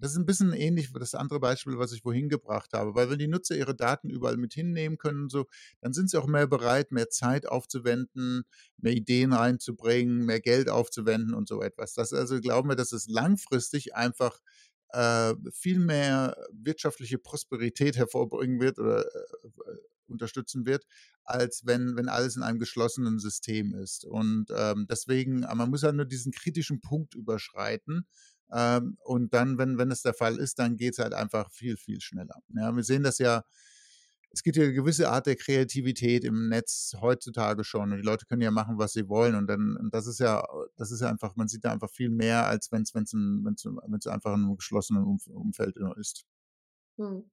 das 0.02 0.12
ist 0.12 0.18
ein 0.18 0.26
bisschen 0.26 0.54
ähnlich 0.54 0.94
wie 0.94 1.00
das 1.00 1.14
andere 1.16 1.40
Beispiel, 1.40 1.78
was 1.78 1.94
ich 1.94 2.02
vorhin 2.02 2.28
gebracht 2.28 2.74
habe, 2.74 2.96
weil 2.96 3.10
wenn 3.10 3.20
die 3.20 3.28
Nutzer 3.28 3.56
ihre 3.56 3.76
Daten 3.76 4.10
überall 4.10 4.38
mit 4.38 4.54
hinnehmen 4.54 4.98
können, 4.98 5.30
so, 5.30 5.46
dann 5.80 5.94
sind 5.94 6.10
sie 6.10 6.18
auch 6.18 6.28
mehr 6.28 6.48
bereit, 6.48 6.92
mehr 6.92 7.10
Zeit 7.10 7.48
aufzuwenden, 7.48 8.44
mehr 8.78 8.94
Ideen 8.94 9.32
reinzubringen, 9.32 10.26
mehr 10.26 10.42
Geld 10.42 10.70
aufzuwenden 10.70 11.36
und 11.36 11.48
so 11.48 11.62
etwas. 11.62 11.94
Das 11.94 12.14
also 12.14 12.42
glauben 12.42 12.70
wir, 12.70 12.76
dass 12.76 12.92
es 12.92 13.08
langfristig 13.08 13.96
einfach 13.96 14.40
äh, 14.90 15.36
viel 15.52 15.80
mehr 15.80 16.36
wirtschaftliche 16.52 17.20
Prosperität 17.20 17.96
hervorbringen 17.96 18.60
wird 18.60 18.80
oder 18.80 19.06
äh, 19.06 19.78
unterstützen 20.08 20.66
wird, 20.66 20.86
als 21.24 21.66
wenn, 21.66 21.96
wenn 21.96 22.10
alles 22.10 22.36
in 22.36 22.44
einem 22.44 22.60
geschlossenen 22.60 23.20
System 23.20 23.74
ist. 23.74 24.04
Und 24.04 24.48
ähm, 24.54 24.86
deswegen, 24.90 25.42
man 25.42 25.70
muss 25.70 25.84
ja 25.84 25.92
nur 25.92 26.06
diesen 26.06 26.32
kritischen 26.32 26.82
Punkt 26.82 27.16
überschreiten 27.16 28.06
ähm, 28.54 28.98
und 29.04 29.34
dann, 29.34 29.58
wenn, 29.58 29.78
wenn 29.78 29.92
es 29.92 30.02
der 30.02 30.14
Fall 30.14 30.38
ist, 30.38 30.60
dann 30.60 30.78
geht 30.78 30.94
es 30.94 31.00
halt 31.00 31.14
einfach 31.14 31.52
viel, 31.52 31.78
viel 31.78 32.02
schneller. 32.02 32.42
Ja, 32.50 32.76
wir 32.76 32.84
sehen 32.84 33.04
das 33.04 33.18
ja, 33.18 33.44
es 34.34 34.44
gibt 34.44 34.56
ja 34.56 34.64
eine 34.64 34.74
gewisse 34.74 35.10
Art 35.10 35.28
der 35.28 35.36
Kreativität 35.36 36.24
im 36.24 36.50
Netz 36.50 36.96
heutzutage 37.02 37.64
schon 37.64 37.92
und 37.92 37.98
die 37.98 38.06
Leute 38.06 38.26
können 38.26 38.42
ja 38.42 38.52
machen, 38.52 38.78
was 38.78 38.94
sie 38.94 39.10
wollen 39.10 39.36
und 39.36 39.48
dann, 39.48 39.78
und 39.78 39.94
das 39.94 40.08
ist 40.08 40.20
ja, 40.20 40.44
das 40.78 40.92
ist 40.92 41.02
ja 41.02 41.10
einfach, 41.10 41.36
man 41.36 41.48
sieht 41.48 41.66
da 41.66 41.72
einfach 41.72 41.90
viel 41.90 42.10
mehr, 42.10 42.46
als 42.48 42.72
wenn 42.72 42.84
es 42.84 42.94
wenn's 42.96 43.14
wenn's, 43.14 44.08
einfach 44.08 44.34
in 44.36 44.44
einem 44.46 44.56
geschlossenen 44.56 45.04
Umfeld 45.04 45.78
ist. 45.98 46.26
Hm. 46.98 47.30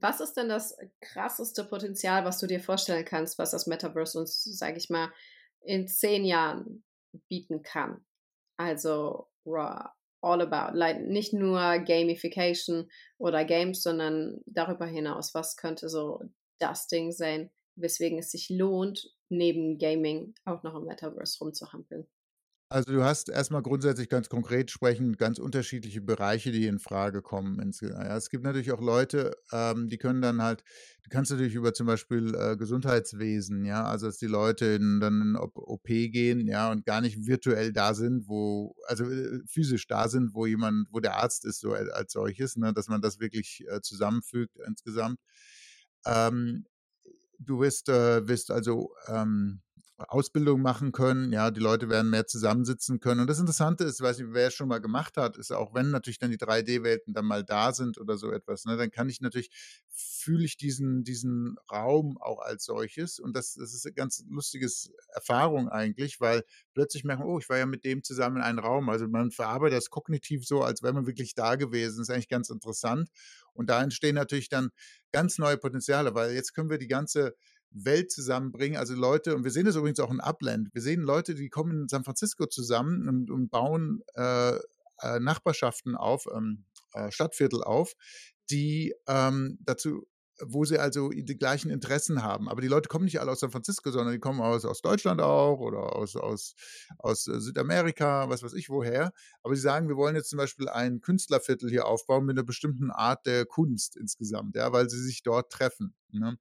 Was 0.00 0.20
ist 0.20 0.34
denn 0.34 0.48
das 0.48 0.76
krasseste 1.00 1.64
Potenzial, 1.64 2.24
was 2.24 2.38
du 2.38 2.46
dir 2.46 2.60
vorstellen 2.60 3.04
kannst, 3.04 3.38
was 3.38 3.50
das 3.50 3.66
Metaverse 3.66 4.18
uns, 4.18 4.42
sage 4.44 4.78
ich 4.78 4.88
mal, 4.88 5.12
in 5.60 5.88
zehn 5.88 6.24
Jahren 6.24 6.84
bieten 7.28 7.62
kann? 7.62 8.04
Also 8.56 9.28
all 10.24 10.40
about. 10.40 10.76
Like 10.76 11.00
nicht 11.02 11.32
nur 11.32 11.78
Gamification 11.78 12.90
oder 13.18 13.44
Games, 13.44 13.82
sondern 13.82 14.40
darüber 14.46 14.86
hinaus. 14.86 15.34
Was 15.34 15.56
könnte 15.56 15.88
so 15.88 16.20
das 16.58 16.86
Ding 16.86 17.12
sein, 17.12 17.50
weswegen 17.76 18.18
es 18.18 18.30
sich 18.30 18.48
lohnt, 18.50 19.12
neben 19.28 19.78
Gaming 19.78 20.34
auch 20.44 20.62
noch 20.62 20.74
im 20.74 20.84
Metaverse 20.84 21.38
rumzuhampeln? 21.40 22.06
Also 22.74 22.92
du 22.92 23.04
hast 23.04 23.28
erstmal 23.28 23.62
grundsätzlich 23.62 24.08
ganz 24.08 24.28
konkret 24.28 24.68
sprechen 24.68 25.16
ganz 25.16 25.38
unterschiedliche 25.38 26.00
Bereiche, 26.00 26.50
die 26.50 26.66
in 26.66 26.80
Frage 26.80 27.22
kommen. 27.22 27.60
Es 27.70 28.30
gibt 28.30 28.42
natürlich 28.42 28.72
auch 28.72 28.80
Leute, 28.80 29.36
ähm, 29.52 29.88
die 29.88 29.96
können 29.96 30.20
dann 30.20 30.42
halt, 30.42 30.64
du 31.04 31.08
kannst 31.08 31.30
natürlich 31.30 31.54
über 31.54 31.72
zum 31.72 31.86
Beispiel 31.86 32.34
äh, 32.34 32.56
Gesundheitswesen, 32.56 33.64
ja, 33.64 33.84
also 33.84 34.06
dass 34.06 34.18
die 34.18 34.26
Leute 34.26 34.80
dann 34.80 35.22
in 35.22 35.36
OP 35.36 35.84
gehen, 35.86 36.48
ja, 36.48 36.72
und 36.72 36.84
gar 36.84 37.00
nicht 37.00 37.28
virtuell 37.28 37.72
da 37.72 37.94
sind, 37.94 38.26
wo, 38.26 38.74
also 38.88 39.04
äh, 39.08 39.38
physisch 39.46 39.86
da 39.86 40.08
sind, 40.08 40.34
wo 40.34 40.44
jemand, 40.44 40.88
wo 40.90 40.98
der 40.98 41.14
Arzt 41.14 41.44
ist, 41.44 41.60
so 41.60 41.74
als 41.74 42.12
solches, 42.12 42.56
ne, 42.56 42.72
dass 42.74 42.88
man 42.88 43.00
das 43.00 43.20
wirklich 43.20 43.62
äh, 43.68 43.82
zusammenfügt 43.82 44.58
insgesamt. 44.66 45.20
Ähm, 46.06 46.66
du 47.38 47.60
wirst, 47.60 47.88
wirst 47.88 48.50
also 48.50 48.94
ähm, 49.08 49.62
Ausbildung 49.96 50.60
machen 50.60 50.90
können. 50.90 51.32
Ja, 51.32 51.50
die 51.52 51.60
Leute 51.60 51.88
werden 51.88 52.10
mehr 52.10 52.26
zusammensitzen 52.26 52.98
können. 52.98 53.20
Und 53.20 53.28
das 53.30 53.38
Interessante 53.38 53.84
ist, 53.84 54.00
weiß 54.00 54.18
ich, 54.18 54.26
wer 54.30 54.48
es 54.48 54.54
schon 54.54 54.66
mal 54.68 54.80
gemacht 54.80 55.16
hat, 55.16 55.36
ist 55.36 55.52
auch 55.52 55.72
wenn 55.74 55.90
natürlich 55.90 56.18
dann 56.18 56.32
die 56.32 56.36
3D-Welten 56.36 57.14
dann 57.14 57.24
mal 57.26 57.44
da 57.44 57.72
sind 57.72 57.98
oder 57.98 58.16
so 58.18 58.32
etwas, 58.32 58.64
ne, 58.64 58.76
dann 58.76 58.90
kann 58.90 59.08
ich 59.08 59.20
natürlich, 59.20 59.50
fühle 59.88 60.44
ich 60.44 60.56
diesen, 60.56 61.04
diesen 61.04 61.56
Raum 61.70 62.18
auch 62.20 62.40
als 62.40 62.64
solches. 62.64 63.20
Und 63.20 63.36
das, 63.36 63.54
das 63.54 63.72
ist 63.72 63.86
eine 63.86 63.94
ganz 63.94 64.24
lustige 64.28 64.68
Erfahrung 65.14 65.68
eigentlich, 65.68 66.20
weil 66.20 66.42
plötzlich 66.74 67.04
merken, 67.04 67.22
oh, 67.22 67.38
ich 67.38 67.48
war 67.48 67.58
ja 67.58 67.66
mit 67.66 67.84
dem 67.84 68.02
zusammen 68.02 68.38
in 68.38 68.42
einem 68.42 68.58
Raum. 68.58 68.88
Also 68.88 69.06
man 69.06 69.30
verarbeitet 69.30 69.76
das 69.78 69.90
kognitiv 69.90 70.44
so, 70.44 70.62
als 70.62 70.82
wäre 70.82 70.92
man 70.92 71.06
wirklich 71.06 71.34
da 71.34 71.54
gewesen. 71.54 71.98
Das 71.98 72.08
ist 72.08 72.14
eigentlich 72.14 72.28
ganz 72.28 72.50
interessant. 72.50 73.10
Und 73.52 73.70
da 73.70 73.80
entstehen 73.82 74.16
natürlich 74.16 74.48
dann 74.48 74.70
ganz 75.12 75.38
neue 75.38 75.56
Potenziale, 75.56 76.14
weil 76.14 76.34
jetzt 76.34 76.54
können 76.54 76.70
wir 76.70 76.78
die 76.78 76.88
ganze 76.88 77.36
Welt 77.74 78.10
zusammenbringen. 78.10 78.78
Also 78.78 78.94
Leute, 78.94 79.34
und 79.34 79.44
wir 79.44 79.50
sehen 79.50 79.66
das 79.66 79.76
übrigens 79.76 80.00
auch 80.00 80.10
in 80.10 80.20
Upland, 80.20 80.72
wir 80.72 80.80
sehen 80.80 81.02
Leute, 81.02 81.34
die 81.34 81.48
kommen 81.48 81.82
in 81.82 81.88
San 81.88 82.04
Francisco 82.04 82.46
zusammen 82.46 83.08
und, 83.08 83.30
und 83.30 83.50
bauen 83.50 84.02
äh, 84.14 84.56
äh, 85.00 85.20
Nachbarschaften 85.20 85.96
auf, 85.96 86.26
ähm, 86.34 86.64
äh, 86.92 87.10
Stadtviertel 87.10 87.62
auf, 87.62 87.94
die 88.50 88.94
ähm, 89.08 89.58
dazu 89.60 90.06
wo 90.40 90.64
sie 90.64 90.78
also 90.78 91.10
die 91.10 91.36
gleichen 91.36 91.70
Interessen 91.70 92.22
haben. 92.22 92.48
Aber 92.48 92.60
die 92.60 92.68
Leute 92.68 92.88
kommen 92.88 93.04
nicht 93.04 93.20
alle 93.20 93.30
aus 93.30 93.40
San 93.40 93.50
Francisco, 93.50 93.90
sondern 93.90 94.12
die 94.12 94.20
kommen 94.20 94.40
aus, 94.40 94.64
aus 94.64 94.80
Deutschland 94.82 95.20
auch 95.20 95.60
oder 95.60 95.94
aus, 95.96 96.16
aus, 96.16 96.54
aus 96.98 97.26
äh, 97.28 97.40
Südamerika, 97.40 98.28
was 98.28 98.42
weiß 98.42 98.54
ich 98.54 98.68
woher. 98.68 99.12
Aber 99.42 99.54
sie 99.54 99.62
sagen, 99.62 99.88
wir 99.88 99.96
wollen 99.96 100.16
jetzt 100.16 100.30
zum 100.30 100.38
Beispiel 100.38 100.68
ein 100.68 101.00
Künstlerviertel 101.00 101.70
hier 101.70 101.86
aufbauen 101.86 102.24
mit 102.24 102.36
einer 102.36 102.44
bestimmten 102.46 102.90
Art 102.90 103.26
der 103.26 103.46
Kunst 103.46 103.96
insgesamt, 103.96 104.56
ja, 104.56 104.72
weil 104.72 104.90
sie 104.90 105.02
sich 105.02 105.22
dort 105.22 105.52
treffen. 105.52 105.94
Ne? 106.10 106.36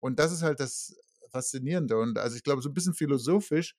Und 0.00 0.18
das 0.18 0.32
ist 0.32 0.42
halt 0.42 0.60
das 0.60 0.96
Faszinierende. 1.30 1.98
Und 1.98 2.18
also 2.18 2.36
ich 2.36 2.42
glaube, 2.42 2.62
so 2.62 2.68
ein 2.68 2.74
bisschen 2.74 2.94
philosophisch 2.94 3.74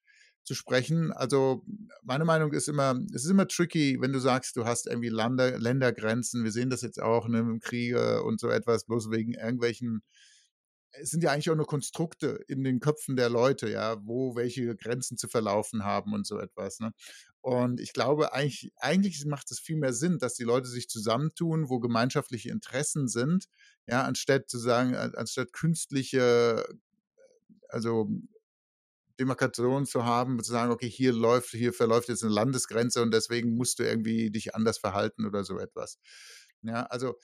zu 0.49 0.55
sprechen. 0.55 1.13
Also 1.13 1.63
meine 2.01 2.25
Meinung 2.25 2.51
ist 2.53 2.67
immer, 2.67 2.99
es 3.13 3.23
ist 3.23 3.29
immer 3.29 3.47
tricky, 3.47 4.01
wenn 4.01 4.11
du 4.11 4.19
sagst, 4.19 4.55
du 4.57 4.65
hast 4.65 4.87
irgendwie 4.87 5.09
Lander, 5.09 5.59
Ländergrenzen. 5.59 6.43
Wir 6.43 6.51
sehen 6.51 6.71
das 6.71 6.81
jetzt 6.81 6.99
auch 6.99 7.27
ne, 7.27 7.37
im 7.37 7.59
Kriege 7.59 8.23
und 8.23 8.39
so 8.39 8.49
etwas, 8.49 8.85
bloß 8.85 9.11
wegen 9.11 9.35
irgendwelchen 9.35 10.01
es 10.93 11.11
sind 11.11 11.23
ja 11.23 11.31
eigentlich 11.31 11.51
auch 11.51 11.55
nur 11.55 11.67
Konstrukte 11.67 12.39
in 12.47 12.63
den 12.63 12.79
Köpfen 12.79 13.15
der 13.15 13.29
Leute, 13.29 13.69
ja, 13.69 13.97
wo 14.07 14.35
welche 14.35 14.75
Grenzen 14.75 15.17
zu 15.17 15.27
verlaufen 15.27 15.83
haben 15.83 16.13
und 16.13 16.25
so 16.25 16.39
etwas. 16.39 16.79
Ne? 16.79 16.93
Und 17.41 17.79
ich 17.79 17.93
glaube, 17.93 18.33
eigentlich, 18.33 18.71
eigentlich 18.77 19.23
macht 19.25 19.51
es 19.51 19.59
viel 19.59 19.77
mehr 19.77 19.93
Sinn, 19.93 20.17
dass 20.17 20.33
die 20.33 20.43
Leute 20.43 20.67
sich 20.67 20.89
zusammentun, 20.89 21.69
wo 21.69 21.79
gemeinschaftliche 21.79 22.49
Interessen 22.49 23.07
sind, 23.07 23.45
ja, 23.87 24.03
anstatt 24.03 24.49
zu 24.49 24.57
sagen, 24.57 24.95
anstatt 24.95 25.53
künstliche, 25.53 26.65
also 27.67 28.09
Demarkation 29.19 29.85
zu 29.85 30.05
haben, 30.05 30.41
zu 30.43 30.51
sagen, 30.51 30.71
okay, 30.71 30.89
hier 30.89 31.13
läuft, 31.13 31.49
hier 31.51 31.73
verläuft 31.73 32.09
jetzt 32.09 32.23
eine 32.23 32.33
Landesgrenze 32.33 33.01
und 33.01 33.13
deswegen 33.13 33.55
musst 33.55 33.79
du 33.79 33.83
irgendwie 33.83 34.31
dich 34.31 34.55
anders 34.55 34.77
verhalten 34.79 35.25
oder 35.25 35.43
so 35.43 35.59
etwas. 35.59 35.99
Ja, 36.61 36.83
also 36.85 37.15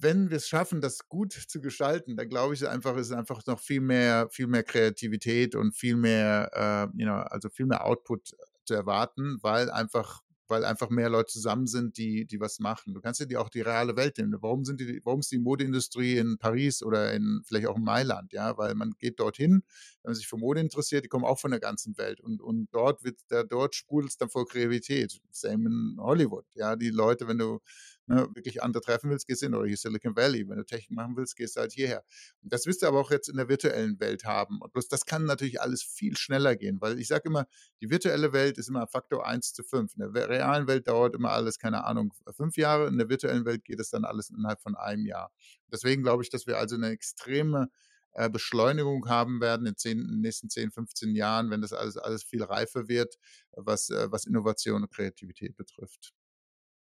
wenn 0.00 0.30
wir 0.30 0.36
es 0.36 0.48
schaffen, 0.48 0.80
das 0.80 1.08
gut 1.08 1.32
zu 1.32 1.60
gestalten, 1.60 2.16
dann 2.16 2.28
glaube 2.28 2.54
ich 2.54 2.68
einfach, 2.68 2.96
ist 2.96 3.12
einfach 3.12 3.44
noch 3.46 3.58
viel 3.60 3.80
mehr, 3.80 4.28
viel 4.30 4.46
mehr 4.46 4.62
Kreativität 4.62 5.54
und 5.56 5.76
viel 5.76 5.96
mehr, 5.96 6.50
äh, 6.54 6.98
you 6.98 7.06
know, 7.06 7.16
also 7.16 7.48
viel 7.48 7.66
mehr 7.66 7.84
Output 7.84 8.36
zu 8.64 8.74
erwarten, 8.74 9.38
weil 9.42 9.70
einfach 9.70 10.20
weil 10.48 10.64
einfach 10.64 10.90
mehr 10.90 11.08
Leute 11.08 11.32
zusammen 11.32 11.66
sind, 11.66 11.98
die, 11.98 12.26
die 12.26 12.40
was 12.40 12.58
machen. 12.58 12.94
Du 12.94 13.00
kannst 13.00 13.20
dir 13.28 13.40
auch 13.40 13.48
die 13.48 13.60
reale 13.60 13.96
Welt 13.96 14.18
nehmen. 14.18 14.36
Warum 14.40 14.64
sind 14.64 14.80
die, 14.80 15.00
warum 15.04 15.20
ist 15.20 15.30
die 15.30 15.38
Modeindustrie 15.38 16.16
in 16.16 16.38
Paris 16.38 16.82
oder 16.82 17.12
in, 17.12 17.42
vielleicht 17.44 17.66
auch 17.66 17.76
in 17.76 17.84
Mailand? 17.84 18.32
Ja, 18.32 18.56
weil 18.58 18.74
man 18.74 18.94
geht 18.98 19.20
dorthin, 19.20 19.62
wenn 20.02 20.10
man 20.10 20.14
sich 20.14 20.26
für 20.26 20.36
Mode 20.36 20.60
interessiert, 20.60 21.04
die 21.04 21.08
kommen 21.08 21.24
auch 21.24 21.38
von 21.38 21.50
der 21.50 21.60
ganzen 21.60 21.96
Welt. 21.98 22.20
Und, 22.20 22.40
und 22.40 22.68
dort 22.72 23.04
wird, 23.04 23.18
da, 23.28 23.42
dort 23.44 23.74
sprudelt 23.74 24.12
es 24.12 24.16
dann 24.16 24.30
vor 24.30 24.46
Kreativität. 24.46 25.20
Same 25.30 25.66
in 25.66 25.96
Hollywood. 25.98 26.46
Ja, 26.54 26.76
die 26.76 26.90
Leute, 26.90 27.28
wenn 27.28 27.38
du, 27.38 27.60
ne, 28.08 28.28
wirklich 28.34 28.62
andere 28.62 28.82
treffen 28.82 29.10
willst, 29.10 29.26
gehst 29.26 29.42
hin. 29.42 29.54
Oder 29.54 29.66
hier 29.66 29.76
Silicon 29.76 30.16
Valley. 30.16 30.48
Wenn 30.48 30.58
du 30.58 30.64
Technik 30.64 30.96
machen 30.96 31.16
willst, 31.16 31.36
gehst 31.36 31.56
du 31.56 31.60
halt 31.60 31.72
hierher. 31.72 32.04
Und 32.42 32.52
das 32.52 32.66
wirst 32.66 32.82
du 32.82 32.86
aber 32.86 33.00
auch 33.00 33.10
jetzt 33.10 33.28
in 33.28 33.36
der 33.36 33.48
virtuellen 33.48 34.00
Welt 34.00 34.24
haben. 34.24 34.60
Und 34.60 34.72
bloß 34.72 34.88
das 34.88 35.06
kann 35.06 35.24
natürlich 35.24 35.60
alles 35.60 35.82
viel 35.82 36.16
schneller 36.16 36.56
gehen, 36.56 36.80
weil 36.80 36.98
ich 36.98 37.08
sage 37.08 37.28
immer, 37.28 37.46
die 37.80 37.90
virtuelle 37.90 38.32
Welt 38.32 38.58
ist 38.58 38.68
immer 38.68 38.86
Faktor 38.86 39.26
1 39.26 39.52
zu 39.52 39.62
5. 39.62 39.94
In 39.94 40.12
der 40.12 40.28
realen 40.28 40.66
Welt 40.66 40.88
dauert 40.88 41.14
immer 41.14 41.30
alles, 41.30 41.58
keine 41.58 41.84
Ahnung, 41.84 42.12
fünf 42.34 42.56
Jahre. 42.56 42.88
In 42.88 42.98
der 42.98 43.08
virtuellen 43.08 43.44
Welt 43.44 43.64
geht 43.64 43.80
es 43.80 43.90
dann 43.90 44.04
alles 44.04 44.30
innerhalb 44.30 44.60
von 44.60 44.74
einem 44.74 45.06
Jahr. 45.06 45.30
Deswegen 45.70 46.02
glaube 46.02 46.22
ich, 46.22 46.30
dass 46.30 46.46
wir 46.46 46.58
also 46.58 46.76
eine 46.76 46.88
extreme 46.88 47.68
äh, 48.12 48.30
Beschleunigung 48.30 49.08
haben 49.08 49.40
werden 49.40 49.66
in, 49.66 49.76
zehn, 49.76 50.00
in 50.00 50.08
den 50.08 50.20
nächsten 50.20 50.48
10, 50.50 50.70
15 50.70 51.14
Jahren, 51.14 51.50
wenn 51.50 51.60
das 51.60 51.72
alles, 51.72 51.96
alles 51.96 52.24
viel 52.24 52.42
reifer 52.42 52.88
wird, 52.88 53.16
was, 53.52 53.90
äh, 53.90 54.10
was 54.10 54.24
Innovation 54.24 54.82
und 54.82 54.90
Kreativität 54.90 55.56
betrifft. 55.56 56.12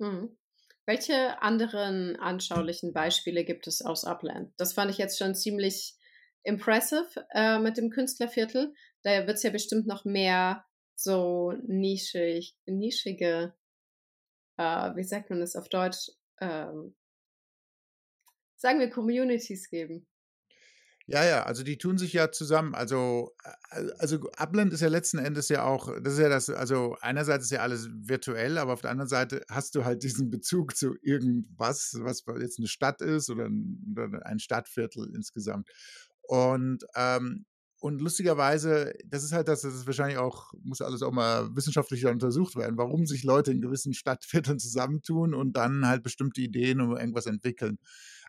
Hm. 0.00 0.36
Welche 0.86 1.40
anderen 1.40 2.16
anschaulichen 2.16 2.92
Beispiele 2.92 3.44
gibt 3.44 3.66
es 3.66 3.80
aus 3.80 4.04
Upland? 4.04 4.52
Das 4.58 4.74
fand 4.74 4.90
ich 4.90 4.98
jetzt 4.98 5.18
schon 5.18 5.34
ziemlich 5.34 5.96
impressive 6.42 7.26
äh, 7.30 7.58
mit 7.58 7.78
dem 7.78 7.90
Künstlerviertel. 7.90 8.74
Da 9.02 9.26
wird 9.26 9.36
es 9.36 9.42
ja 9.42 9.50
bestimmt 9.50 9.86
noch 9.86 10.04
mehr 10.04 10.64
so 10.94 11.52
nischig, 11.66 12.56
nischige, 12.66 13.54
äh, 14.58 14.90
wie 14.94 15.04
sagt 15.04 15.30
man 15.30 15.40
das 15.40 15.56
auf 15.56 15.68
Deutsch, 15.68 16.10
ähm, 16.40 16.94
sagen 18.56 18.78
wir 18.78 18.90
Communities 18.90 19.68
geben. 19.70 20.06
Ja, 21.06 21.22
ja, 21.22 21.42
also 21.42 21.62
die 21.64 21.76
tun 21.76 21.98
sich 21.98 22.14
ja 22.14 22.32
zusammen. 22.32 22.74
Also, 22.74 23.34
also 23.98 24.16
Upland 24.38 24.72
ist 24.72 24.80
ja 24.80 24.88
letzten 24.88 25.18
Endes 25.18 25.50
ja 25.50 25.64
auch, 25.64 25.90
das 26.02 26.14
ist 26.14 26.18
ja 26.18 26.30
das, 26.30 26.48
also 26.48 26.96
einerseits 27.02 27.44
ist 27.44 27.50
ja 27.50 27.60
alles 27.60 27.90
virtuell, 27.92 28.56
aber 28.56 28.72
auf 28.72 28.80
der 28.80 28.90
anderen 28.90 29.08
Seite 29.08 29.42
hast 29.50 29.74
du 29.74 29.84
halt 29.84 30.02
diesen 30.02 30.30
Bezug 30.30 30.74
zu 30.76 30.94
irgendwas, 31.02 31.94
was 32.00 32.24
jetzt 32.40 32.58
eine 32.58 32.68
Stadt 32.68 33.02
ist 33.02 33.28
oder 33.28 33.46
ein, 33.46 34.38
Stadtviertel 34.38 35.12
insgesamt. 35.14 35.68
Und 36.22 36.84
ähm, 36.96 37.44
und 37.80 38.00
lustigerweise, 38.00 38.94
das 39.04 39.24
ist 39.24 39.32
halt 39.32 39.46
das, 39.46 39.60
das 39.60 39.74
ist 39.74 39.86
wahrscheinlich 39.86 40.16
auch, 40.16 40.54
muss 40.62 40.80
alles 40.80 41.02
auch 41.02 41.12
mal 41.12 41.54
wissenschaftlicher 41.54 42.10
untersucht 42.10 42.56
werden, 42.56 42.78
warum 42.78 43.04
sich 43.04 43.24
Leute 43.24 43.50
in 43.52 43.60
gewissen 43.60 43.92
Stadtvierteln 43.92 44.58
zusammentun 44.58 45.34
und 45.34 45.54
dann 45.54 45.86
halt 45.86 46.02
bestimmte 46.02 46.40
Ideen 46.40 46.80
oder 46.80 46.98
irgendwas 46.98 47.26
entwickeln. 47.26 47.78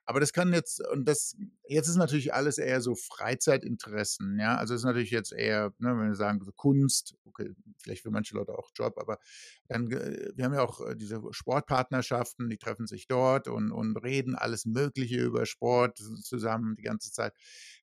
Aber 0.05 0.19
das 0.19 0.33
kann 0.33 0.53
jetzt, 0.53 0.87
und 0.89 1.07
das, 1.07 1.35
jetzt 1.67 1.87
ist 1.87 1.95
natürlich 1.95 2.33
alles 2.33 2.59
eher 2.59 2.79
so 2.79 2.93
Freizeitinteressen, 2.95 4.39
ja. 4.39 4.55
Also 4.55 4.75
es 4.75 4.81
ist 4.81 4.85
natürlich 4.85 5.11
jetzt 5.11 5.33
eher, 5.33 5.73
ne, 5.79 5.97
wenn 5.97 6.09
wir 6.09 6.15
sagen, 6.15 6.41
so 6.43 6.51
Kunst, 6.51 7.15
okay, 7.25 7.51
vielleicht 7.79 8.03
für 8.03 8.11
manche 8.11 8.35
Leute 8.35 8.57
auch 8.57 8.69
Job, 8.75 8.97
aber 8.99 9.19
dann, 9.67 9.91
äh, 9.91 10.31
wir 10.35 10.45
haben 10.45 10.53
ja 10.53 10.61
auch 10.61 10.81
äh, 10.81 10.95
diese 10.95 11.21
Sportpartnerschaften, 11.31 12.49
die 12.49 12.57
treffen 12.57 12.87
sich 12.87 13.07
dort 13.07 13.47
und, 13.47 13.71
und 13.71 13.97
reden 13.97 14.35
alles 14.35 14.65
Mögliche 14.65 15.21
über 15.21 15.45
Sport 15.45 15.97
zusammen 15.97 16.75
die 16.75 16.83
ganze 16.83 17.11
Zeit. 17.11 17.33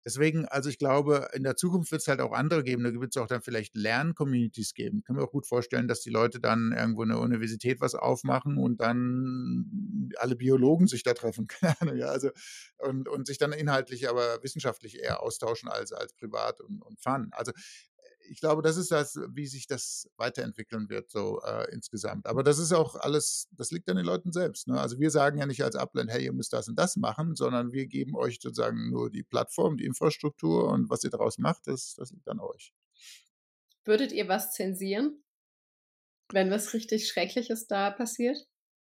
Deswegen, 0.04 0.46
also 0.46 0.68
ich 0.68 0.78
glaube, 0.78 1.28
in 1.32 1.44
der 1.44 1.56
Zukunft 1.56 1.92
wird 1.92 2.02
es 2.02 2.08
halt 2.08 2.20
auch 2.20 2.32
andere 2.32 2.64
geben. 2.64 2.84
Da 2.84 2.92
wird 2.92 3.14
es 3.14 3.22
auch 3.22 3.28
dann 3.28 3.42
vielleicht 3.42 3.76
Lerncommunities 3.76 4.74
geben. 4.74 5.02
Kann 5.04 5.16
mir 5.16 5.22
auch 5.22 5.30
gut 5.30 5.46
vorstellen, 5.46 5.88
dass 5.88 6.00
die 6.00 6.10
Leute 6.10 6.40
dann 6.40 6.72
irgendwo 6.72 7.02
in 7.02 7.10
der 7.10 7.20
Universität 7.20 7.80
was 7.80 7.94
aufmachen 7.94 8.58
und 8.58 8.80
dann 8.80 10.10
alle 10.18 10.36
Biologen 10.36 10.86
sich 10.86 11.02
da 11.02 11.14
treffen. 11.14 11.48
Ja. 11.94 12.06
Also, 12.06 12.30
und, 12.78 13.08
und 13.08 13.26
sich 13.26 13.38
dann 13.38 13.52
inhaltlich, 13.52 14.08
aber 14.08 14.42
wissenschaftlich 14.42 14.98
eher 14.98 15.22
austauschen 15.22 15.68
als, 15.68 15.92
als 15.92 16.14
privat 16.14 16.60
und, 16.60 16.80
und 16.82 17.00
Fun. 17.00 17.28
Also 17.32 17.52
ich 18.32 18.40
glaube, 18.40 18.62
das 18.62 18.78
ist 18.78 18.90
das, 18.90 19.18
wie 19.34 19.46
sich 19.46 19.66
das 19.66 20.08
weiterentwickeln 20.16 20.88
wird, 20.88 21.10
so 21.10 21.42
äh, 21.42 21.70
insgesamt. 21.70 22.26
Aber 22.26 22.42
das 22.42 22.58
ist 22.58 22.72
auch 22.72 22.96
alles, 22.96 23.46
das 23.52 23.70
liegt 23.70 23.90
an 23.90 23.96
den 23.96 24.06
Leuten 24.06 24.32
selbst. 24.32 24.68
Ne? 24.68 24.80
Also 24.80 24.98
wir 24.98 25.10
sagen 25.10 25.38
ja 25.38 25.44
nicht 25.44 25.62
als 25.62 25.76
Upland, 25.76 26.10
hey, 26.10 26.24
ihr 26.24 26.32
müsst 26.32 26.54
das 26.54 26.66
und 26.66 26.78
das 26.78 26.96
machen, 26.96 27.36
sondern 27.36 27.72
wir 27.72 27.86
geben 27.86 28.16
euch 28.16 28.38
sozusagen 28.40 28.88
nur 28.90 29.10
die 29.10 29.22
Plattform, 29.22 29.76
die 29.76 29.84
Infrastruktur 29.84 30.68
und 30.70 30.88
was 30.88 31.04
ihr 31.04 31.10
daraus 31.10 31.36
macht, 31.36 31.66
das, 31.66 31.94
das 31.96 32.10
liegt 32.10 32.26
an 32.26 32.40
euch. 32.40 32.72
Würdet 33.84 34.12
ihr 34.12 34.28
was 34.28 34.52
zensieren, 34.52 35.22
wenn 36.32 36.50
was 36.50 36.72
richtig 36.72 37.08
Schreckliches 37.08 37.66
da 37.66 37.90
passiert? 37.90 38.38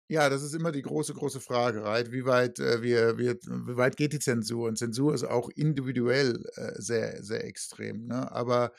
Ja, 0.07 0.29
das 0.29 0.43
ist 0.43 0.53
immer 0.53 0.71
die 0.71 0.83
große, 0.83 1.13
große 1.13 1.41
Frage, 1.41 1.83
right? 1.83 2.11
Wie 2.11 2.25
weit, 2.25 2.59
äh, 2.59 2.83
wir, 2.83 3.17
wir, 3.17 3.33
wie 3.33 3.75
weit 3.75 3.97
geht 3.97 4.13
die 4.13 4.19
Zensur? 4.19 4.67
Und 4.67 4.77
Zensur 4.77 5.15
ist 5.15 5.23
auch 5.23 5.49
individuell 5.49 6.43
äh, 6.55 6.73
sehr, 6.75 7.23
sehr 7.23 7.43
extrem. 7.43 8.05
Ne? 8.05 8.31
Aber 8.31 8.71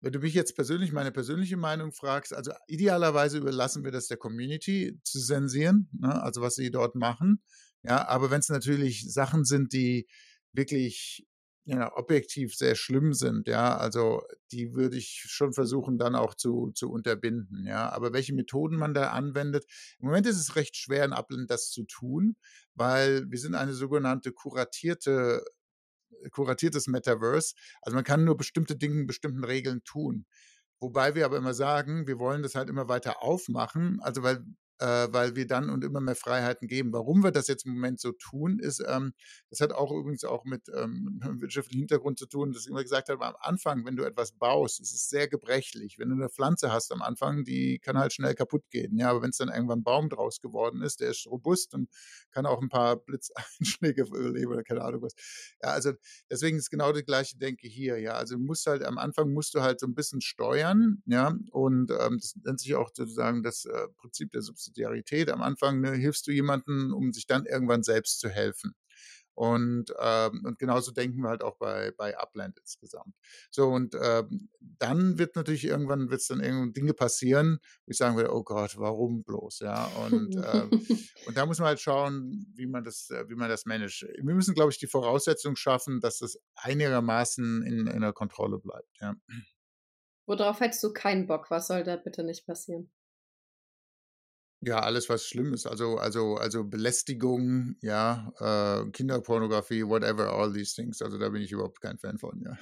wenn 0.00 0.12
du 0.12 0.18
mich 0.18 0.34
jetzt 0.34 0.54
persönlich, 0.54 0.92
meine 0.92 1.12
persönliche 1.12 1.56
Meinung 1.56 1.92
fragst, 1.92 2.34
also 2.34 2.52
idealerweise 2.66 3.38
überlassen 3.38 3.84
wir 3.84 3.92
das 3.92 4.08
der 4.08 4.18
Community 4.18 4.98
zu 5.04 5.20
zensieren, 5.20 5.88
ne, 5.92 6.22
also 6.22 6.40
was 6.42 6.54
sie 6.54 6.70
dort 6.70 6.94
machen. 6.94 7.42
Ja, 7.82 8.06
aber 8.08 8.30
wenn 8.30 8.40
es 8.40 8.48
natürlich 8.48 9.12
Sachen 9.12 9.44
sind, 9.44 9.72
die 9.72 10.06
wirklich 10.52 11.26
ja, 11.68 11.92
objektiv 11.96 12.54
sehr 12.54 12.76
schlimm 12.76 13.12
sind, 13.12 13.48
ja, 13.48 13.76
also 13.76 14.22
die 14.52 14.72
würde 14.74 14.96
ich 14.96 15.24
schon 15.26 15.52
versuchen 15.52 15.98
dann 15.98 16.14
auch 16.14 16.34
zu, 16.34 16.70
zu 16.74 16.90
unterbinden, 16.90 17.66
ja. 17.66 17.90
Aber 17.90 18.12
welche 18.12 18.34
Methoden 18.34 18.76
man 18.76 18.94
da 18.94 19.10
anwendet, 19.10 19.64
im 19.98 20.06
Moment 20.06 20.26
ist 20.26 20.38
es 20.38 20.54
recht 20.54 20.76
schwer 20.76 21.04
in 21.04 21.12
Upland 21.12 21.50
das 21.50 21.70
zu 21.70 21.84
tun, 21.84 22.36
weil 22.74 23.24
wir 23.30 23.38
sind 23.38 23.56
eine 23.56 23.72
sogenannte 23.72 24.30
kuratierte 24.32 25.44
kuratiertes 26.30 26.86
Metaverse. 26.86 27.54
Also 27.82 27.94
man 27.94 28.04
kann 28.04 28.24
nur 28.24 28.36
bestimmte 28.36 28.76
Dinge, 28.76 29.04
bestimmten 29.04 29.44
Regeln 29.44 29.82
tun. 29.84 30.26
Wobei 30.80 31.14
wir 31.14 31.24
aber 31.24 31.38
immer 31.38 31.54
sagen, 31.54 32.06
wir 32.06 32.18
wollen 32.18 32.42
das 32.42 32.54
halt 32.54 32.68
immer 32.68 32.88
weiter 32.88 33.22
aufmachen. 33.22 33.98
Also 34.02 34.22
weil 34.22 34.44
äh, 34.78 35.08
weil 35.10 35.36
wir 35.36 35.46
dann 35.46 35.70
und 35.70 35.84
immer 35.84 36.00
mehr 36.00 36.16
Freiheiten 36.16 36.68
geben. 36.68 36.92
Warum 36.92 37.22
wir 37.24 37.30
das 37.30 37.48
jetzt 37.48 37.66
im 37.66 37.72
Moment 37.72 38.00
so 38.00 38.12
tun, 38.12 38.58
ist, 38.58 38.82
ähm, 38.86 39.14
das 39.50 39.60
hat 39.60 39.72
auch 39.72 39.90
übrigens 39.90 40.24
auch 40.24 40.44
mit 40.44 40.68
ähm, 40.74 41.20
wirtschaftlichem 41.40 41.80
Hintergrund 41.80 42.18
zu 42.18 42.26
tun, 42.26 42.52
dass 42.52 42.62
ich 42.62 42.70
immer 42.70 42.82
gesagt 42.82 43.08
habe, 43.08 43.24
am 43.24 43.34
Anfang, 43.40 43.84
wenn 43.86 43.96
du 43.96 44.04
etwas 44.04 44.32
baust, 44.32 44.80
ist 44.80 44.92
es 44.92 45.08
sehr 45.08 45.28
gebrechlich. 45.28 45.98
Wenn 45.98 46.10
du 46.10 46.14
eine 46.14 46.28
Pflanze 46.28 46.72
hast 46.72 46.92
am 46.92 47.02
Anfang, 47.02 47.44
die 47.44 47.78
kann 47.78 47.98
halt 47.98 48.12
schnell 48.12 48.34
kaputt 48.34 48.68
gehen. 48.70 48.98
Ja, 48.98 49.10
aber 49.10 49.22
wenn 49.22 49.30
es 49.30 49.38
dann 49.38 49.48
irgendwann 49.48 49.80
ein 49.80 49.84
Baum 49.84 50.08
draus 50.08 50.40
geworden 50.40 50.82
ist, 50.82 51.00
der 51.00 51.10
ist 51.10 51.26
robust 51.26 51.74
und 51.74 51.88
kann 52.30 52.46
auch 52.46 52.60
ein 52.60 52.68
paar 52.68 52.96
Blitzeinschläge 52.96 54.02
überleben 54.06 54.52
oder 54.52 54.62
keine 54.62 54.82
Ahnung 54.82 55.02
was. 55.02 55.14
Ja, 55.62 55.70
also 55.70 55.92
deswegen 56.30 56.58
ist 56.58 56.70
genau 56.70 56.92
die 56.92 57.02
gleiche 57.02 57.38
Denke 57.38 57.66
hier. 57.66 57.98
Ja, 57.98 58.12
also 58.12 58.36
du 58.36 58.42
musst 58.42 58.66
halt 58.66 58.84
am 58.84 58.98
Anfang 58.98 59.32
musst 59.32 59.54
du 59.54 59.62
halt 59.62 59.80
so 59.80 59.86
ein 59.86 59.94
bisschen 59.94 60.20
steuern. 60.20 61.02
Ja, 61.06 61.34
und 61.52 61.90
ähm, 61.90 62.18
das 62.20 62.34
nennt 62.42 62.60
sich 62.60 62.74
auch 62.74 62.90
sozusagen 62.92 63.42
das 63.42 63.64
äh, 63.64 63.88
Prinzip 63.96 64.32
der 64.32 64.42
Substanz 64.42 64.65
Subsidiarität. 64.66 65.30
Am 65.30 65.42
Anfang 65.42 65.80
ne, 65.80 65.92
hilfst 65.92 66.26
du 66.26 66.32
jemandem, 66.32 66.92
um 66.94 67.12
sich 67.12 67.26
dann 67.26 67.46
irgendwann 67.46 67.82
selbst 67.82 68.20
zu 68.20 68.28
helfen. 68.28 68.74
Und, 69.34 69.92
ähm, 70.00 70.44
und 70.46 70.58
genauso 70.58 70.92
denken 70.92 71.20
wir 71.20 71.28
halt 71.28 71.42
auch 71.42 71.58
bei, 71.58 71.92
bei 71.98 72.18
Upland 72.18 72.58
insgesamt. 72.58 73.14
So, 73.50 73.68
und 73.68 73.94
ähm, 74.00 74.48
dann 74.60 75.18
wird 75.18 75.36
natürlich 75.36 75.66
irgendwann 75.66 76.08
wird's 76.08 76.28
dann 76.28 76.40
irgendwann 76.40 76.72
Dinge 76.72 76.94
passieren, 76.94 77.58
wo 77.84 77.90
ich 77.90 77.98
sagen 77.98 78.16
würde, 78.16 78.32
oh 78.32 78.42
Gott, 78.42 78.78
warum 78.78 79.24
bloß? 79.24 79.58
Ja. 79.58 79.84
Und, 80.06 80.34
ähm, 80.36 80.70
und 81.26 81.36
da 81.36 81.44
muss 81.44 81.58
man 81.58 81.68
halt 81.68 81.80
schauen, 81.80 82.46
wie 82.54 82.66
man 82.66 82.82
das, 82.82 83.10
äh, 83.10 83.28
wie 83.28 83.34
man 83.34 83.50
das 83.50 83.66
managt. 83.66 84.06
Wir 84.22 84.34
müssen, 84.34 84.54
glaube 84.54 84.72
ich, 84.72 84.78
die 84.78 84.86
Voraussetzung 84.86 85.54
schaffen, 85.54 86.00
dass 86.00 86.20
das 86.20 86.38
einigermaßen 86.54 87.62
in, 87.62 87.86
in 87.88 88.00
der 88.00 88.14
Kontrolle 88.14 88.58
bleibt. 88.58 88.88
Ja. 89.02 89.16
Worauf 90.24 90.60
hättest 90.60 90.82
du 90.82 90.94
keinen 90.94 91.26
Bock? 91.26 91.50
Was 91.50 91.66
soll 91.68 91.84
da 91.84 91.96
bitte 91.96 92.24
nicht 92.24 92.46
passieren? 92.46 92.90
Ja, 94.66 94.80
alles, 94.80 95.08
was 95.08 95.24
schlimm 95.24 95.54
ist. 95.54 95.64
Also, 95.64 95.96
also, 95.96 96.34
also 96.34 96.64
Belästigung, 96.64 97.76
ja, 97.82 98.32
äh, 98.40 98.90
Kinderpornografie, 98.90 99.86
whatever, 99.86 100.32
all 100.32 100.52
these 100.52 100.74
things. 100.74 101.00
Also 101.00 101.18
da 101.18 101.28
bin 101.28 101.40
ich 101.40 101.52
überhaupt 101.52 101.80
kein 101.80 101.98
Fan 101.98 102.18
von, 102.18 102.42
ja. 102.44 102.58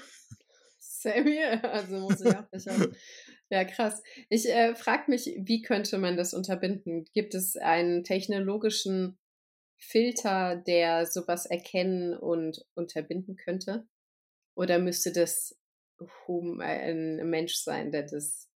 Same 0.79 1.31
here. 1.31 1.63
Also 1.73 2.01
muss 2.01 2.21
ich 2.21 2.37
auch 2.37 2.53
nicht. 2.53 2.97
Ja, 3.49 3.65
krass. 3.65 4.03
Ich 4.29 4.47
äh, 4.47 4.75
frage 4.75 5.11
mich, 5.11 5.35
wie 5.39 5.63
könnte 5.63 5.97
man 5.97 6.19
das 6.19 6.35
unterbinden? 6.35 7.07
Gibt 7.15 7.35
es 7.35 7.57
einen 7.57 8.05
technologischen 8.05 9.17
Filter, 9.79 10.57
der 10.57 11.07
sowas 11.07 11.47
erkennen 11.47 12.15
und 12.15 12.67
unterbinden 12.75 13.37
könnte? 13.37 13.87
Oder 14.55 14.79
müsste 14.79 15.11
das 15.11 15.59
ein 16.29 17.31
Mensch 17.31 17.55
sein, 17.57 17.93
der 17.93 18.03
das 18.03 18.51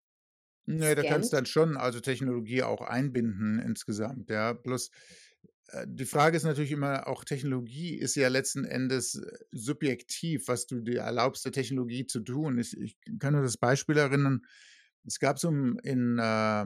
Ne, 0.69 0.95
da 0.95 1.03
kannst 1.03 1.31
du 1.31 1.37
dann 1.37 1.45
schon 1.45 1.77
also 1.77 2.01
Technologie 2.01 2.61
auch 2.63 2.81
einbinden 2.81 3.57
insgesamt, 3.59 4.29
ja. 4.29 4.51
Bloß 4.51 4.91
äh, 5.69 5.85
die 5.87 6.05
Frage 6.05 6.35
ist 6.37 6.43
natürlich 6.43 6.71
immer, 6.73 7.07
auch 7.07 7.23
Technologie 7.23 7.95
ist 7.95 8.15
ja 8.15 8.27
letzten 8.27 8.65
Endes 8.65 9.15
äh, 9.15 9.37
subjektiv, 9.51 10.47
was 10.49 10.67
du 10.67 10.81
dir 10.81 11.01
erlaubst, 11.01 11.45
der 11.45 11.53
Technologie 11.53 12.05
zu 12.05 12.19
tun. 12.19 12.57
Ich, 12.59 12.77
ich 12.77 12.97
kann 13.19 13.33
nur 13.33 13.43
das 13.43 13.57
Beispiel 13.57 13.97
erinnern, 13.97 14.41
Es 15.05 15.19
gab 15.19 15.39
so 15.39 15.49
in, 15.49 16.19
äh, 16.19 16.65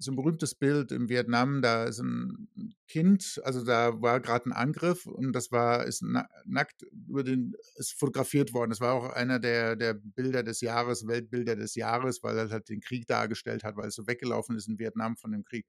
so 0.00 0.12
ein 0.12 0.16
berühmtes 0.16 0.54
Bild 0.54 0.92
in 0.92 1.08
Vietnam, 1.08 1.60
da 1.62 1.84
ist 1.84 2.00
ein 2.00 2.48
Kind, 2.86 3.40
also 3.44 3.64
da 3.64 4.00
war 4.00 4.20
gerade 4.20 4.46
ein 4.46 4.52
Angriff 4.52 5.06
und 5.06 5.32
das 5.32 5.50
war, 5.50 5.84
ist 5.84 6.02
nackt 6.44 6.82
über 6.92 7.24
den, 7.24 7.54
ist 7.76 7.98
fotografiert 7.98 8.52
worden. 8.52 8.70
Das 8.70 8.80
war 8.80 8.94
auch 8.94 9.10
einer 9.10 9.38
der, 9.38 9.76
der 9.76 9.94
Bilder 9.94 10.42
des 10.42 10.60
Jahres, 10.60 11.06
Weltbilder 11.06 11.56
des 11.56 11.74
Jahres, 11.74 12.22
weil 12.22 12.38
er 12.38 12.50
halt 12.50 12.68
den 12.68 12.80
Krieg 12.80 13.06
dargestellt 13.06 13.64
hat, 13.64 13.76
weil 13.76 13.88
es 13.88 13.94
so 13.94 14.06
weggelaufen 14.06 14.56
ist 14.56 14.68
in 14.68 14.78
Vietnam 14.78 15.16
von 15.16 15.32
dem 15.32 15.44
Krieg. 15.44 15.66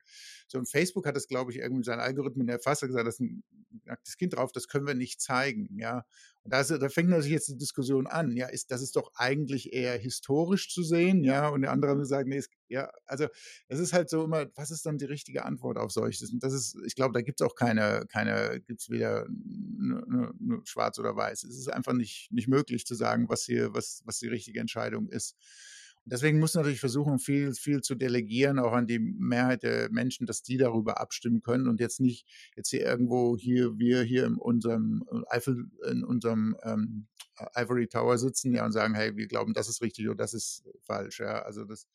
So, 0.48 0.60
und 0.60 0.70
Facebook 0.70 1.06
hat 1.06 1.16
das, 1.16 1.28
glaube 1.28 1.52
ich, 1.52 1.58
irgendwie 1.58 1.84
seinen 1.84 2.02
Algorithmen 2.02 2.48
erfasst, 2.48 2.84
hat 2.84 2.90
gesagt, 2.90 3.08
das 3.08 3.16
ist 3.16 3.22
ein 3.22 3.44
nacktes 3.86 4.18
Kind 4.18 4.36
drauf, 4.36 4.52
das 4.52 4.68
können 4.68 4.88
wir 4.88 4.96
nicht 4.96 5.22
zeigen, 5.22 5.78
ja. 5.80 6.04
Und 6.44 6.54
da, 6.54 6.62
ist, 6.62 6.70
da 6.72 6.90
fängt 6.90 7.10
natürlich 7.10 7.34
jetzt 7.34 7.50
die 7.50 7.58
Diskussion 7.58 8.08
an, 8.08 8.36
ja, 8.36 8.48
ist, 8.48 8.72
das 8.72 8.82
ist 8.82 8.96
doch 8.96 9.12
eigentlich 9.16 9.74
eher 9.74 9.98
historisch 9.98 10.70
zu 10.70 10.84
sehen, 10.84 11.24
ja, 11.24 11.50
und 11.50 11.62
der 11.62 11.72
andere 11.72 12.06
sagt, 12.06 12.28
nee, 12.28 12.38
es, 12.38 12.50
ja, 12.70 12.92
also 13.06 13.28
es 13.68 13.80
ist 13.80 13.94
halt 13.94 14.10
so 14.10 14.24
immer, 14.24 14.46
was 14.56 14.72
ist 14.72 14.86
dann 14.86 14.98
die 14.98 15.06
richtige 15.06 15.44
Antwort 15.46 15.78
auf 15.78 15.92
solches? 15.92 16.32
Und 16.32 16.44
das 16.44 16.54
ist, 16.54 16.78
ich 16.86 16.96
glaube, 16.96 17.14
da 17.14 17.22
gibt 17.22 17.42
es 17.42 17.48
auch 17.48 17.56
keine, 17.56 18.06
keine, 18.08 18.62
gibt 18.62 18.82
es 18.82 18.90
weder 18.90 19.26
schwarz 20.64 21.00
oder 21.00 21.16
weiß. 21.16 21.44
Es 21.44 21.58
ist 21.58 21.68
einfach 21.68 21.94
nicht, 21.94 22.32
nicht 22.32 22.48
möglich 22.48 22.86
zu 22.86 22.96
sagen, 22.96 23.28
was 23.28 23.44
hier, 23.44 23.74
was, 23.74 24.04
was 24.06 24.20
die 24.20 24.28
richtige 24.28 24.60
Entscheidung 24.60 25.10
ist. 25.10 25.36
Deswegen 26.06 26.40
muss 26.40 26.56
man 26.56 26.64
natürlich 26.64 26.80
versuchen, 26.80 27.20
viel, 27.20 27.54
viel 27.54 27.82
zu 27.82 27.94
delegieren, 27.94 28.58
auch 28.58 28.74
an 28.74 28.88
die 28.88 29.00
Mehrheit 29.00 29.64
der 29.64 29.92
Menschen, 29.92 30.26
dass 30.26 30.42
die 30.42 30.58
darüber 30.58 31.00
abstimmen 31.00 31.42
können 31.42 31.68
und 31.68 31.80
jetzt 31.80 32.00
nicht 32.00 32.26
jetzt 32.56 32.70
hier 32.70 32.82
irgendwo 32.82 33.38
hier, 33.38 33.78
wir 33.78 34.02
hier 34.02 34.26
in 34.26 34.36
unserem 34.36 35.06
äh, 35.12 35.22
Eiffel, 35.30 35.70
in 35.90 36.04
unserem 36.04 36.56
ähm, 36.64 37.08
Ivory 37.56 37.88
Tower 37.88 38.18
sitzen 38.18 38.54
ja 38.54 38.66
und 38.66 38.72
sagen, 38.72 38.96
hey, 38.96 39.16
wir 39.16 39.28
glauben, 39.28 39.54
das 39.54 39.70
ist 39.70 39.82
richtig 39.82 40.08
oder 40.08 40.18
das 40.18 40.34
ist 40.34 40.64
falsch. 40.82 41.20
Ja, 41.20 41.44
also 41.44 41.64
das, 41.64 41.88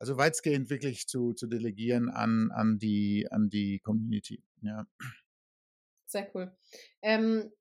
also 0.00 0.16
weitgehend 0.16 0.70
wirklich 0.70 1.06
zu, 1.06 1.34
zu 1.34 1.46
delegieren 1.46 2.10
an, 2.10 2.50
an 2.52 2.78
die, 2.78 3.28
an 3.30 3.48
die 3.48 3.78
Community. 3.80 4.42
Ja. 4.62 4.86
Sehr 6.06 6.28
cool. 6.34 6.52
Ähm, 7.02 7.52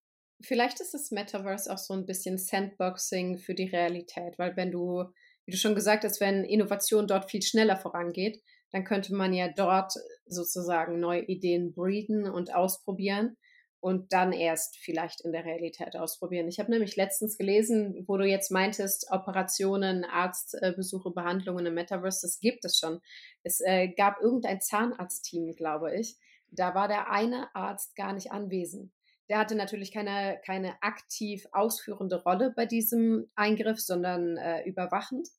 vielleicht 0.42 0.80
ist 0.80 0.96
das 0.96 1.12
Metaverse 1.12 1.72
auch 1.72 1.78
so 1.78 1.94
ein 1.94 2.08
bisschen 2.08 2.40
Sandboxing 2.40 3.38
für 3.38 3.54
die 3.54 3.68
Realität, 3.68 4.40
weil 4.40 4.56
wenn 4.56 4.72
du 4.72 5.14
wie 5.50 5.52
du 5.52 5.58
schon 5.58 5.74
gesagt 5.74 6.04
hast, 6.04 6.22
wenn 6.22 6.44
Innovation 6.44 7.08
dort 7.08 7.32
viel 7.32 7.42
schneller 7.42 7.76
vorangeht, 7.76 8.40
dann 8.72 8.84
könnte 8.84 9.16
man 9.16 9.34
ja 9.34 9.48
dort 9.52 9.94
sozusagen 10.28 11.00
neue 11.00 11.24
Ideen 11.24 11.74
breeden 11.74 12.30
und 12.30 12.54
ausprobieren 12.54 13.36
und 13.82 14.12
dann 14.12 14.34
erst 14.34 14.78
vielleicht 14.78 15.22
in 15.22 15.32
der 15.32 15.46
Realität 15.46 15.96
ausprobieren. 15.96 16.48
Ich 16.48 16.60
habe 16.60 16.72
nämlich 16.72 16.96
letztens 16.96 17.38
gelesen, 17.38 18.04
wo 18.08 18.18
du 18.18 18.26
jetzt 18.26 18.52
meintest, 18.52 19.08
Operationen, 19.12 20.04
Arztbesuche, 20.04 21.12
Behandlungen 21.12 21.66
im 21.66 21.74
Metaverse, 21.74 22.28
das 22.28 22.40
gibt 22.40 22.66
es 22.66 22.78
schon. 22.78 23.00
Es 23.44 23.62
äh, 23.62 23.88
gab 23.88 24.22
irgendein 24.22 24.60
Zahnarztteam, 24.62 25.56
glaube 25.56 25.96
ich. 25.96 26.18
Da 26.52 26.76
war 26.76 26.88
der 26.88 27.12
eine 27.12 27.54
Arzt 27.56 27.96
gar 27.96 28.14
nicht 28.14 28.32
anwesend. 28.32 28.92
Der 29.30 29.38
hatte 29.38 29.56
natürlich 29.56 29.92
keine, 29.92 30.42
keine 30.44 30.82
aktiv 30.82 31.48
ausführende 31.52 32.24
Rolle 32.24 32.52
bei 32.56 32.66
diesem 32.66 33.30
Eingriff, 33.36 33.80
sondern 33.80 34.38
äh, 34.38 34.64
überwachend. 34.64 35.30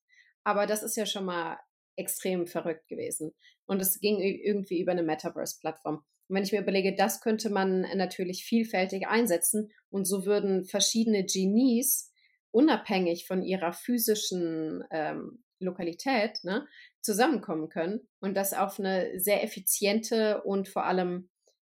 Aber 0.44 0.66
das 0.66 0.82
ist 0.82 0.96
ja 0.96 1.06
schon 1.06 1.24
mal 1.24 1.58
extrem 1.96 2.46
verrückt 2.46 2.88
gewesen. 2.88 3.34
Und 3.66 3.82
es 3.82 4.00
ging 4.00 4.20
irgendwie 4.20 4.80
über 4.80 4.92
eine 4.92 5.02
Metaverse-Plattform. 5.02 6.04
Und 6.30 6.36
wenn 6.36 6.44
ich 6.44 6.52
mir 6.52 6.60
überlege, 6.60 6.94
das 6.94 7.20
könnte 7.20 7.50
man 7.50 7.80
natürlich 7.96 8.44
vielfältig 8.44 9.08
einsetzen 9.08 9.72
und 9.90 10.04
so 10.04 10.26
würden 10.26 10.64
verschiedene 10.64 11.24
Genies 11.24 12.12
unabhängig 12.52 13.26
von 13.26 13.42
ihrer 13.42 13.72
physischen 13.72 14.84
ähm, 14.92 15.42
Lokalität 15.58 16.38
ne, 16.44 16.68
zusammenkommen 17.00 17.68
können 17.68 18.08
und 18.20 18.36
das 18.36 18.52
auf 18.54 18.78
eine 18.78 19.18
sehr 19.18 19.42
effiziente 19.42 20.42
und 20.44 20.68
vor 20.68 20.84
allem 20.84 21.28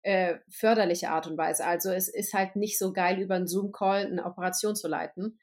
äh, 0.04 0.38
förderliche 0.50 1.10
Art 1.10 1.28
und 1.28 1.38
Weise. 1.38 1.66
Also 1.66 1.92
es 1.92 2.08
ist 2.08 2.34
halt 2.34 2.56
nicht 2.56 2.80
so 2.80 2.94
geil, 2.94 3.20
über 3.20 3.36
einen 3.36 3.48
Zoom-Call 3.48 4.06
eine 4.06 4.24
Operation 4.24 4.78
zu 4.78 4.88
leiten. 4.88 5.38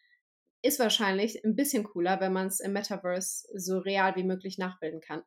Ist 0.62 0.78
wahrscheinlich 0.78 1.44
ein 1.44 1.54
bisschen 1.54 1.84
cooler, 1.84 2.18
wenn 2.20 2.32
man 2.32 2.46
es 2.46 2.60
im 2.60 2.72
Metaverse 2.72 3.46
so 3.54 3.76
real 3.76 4.16
wie 4.16 4.24
möglich 4.24 4.56
nachbilden 4.56 5.02
kann. 5.02 5.22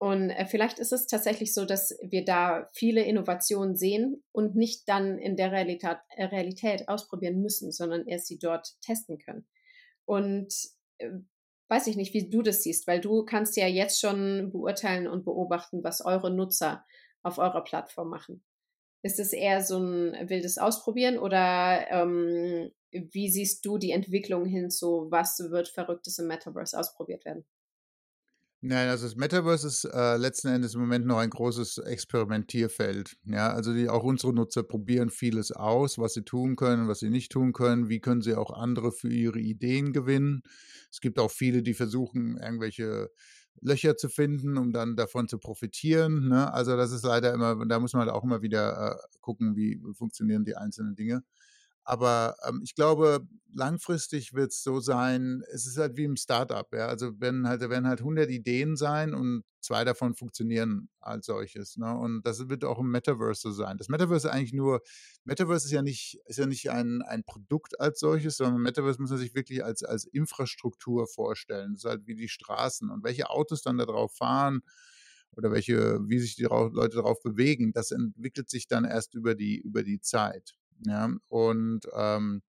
Und 0.00 0.30
äh, 0.30 0.46
vielleicht 0.46 0.78
ist 0.78 0.92
es 0.92 1.06
tatsächlich 1.06 1.52
so, 1.52 1.66
dass 1.66 1.94
wir 2.02 2.24
da 2.24 2.70
viele 2.72 3.04
Innovationen 3.04 3.76
sehen 3.76 4.24
und 4.32 4.56
nicht 4.56 4.88
dann 4.88 5.18
in 5.18 5.36
der 5.36 5.52
Realität, 5.52 5.98
äh, 6.16 6.24
Realität 6.24 6.88
ausprobieren 6.88 7.42
müssen, 7.42 7.70
sondern 7.70 8.06
erst 8.06 8.26
sie 8.26 8.38
dort 8.38 8.80
testen 8.80 9.18
können. 9.18 9.46
Und 10.06 10.54
äh, 10.96 11.10
weiß 11.68 11.86
ich 11.86 11.96
nicht, 11.96 12.14
wie 12.14 12.30
du 12.30 12.40
das 12.40 12.62
siehst, 12.62 12.86
weil 12.86 13.02
du 13.02 13.26
kannst 13.26 13.58
ja 13.58 13.66
jetzt 13.66 14.00
schon 14.00 14.50
beurteilen 14.50 15.06
und 15.06 15.26
beobachten, 15.26 15.84
was 15.84 16.02
eure 16.02 16.30
Nutzer 16.34 16.82
auf 17.22 17.36
eurer 17.36 17.62
Plattform 17.62 18.08
machen? 18.08 18.42
Ist 19.02 19.20
es 19.20 19.34
eher 19.34 19.62
so 19.62 19.78
ein 19.78 20.30
wildes 20.30 20.56
Ausprobieren 20.56 21.18
oder 21.18 21.86
ähm, 21.90 22.70
wie 22.90 23.28
siehst 23.28 23.66
du 23.66 23.76
die 23.76 23.90
Entwicklung 23.90 24.46
hin 24.46 24.70
zu, 24.70 25.08
was 25.10 25.38
wird 25.50 25.68
Verrücktes 25.68 26.18
im 26.18 26.26
Metaverse 26.26 26.78
ausprobiert 26.78 27.26
werden? 27.26 27.44
Nein, 28.62 28.88
also 28.90 29.06
das 29.06 29.16
Metaverse 29.16 29.66
ist 29.66 29.84
äh, 29.86 30.18
letzten 30.18 30.48
Endes 30.48 30.74
im 30.74 30.82
Moment 30.82 31.06
noch 31.06 31.16
ein 31.16 31.30
großes 31.30 31.78
Experimentierfeld. 31.78 33.16
Ja, 33.24 33.52
also 33.54 33.72
die, 33.72 33.88
auch 33.88 34.04
unsere 34.04 34.34
Nutzer 34.34 34.62
probieren 34.62 35.08
vieles 35.08 35.50
aus, 35.50 35.96
was 35.98 36.12
sie 36.12 36.24
tun 36.24 36.56
können, 36.56 36.86
was 36.86 36.98
sie 36.98 37.08
nicht 37.08 37.32
tun 37.32 37.54
können. 37.54 37.88
Wie 37.88 38.00
können 38.00 38.20
sie 38.20 38.34
auch 38.34 38.50
andere 38.50 38.92
für 38.92 39.08
ihre 39.08 39.38
Ideen 39.38 39.94
gewinnen? 39.94 40.42
Es 40.90 41.00
gibt 41.00 41.18
auch 41.18 41.30
viele, 41.30 41.62
die 41.62 41.72
versuchen, 41.72 42.36
irgendwelche 42.36 43.10
Löcher 43.62 43.96
zu 43.96 44.10
finden, 44.10 44.58
um 44.58 44.72
dann 44.72 44.94
davon 44.94 45.26
zu 45.26 45.38
profitieren. 45.38 46.28
Ne? 46.28 46.52
Also 46.52 46.76
das 46.76 46.92
ist 46.92 47.04
leider 47.04 47.32
immer, 47.32 47.64
da 47.66 47.80
muss 47.80 47.94
man 47.94 48.02
halt 48.02 48.12
auch 48.12 48.24
immer 48.24 48.42
wieder 48.42 48.92
äh, 48.92 49.18
gucken, 49.22 49.56
wie 49.56 49.80
funktionieren 49.94 50.44
die 50.44 50.56
einzelnen 50.56 50.94
Dinge. 50.94 51.22
Aber 51.90 52.36
ähm, 52.46 52.60
ich 52.62 52.76
glaube, 52.76 53.26
langfristig 53.52 54.32
wird 54.32 54.52
es 54.52 54.62
so 54.62 54.78
sein, 54.78 55.42
es 55.52 55.66
ist 55.66 55.76
halt 55.76 55.96
wie 55.96 56.04
im 56.04 56.14
Startup. 56.14 56.72
Ja? 56.72 56.86
Also 56.86 57.20
werden 57.20 57.48
halt, 57.48 57.62
werden 57.62 57.88
halt 57.88 57.98
100 57.98 58.30
Ideen 58.30 58.76
sein 58.76 59.12
und 59.12 59.42
zwei 59.60 59.82
davon 59.82 60.14
funktionieren 60.14 60.88
als 61.00 61.26
solches. 61.26 61.76
Ne? 61.78 61.92
Und 61.92 62.22
das 62.22 62.48
wird 62.48 62.64
auch 62.64 62.78
im 62.78 62.92
Metaverse 62.92 63.40
so 63.40 63.50
sein. 63.50 63.76
Das 63.76 63.88
Metaverse 63.88 64.28
ist 64.28 64.32
eigentlich 64.32 64.52
nur, 64.52 64.82
Metaverse 65.24 65.66
ist 65.66 65.72
ja 65.72 65.82
nicht, 65.82 66.20
ist 66.26 66.38
ja 66.38 66.46
nicht 66.46 66.70
ein, 66.70 67.02
ein 67.02 67.24
Produkt 67.24 67.80
als 67.80 67.98
solches, 67.98 68.36
sondern 68.36 68.62
Metaverse 68.62 69.00
muss 69.02 69.10
man 69.10 69.18
sich 69.18 69.34
wirklich 69.34 69.64
als, 69.64 69.82
als 69.82 70.04
Infrastruktur 70.04 71.08
vorstellen. 71.08 71.72
Das 71.72 71.82
ist 71.82 71.90
halt 71.90 72.06
wie 72.06 72.14
die 72.14 72.28
Straßen 72.28 72.88
und 72.88 73.02
welche 73.02 73.30
Autos 73.30 73.62
dann 73.62 73.78
da 73.78 73.84
drauf 73.84 74.14
fahren 74.14 74.60
oder 75.32 75.50
welche, 75.50 75.98
wie 76.06 76.20
sich 76.20 76.36
die 76.36 76.44
Leute 76.44 76.98
darauf 76.98 77.20
bewegen, 77.20 77.72
das 77.72 77.90
entwickelt 77.90 78.48
sich 78.48 78.68
dann 78.68 78.84
erst 78.84 79.16
über 79.16 79.34
die, 79.34 79.58
über 79.58 79.82
die 79.82 80.00
Zeit. 80.00 80.54
Ja, 80.86 81.10
und 81.28 81.80
ähm, 81.94 82.42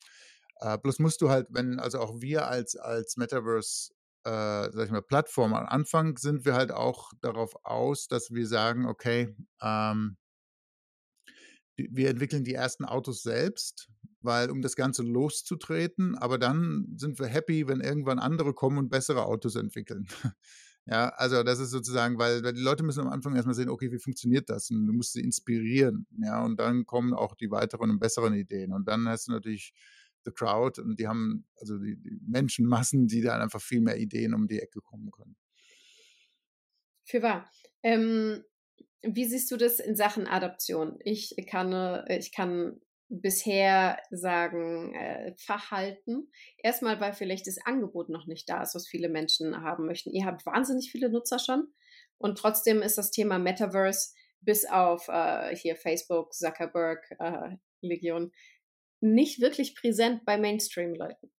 äh, 0.60 0.78
bloß 0.78 0.98
musst 1.00 1.20
du 1.22 1.30
halt, 1.30 1.48
wenn, 1.50 1.78
also 1.80 1.98
auch 2.00 2.20
wir 2.20 2.46
als, 2.48 2.76
als 2.76 3.16
Metaverse, 3.16 3.92
äh, 4.24 4.70
sag 4.72 4.84
ich 4.86 4.90
mal, 4.90 5.02
Plattform 5.02 5.54
am 5.54 5.66
Anfang 5.66 6.16
sind 6.18 6.44
wir 6.44 6.54
halt 6.54 6.70
auch 6.72 7.12
darauf 7.22 7.54
aus, 7.64 8.08
dass 8.08 8.30
wir 8.32 8.46
sagen, 8.46 8.86
okay, 8.86 9.34
ähm, 9.62 10.16
wir 11.76 12.10
entwickeln 12.10 12.44
die 12.44 12.54
ersten 12.54 12.84
Autos 12.84 13.22
selbst, 13.22 13.88
weil 14.20 14.50
um 14.50 14.60
das 14.60 14.76
Ganze 14.76 15.02
loszutreten, 15.02 16.16
aber 16.16 16.38
dann 16.38 16.94
sind 16.96 17.18
wir 17.18 17.26
happy, 17.26 17.68
wenn 17.68 17.80
irgendwann 17.80 18.18
andere 18.18 18.52
kommen 18.52 18.78
und 18.78 18.90
bessere 18.90 19.24
Autos 19.24 19.56
entwickeln. 19.56 20.06
Ja, 20.86 21.10
also 21.10 21.42
das 21.42 21.60
ist 21.60 21.70
sozusagen, 21.70 22.18
weil, 22.18 22.42
die 22.42 22.60
Leute 22.60 22.82
müssen 22.82 23.00
am 23.00 23.08
Anfang 23.08 23.36
erstmal 23.36 23.54
sehen, 23.54 23.68
okay, 23.68 23.92
wie 23.92 23.98
funktioniert 23.98 24.50
das? 24.50 24.70
Und 24.70 24.86
du 24.86 24.92
musst 24.92 25.12
sie 25.12 25.20
inspirieren, 25.20 26.06
ja, 26.22 26.42
und 26.44 26.58
dann 26.58 26.84
kommen 26.86 27.14
auch 27.14 27.34
die 27.34 27.50
weiteren 27.50 27.90
und 27.90 28.00
besseren 28.00 28.34
Ideen. 28.34 28.72
Und 28.72 28.88
dann 28.88 29.08
hast 29.08 29.28
du 29.28 29.32
natürlich 29.32 29.72
the 30.24 30.32
crowd 30.32 30.80
und 30.80 30.98
die 30.98 31.06
haben, 31.06 31.46
also 31.56 31.78
die, 31.78 31.96
die 31.96 32.18
Menschenmassen, 32.26 33.06
die 33.06 33.22
dann 33.22 33.40
einfach 33.40 33.60
viel 33.60 33.80
mehr 33.80 33.98
Ideen 33.98 34.34
um 34.34 34.48
die 34.48 34.60
Ecke 34.60 34.80
kommen 34.80 35.10
können. 35.10 35.36
Für 37.04 37.22
wahr. 37.22 37.50
Ähm, 37.82 38.44
wie 39.02 39.24
siehst 39.24 39.50
du 39.50 39.56
das 39.56 39.80
in 39.80 39.96
Sachen 39.96 40.26
Adaption? 40.26 40.98
Ich 41.04 41.34
kann, 41.48 41.72
äh, 41.72 42.18
ich 42.18 42.32
kann 42.32 42.80
bisher 43.10 44.00
sagen, 44.10 44.94
äh, 44.94 45.34
Fachhalten. 45.36 46.30
Erstmal, 46.58 47.00
weil 47.00 47.12
vielleicht 47.12 47.46
das 47.46 47.58
Angebot 47.64 48.08
noch 48.08 48.26
nicht 48.26 48.48
da 48.48 48.62
ist, 48.62 48.74
was 48.74 48.86
viele 48.86 49.08
Menschen 49.08 49.62
haben 49.62 49.86
möchten. 49.86 50.12
Ihr 50.12 50.24
habt 50.24 50.46
wahnsinnig 50.46 50.90
viele 50.90 51.10
Nutzer 51.10 51.38
schon 51.38 51.68
und 52.18 52.38
trotzdem 52.38 52.82
ist 52.82 52.96
das 52.96 53.10
Thema 53.10 53.38
Metaverse 53.38 54.14
bis 54.40 54.64
auf 54.64 55.08
äh, 55.08 55.54
hier 55.54 55.76
Facebook, 55.76 56.32
Zuckerberg, 56.32 57.04
äh, 57.18 57.56
Legion 57.82 58.32
nicht 59.00 59.40
wirklich 59.40 59.74
präsent 59.74 60.24
bei 60.24 60.38
Mainstream-Leuten. 60.38 61.32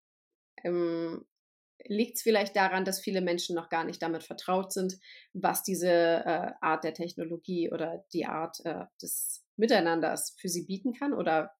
Ähm, 0.63 1.26
Liegt 1.88 2.17
es 2.17 2.22
vielleicht 2.22 2.55
daran, 2.55 2.86
dass 2.86 2.99
viele 2.99 3.22
Menschen 3.22 3.55
noch 3.55 3.69
gar 3.69 3.84
nicht 3.84 4.03
damit 4.03 4.24
vertraut 4.24 4.72
sind, 4.72 4.99
was 5.34 5.63
diese 5.63 5.89
äh, 5.89 6.51
Art 6.61 6.84
der 6.84 6.93
Technologie 6.93 7.72
oder 7.72 8.05
die 8.13 8.26
Art 8.26 8.63
äh, 8.65 8.86
des 9.01 9.43
Miteinanders 9.55 10.36
für 10.39 10.47
sie 10.47 10.65
bieten 10.65 10.93
kann? 10.93 11.13
Oder 11.13 11.51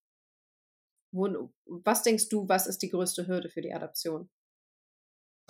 wo, 1.12 1.54
was 1.66 2.04
denkst 2.04 2.30
du, 2.30 2.48
was 2.48 2.68
ist 2.68 2.82
die 2.82 2.90
größte 2.90 3.28
Hürde 3.28 3.50
für 3.50 3.62
die 3.62 3.74
Adaption? 3.74 4.30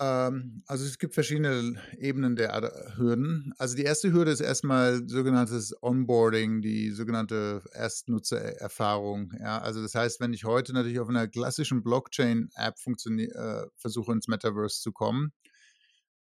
Ähm, 0.00 0.62
also 0.66 0.84
es 0.84 0.98
gibt 0.98 1.14
verschiedene 1.14 1.80
Ebenen 1.96 2.34
der 2.34 2.54
Ad 2.54 2.68
Hürden. 2.96 3.54
Also 3.58 3.76
die 3.76 3.84
erste 3.84 4.12
Hürde 4.12 4.32
ist 4.32 4.40
erstmal 4.40 5.08
sogenanntes 5.08 5.74
Onboarding, 5.80 6.60
die 6.60 6.90
sogenannte 6.90 7.62
Erstnutzererfahrung. 7.72 9.32
Ja, 9.38 9.60
also 9.60 9.80
das 9.80 9.94
heißt, 9.94 10.20
wenn 10.20 10.32
ich 10.32 10.44
heute 10.44 10.72
natürlich 10.72 10.98
auf 10.98 11.08
einer 11.08 11.28
klassischen 11.28 11.82
Blockchain-App 11.84 12.74
äh, 12.76 13.66
versuche, 13.76 14.12
ins 14.12 14.28
Metaverse 14.28 14.80
zu 14.80 14.92
kommen, 14.92 15.32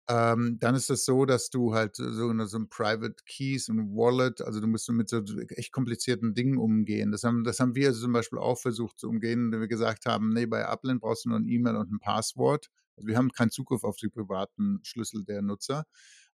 ähm, 0.09 0.57
dann 0.59 0.75
ist 0.75 0.89
das 0.89 1.05
so, 1.05 1.25
dass 1.25 1.51
du 1.51 1.75
halt 1.75 1.95
so, 1.95 2.45
so 2.45 2.57
ein 2.57 2.69
Private 2.69 3.15
Keys 3.27 3.69
und 3.69 3.95
Wallet, 3.95 4.41
also 4.41 4.59
du 4.59 4.67
musst 4.67 4.89
mit 4.91 5.07
so 5.09 5.21
echt 5.49 5.71
komplizierten 5.71 6.33
Dingen 6.33 6.57
umgehen. 6.57 7.11
Das 7.11 7.23
haben, 7.23 7.43
das 7.43 7.59
haben 7.59 7.75
wir 7.75 7.89
also 7.89 8.01
zum 8.01 8.13
Beispiel 8.13 8.39
auch 8.39 8.57
versucht 8.57 8.99
zu 8.99 9.07
umgehen, 9.07 9.51
wenn 9.51 9.59
wir 9.61 9.67
gesagt 9.67 10.07
haben, 10.07 10.33
nee, 10.33 10.47
bei 10.47 10.67
Upland 10.67 11.01
brauchst 11.01 11.25
du 11.25 11.29
nur 11.29 11.39
ein 11.39 11.47
E-Mail 11.47 11.75
und 11.75 11.91
ein 11.91 11.99
Passwort. 11.99 12.69
Also 12.97 13.07
wir 13.07 13.17
haben 13.17 13.31
keinen 13.31 13.51
Zugriff 13.51 13.83
auf 13.83 13.97
die 13.97 14.09
privaten 14.09 14.79
Schlüssel 14.83 15.23
der 15.23 15.43
Nutzer. 15.43 15.85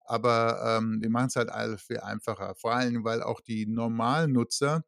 Aber 0.07 0.79
ähm, 0.79 1.01
wir 1.03 1.11
machen 1.11 1.27
es 1.29 1.37
halt 1.37 1.49
alles 1.51 1.83
viel 1.83 1.99
einfacher. 2.01 2.55
Vor 2.57 2.75
allem, 2.75 3.05
weil 3.05 3.23
auch 3.23 3.41
die 3.41 3.67
normalen 3.67 4.33
Nutzer 4.33 4.85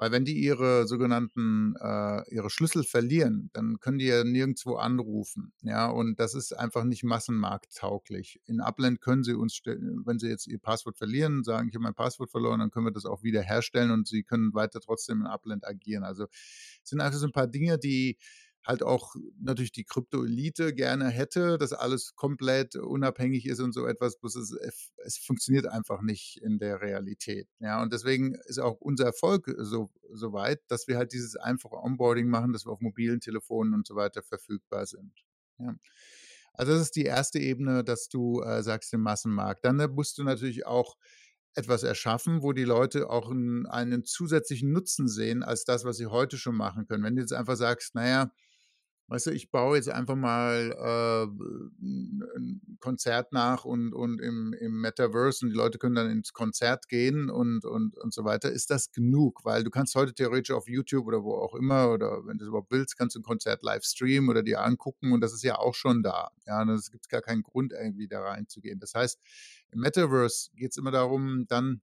weil 0.00 0.12
wenn 0.12 0.24
die 0.24 0.38
ihre 0.42 0.86
sogenannten, 0.88 1.74
äh, 1.78 2.34
ihre 2.34 2.48
Schlüssel 2.48 2.84
verlieren, 2.84 3.50
dann 3.52 3.80
können 3.80 3.98
die 3.98 4.06
ja 4.06 4.24
nirgendwo 4.24 4.76
anrufen. 4.76 5.52
Ja, 5.60 5.90
und 5.90 6.18
das 6.18 6.34
ist 6.34 6.54
einfach 6.54 6.84
nicht 6.84 7.04
massenmarkttauglich. 7.04 8.40
In 8.46 8.62
Upland 8.62 9.02
können 9.02 9.24
sie 9.24 9.34
uns, 9.34 9.60
wenn 9.62 10.18
sie 10.18 10.28
jetzt 10.28 10.46
ihr 10.46 10.58
Passwort 10.58 10.96
verlieren, 10.96 11.44
sagen, 11.44 11.68
ich 11.68 11.74
habe 11.74 11.82
mein 11.82 11.94
Passwort 11.94 12.30
verloren, 12.30 12.60
dann 12.60 12.70
können 12.70 12.86
wir 12.86 12.92
das 12.92 13.04
auch 13.04 13.22
wieder 13.22 13.42
herstellen 13.42 13.90
und 13.90 14.08
sie 14.08 14.22
können 14.22 14.54
weiter 14.54 14.80
trotzdem 14.80 15.20
in 15.20 15.26
Upland 15.26 15.66
agieren. 15.68 16.02
Also 16.02 16.28
es 16.32 16.88
sind 16.88 17.02
also 17.02 17.18
so 17.18 17.26
ein 17.26 17.32
paar 17.32 17.46
Dinge, 17.46 17.78
die 17.78 18.16
halt 18.70 18.82
auch 18.82 19.14
natürlich 19.38 19.72
die 19.72 19.84
Krypto-Elite 19.84 20.72
gerne 20.74 21.08
hätte, 21.08 21.58
dass 21.58 21.72
alles 21.72 22.14
komplett 22.14 22.76
unabhängig 22.76 23.46
ist 23.46 23.60
und 23.60 23.72
so 23.72 23.86
etwas, 23.86 24.18
bloß 24.18 24.36
es, 24.36 24.52
es, 25.04 25.18
funktioniert 25.18 25.66
einfach 25.66 26.00
nicht 26.02 26.40
in 26.42 26.58
der 26.58 26.80
Realität. 26.80 27.48
Ja, 27.58 27.82
und 27.82 27.92
deswegen 27.92 28.36
ist 28.46 28.60
auch 28.60 28.80
unser 28.80 29.04
Erfolg 29.04 29.52
so, 29.58 29.90
so 30.12 30.32
weit, 30.32 30.60
dass 30.68 30.88
wir 30.88 30.96
halt 30.96 31.12
dieses 31.12 31.36
einfache 31.36 31.76
Onboarding 31.76 32.28
machen, 32.28 32.52
dass 32.52 32.64
wir 32.64 32.72
auf 32.72 32.80
mobilen 32.80 33.20
Telefonen 33.20 33.74
und 33.74 33.86
so 33.86 33.96
weiter 33.96 34.22
verfügbar 34.22 34.86
sind. 34.86 35.12
Ja. 35.58 35.74
Also 36.54 36.72
das 36.72 36.82
ist 36.82 36.96
die 36.96 37.04
erste 37.04 37.38
Ebene, 37.38 37.84
dass 37.84 38.08
du 38.08 38.42
äh, 38.42 38.62
sagst, 38.62 38.92
im 38.92 39.02
Massenmarkt. 39.02 39.64
Dann 39.64 39.80
äh, 39.80 39.88
musst 39.88 40.18
du 40.18 40.24
natürlich 40.24 40.66
auch 40.66 40.96
etwas 41.54 41.82
erschaffen, 41.82 42.42
wo 42.42 42.52
die 42.52 42.64
Leute 42.64 43.10
auch 43.10 43.30
einen, 43.30 43.66
einen 43.66 44.04
zusätzlichen 44.04 44.72
Nutzen 44.72 45.08
sehen 45.08 45.42
als 45.42 45.64
das, 45.64 45.84
was 45.84 45.96
sie 45.96 46.06
heute 46.06 46.38
schon 46.38 46.54
machen 46.54 46.86
können. 46.86 47.02
Wenn 47.02 47.16
du 47.16 47.22
jetzt 47.22 47.32
einfach 47.32 47.56
sagst, 47.56 47.94
naja, 47.94 48.30
Weißt 49.10 49.26
du, 49.26 49.32
ich 49.32 49.50
baue 49.50 49.76
jetzt 49.76 49.88
einfach 49.88 50.14
mal 50.14 50.70
äh, 50.70 51.24
ein 51.82 52.76
Konzert 52.78 53.32
nach 53.32 53.64
und, 53.64 53.92
und 53.92 54.20
im, 54.20 54.52
im 54.52 54.80
Metaverse 54.80 55.44
und 55.44 55.50
die 55.50 55.56
Leute 55.56 55.78
können 55.78 55.96
dann 55.96 56.08
ins 56.08 56.32
Konzert 56.32 56.88
gehen 56.88 57.28
und, 57.28 57.64
und, 57.64 57.96
und 57.96 58.14
so 58.14 58.24
weiter. 58.24 58.52
Ist 58.52 58.70
das 58.70 58.92
genug? 58.92 59.44
Weil 59.44 59.64
du 59.64 59.70
kannst 59.70 59.96
heute 59.96 60.14
theoretisch 60.14 60.54
auf 60.54 60.68
YouTube 60.68 61.08
oder 61.08 61.24
wo 61.24 61.34
auch 61.34 61.56
immer 61.56 61.90
oder 61.90 62.24
wenn 62.24 62.38
du 62.38 62.44
es 62.44 62.48
überhaupt 62.50 62.70
willst, 62.70 62.96
kannst 62.96 63.16
du 63.16 63.18
ein 63.18 63.24
Konzert 63.24 63.64
live 63.64 63.82
streamen 63.82 64.30
oder 64.30 64.44
dir 64.44 64.62
angucken 64.62 65.12
und 65.12 65.20
das 65.20 65.32
ist 65.32 65.42
ja 65.42 65.58
auch 65.58 65.74
schon 65.74 66.04
da. 66.04 66.30
Ja, 66.46 66.62
es 66.72 66.92
gibt 66.92 67.08
gar 67.08 67.20
keinen 67.20 67.42
Grund, 67.42 67.72
irgendwie 67.72 68.06
da 68.06 68.20
reinzugehen. 68.20 68.78
Das 68.78 68.94
heißt, 68.94 69.18
im 69.72 69.80
Metaverse 69.80 70.50
geht 70.54 70.70
es 70.70 70.76
immer 70.76 70.92
darum, 70.92 71.46
dann 71.48 71.80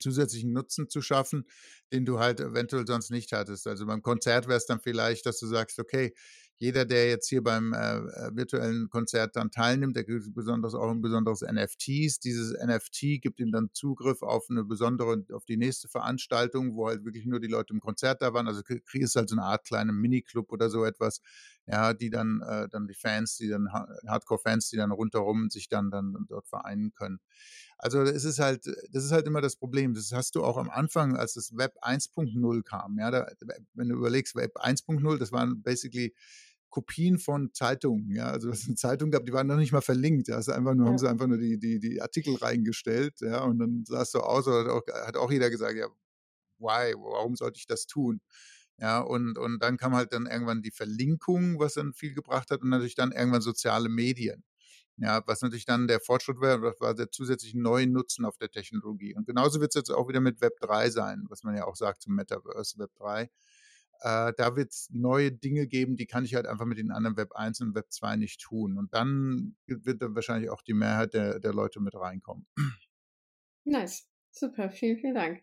zusätzlichen 0.00 0.52
Nutzen 0.52 0.88
zu 0.88 1.02
schaffen, 1.02 1.46
den 1.92 2.04
du 2.04 2.18
halt 2.18 2.40
eventuell 2.40 2.86
sonst 2.86 3.10
nicht 3.10 3.32
hattest. 3.32 3.66
Also 3.66 3.86
beim 3.86 4.02
Konzert 4.02 4.48
wäre 4.48 4.56
es 4.56 4.66
dann 4.66 4.80
vielleicht, 4.80 5.26
dass 5.26 5.38
du 5.38 5.46
sagst, 5.46 5.78
okay, 5.78 6.12
jeder, 6.58 6.86
der 6.86 7.10
jetzt 7.10 7.28
hier 7.28 7.42
beim 7.42 7.74
äh, 7.74 7.98
äh 7.98 8.30
virtuellen 8.34 8.88
Konzert 8.88 9.36
dann 9.36 9.50
teilnimmt, 9.50 9.94
der 9.94 10.04
kriegt 10.04 10.34
besonders 10.34 10.74
auch 10.74 10.90
ein 10.90 11.02
besonderes 11.02 11.42
NFTs. 11.42 12.18
Dieses 12.20 12.52
NFT 12.52 13.20
gibt 13.20 13.40
ihm 13.40 13.52
dann 13.52 13.68
Zugriff 13.72 14.22
auf 14.22 14.46
eine 14.48 14.64
besondere, 14.64 15.24
auf 15.32 15.44
die 15.44 15.58
nächste 15.58 15.88
Veranstaltung, 15.88 16.74
wo 16.74 16.88
halt 16.88 17.04
wirklich 17.04 17.26
nur 17.26 17.40
die 17.40 17.48
Leute 17.48 17.74
im 17.74 17.80
Konzert 17.80 18.22
da 18.22 18.32
waren. 18.32 18.48
Also 18.48 18.62
kriegst 18.62 19.16
halt 19.16 19.28
so 19.28 19.36
eine 19.36 19.44
Art 19.44 19.66
kleine 19.66 19.92
Miniclub 19.92 20.50
oder 20.50 20.70
so 20.70 20.84
etwas, 20.84 21.20
ja, 21.66 21.94
die 21.94 22.10
dann, 22.10 22.42
äh, 22.42 22.68
dann 22.68 22.86
die 22.86 22.94
Fans, 22.94 23.36
die 23.36 23.48
dann 23.48 23.72
Hardcore-Fans, 23.72 24.70
die 24.70 24.76
dann 24.76 24.92
rundherum 24.92 25.50
sich 25.50 25.68
dann, 25.68 25.90
dann 25.90 26.26
dort 26.28 26.46
vereinen 26.46 26.92
können. 26.92 27.18
Also 27.78 28.02
es 28.02 28.24
ist 28.24 28.38
halt, 28.38 28.66
das 28.66 29.04
ist 29.04 29.12
halt 29.12 29.26
immer 29.26 29.40
das 29.40 29.56
Problem. 29.56 29.92
Das 29.92 30.12
hast 30.12 30.36
du 30.36 30.44
auch 30.44 30.56
am 30.56 30.70
Anfang, 30.70 31.16
als 31.16 31.34
das 31.34 31.56
Web 31.56 31.76
1.0 31.82 32.62
kam. 32.62 32.98
Ja, 32.98 33.10
da, 33.10 33.26
wenn 33.74 33.88
du 33.88 33.96
überlegst, 33.96 34.34
Web 34.36 34.56
1.0, 34.56 35.18
das 35.18 35.32
waren 35.32 35.62
basically 35.62 36.14
Kopien 36.70 37.18
von 37.18 37.52
Zeitungen. 37.52 38.10
Ja, 38.10 38.30
also 38.30 38.50
es 38.50 38.66
eine 38.66 38.76
Zeitung 38.76 39.10
gab, 39.10 39.24
die 39.24 39.32
waren 39.32 39.46
noch 39.46 39.56
nicht 39.56 39.72
mal 39.72 39.80
verlinkt. 39.80 40.28
Ja, 40.28 40.36
also 40.36 40.52
einfach 40.52 40.74
nur, 40.74 40.86
ja. 40.86 40.90
haben 40.90 40.98
sie 40.98 41.08
einfach 41.08 41.26
nur 41.26 41.38
die, 41.38 41.58
die, 41.58 41.80
die 41.80 42.00
Artikel 42.00 42.36
reingestellt. 42.36 43.20
Ja, 43.20 43.42
und 43.42 43.58
dann 43.58 43.84
sah 43.86 44.02
es 44.02 44.12
so 44.12 44.20
aus, 44.20 44.46
oder 44.46 44.60
hat 44.60 44.68
auch, 44.68 45.06
hat 45.06 45.16
auch 45.16 45.32
jeder 45.32 45.50
gesagt, 45.50 45.76
ja, 45.76 45.86
why, 46.58 46.94
warum 46.94 47.34
sollte 47.34 47.58
ich 47.58 47.66
das 47.66 47.86
tun? 47.86 48.20
Ja, 48.78 49.00
und, 49.00 49.38
und 49.38 49.62
dann 49.62 49.78
kam 49.78 49.94
halt 49.94 50.12
dann 50.12 50.26
irgendwann 50.26 50.62
die 50.62 50.70
Verlinkung, 50.70 51.58
was 51.58 51.74
dann 51.74 51.94
viel 51.94 52.14
gebracht 52.14 52.50
hat, 52.50 52.62
und 52.62 52.68
natürlich 52.68 52.94
dann 52.94 53.12
irgendwann 53.12 53.40
soziale 53.40 53.88
Medien. 53.88 54.44
Ja, 54.98 55.22
was 55.26 55.42
natürlich 55.42 55.66
dann 55.66 55.88
der 55.88 56.00
Fortschritt 56.00 56.40
wäre, 56.40 56.60
das 56.60 56.80
war 56.80 56.94
der 56.94 57.10
zusätzliche 57.10 57.60
neue 57.60 57.86
Nutzen 57.86 58.24
auf 58.24 58.38
der 58.38 58.50
Technologie. 58.50 59.14
Und 59.14 59.26
genauso 59.26 59.60
wird 59.60 59.72
es 59.72 59.80
jetzt 59.80 59.90
auch 59.90 60.08
wieder 60.08 60.20
mit 60.20 60.40
Web 60.40 60.58
3 60.60 60.90
sein, 60.90 61.24
was 61.28 61.42
man 61.42 61.54
ja 61.56 61.66
auch 61.66 61.76
sagt 61.76 62.02
zum 62.02 62.14
Metaverse 62.14 62.78
Web 62.78 62.90
3. 62.96 63.30
Äh, 64.00 64.32
da 64.36 64.56
wird 64.56 64.72
es 64.72 64.88
neue 64.90 65.32
Dinge 65.32 65.66
geben, 65.66 65.96
die 65.96 66.06
kann 66.06 66.24
ich 66.24 66.34
halt 66.34 66.46
einfach 66.46 66.66
mit 66.66 66.78
den 66.78 66.90
anderen 66.92 67.16
Web 67.16 67.32
1 67.34 67.60
und 67.60 67.74
Web 67.74 67.86
2 67.90 68.16
nicht 68.16 68.40
tun. 68.40 68.78
Und 68.78 68.94
dann 68.94 69.56
wird 69.66 70.02
dann 70.02 70.14
wahrscheinlich 70.14 70.50
auch 70.50 70.62
die 70.62 70.74
Mehrheit 70.74 71.14
der, 71.14 71.40
der 71.40 71.52
Leute 71.52 71.80
mit 71.80 71.94
reinkommen. 71.94 72.46
Nice. 73.64 74.08
Super, 74.30 74.70
vielen, 74.70 74.98
vielen 74.98 75.14
Dank. 75.14 75.42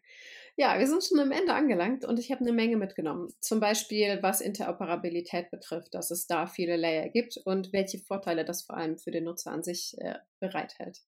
Ja, 0.56 0.78
wir 0.78 0.86
sind 0.88 1.04
schon 1.04 1.20
am 1.20 1.32
Ende 1.32 1.54
angelangt 1.54 2.06
und 2.06 2.20
ich 2.20 2.32
habe 2.32 2.42
eine 2.42 2.54
Menge 2.54 2.78
mitgenommen. 2.78 3.34
Zum 3.40 3.60
Beispiel, 3.60 4.20
was 4.22 4.40
Interoperabilität 4.40 5.50
betrifft, 5.50 5.96
dass 5.96 6.12
es 6.12 6.28
da 6.28 6.46
viele 6.46 6.78
Layer 6.78 7.10
gibt 7.10 7.38
und 7.38 7.74
welche 7.74 7.98
Vorteile 7.98 8.46
das 8.46 8.62
vor 8.62 8.78
allem 8.78 9.00
für 9.00 9.10
den 9.10 9.24
Nutzer 9.24 9.52
an 9.52 9.64
sich 9.64 9.96
äh, 9.98 10.20
bereithält. 10.40 11.00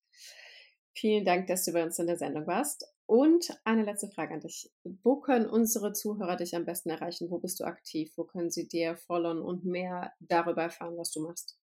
Vielen 0.98 1.26
Dank, 1.26 1.46
dass 1.48 1.66
du 1.66 1.74
bei 1.74 1.84
uns 1.84 2.00
in 2.00 2.08
der 2.08 2.18
Sendung 2.18 2.48
warst. 2.48 2.88
Und 3.06 3.48
eine 3.66 3.84
letzte 3.84 4.10
Frage 4.10 4.34
an 4.34 4.40
dich. 4.40 4.72
Wo 5.04 5.18
können 5.18 5.46
unsere 5.48 5.94
Zuhörer 5.94 6.38
dich 6.38 6.56
am 6.56 6.66
besten 6.66 6.90
erreichen? 6.90 7.30
Wo 7.30 7.38
bist 7.38 7.60
du 7.60 7.66
aktiv? 7.66 8.12
Wo 8.16 8.24
können 8.24 8.50
sie 8.50 8.68
dir 8.68 8.98
followen 8.98 9.44
und 9.44 9.64
mehr 9.64 10.14
darüber 10.20 10.64
erfahren, 10.64 10.98
was 10.98 11.12
du 11.12 11.22
machst? 11.22 11.60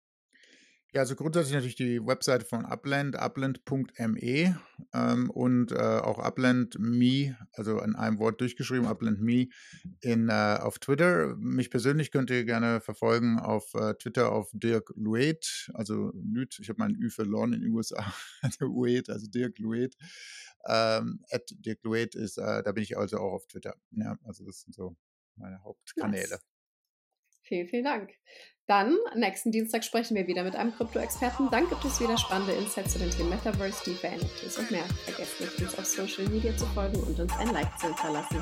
Ja, 0.92 1.02
also 1.02 1.14
grundsätzlich 1.14 1.54
natürlich 1.54 1.76
die 1.76 2.04
Webseite 2.04 2.44
von 2.44 2.64
Upland, 2.64 3.14
upland.me 3.16 4.58
ähm, 4.92 5.30
und 5.30 5.70
äh, 5.70 5.76
auch 5.76 6.18
Upland.me, 6.18 7.36
also 7.52 7.80
in 7.80 7.94
einem 7.94 8.18
Wort 8.18 8.40
durchgeschrieben, 8.40 8.86
Upland.me 8.88 9.46
in, 10.00 10.28
äh, 10.28 10.58
auf 10.60 10.80
Twitter. 10.80 11.36
Mich 11.36 11.70
persönlich 11.70 12.10
könnt 12.10 12.30
ihr 12.30 12.44
gerne 12.44 12.80
verfolgen 12.80 13.38
auf 13.38 13.72
äh, 13.74 13.94
Twitter 13.94 14.32
auf 14.32 14.50
Dirk 14.52 14.92
Luet, 14.96 15.70
also 15.74 16.10
Lüt, 16.14 16.58
ich 16.60 16.68
habe 16.68 16.80
mein 16.80 16.96
Ü 16.96 17.08
verloren 17.08 17.52
in 17.52 17.60
den 17.60 17.72
USA, 17.72 18.12
Luet, 18.58 19.08
also 19.10 19.28
Dirk 19.28 19.60
Luet. 19.60 19.96
Ähm, 20.66 21.20
at 21.30 21.54
Dirk 21.58 21.84
Luet 21.84 22.16
ist, 22.16 22.36
äh, 22.36 22.64
da 22.64 22.72
bin 22.72 22.82
ich 22.82 22.98
also 22.98 23.18
auch 23.18 23.32
auf 23.32 23.46
Twitter. 23.46 23.76
Ja, 23.92 24.18
also 24.24 24.44
das 24.44 24.62
sind 24.62 24.74
so 24.74 24.96
meine 25.36 25.62
Hauptkanäle. 25.62 26.30
Nice. 26.30 26.49
Vielen, 27.50 27.66
vielen 27.66 27.84
Dank. 27.84 28.12
Dann, 28.68 28.96
nächsten 29.16 29.50
Dienstag 29.50 29.82
sprechen 29.82 30.14
wir 30.14 30.28
wieder 30.28 30.44
mit 30.44 30.54
einem 30.54 30.72
Krypto-Experten. 30.72 31.48
Dann 31.50 31.68
gibt 31.68 31.84
es 31.84 32.00
wieder 32.00 32.16
spannende 32.16 32.52
Insights 32.52 32.92
zu 32.92 33.00
den 33.00 33.10
Themen 33.10 33.30
Metaverse, 33.30 33.82
DeFi, 33.84 34.06
NFTs 34.06 34.58
und 34.58 34.70
mehr. 34.70 34.84
Vergesst 35.04 35.40
nicht, 35.40 35.60
uns 35.60 35.76
auf 35.76 35.84
Social 35.84 36.28
Media 36.28 36.56
zu 36.56 36.66
folgen 36.66 37.00
und 37.00 37.18
uns 37.18 37.36
ein 37.38 37.48
Like 37.48 37.76
zu 37.76 37.88
hinterlassen. 37.88 38.40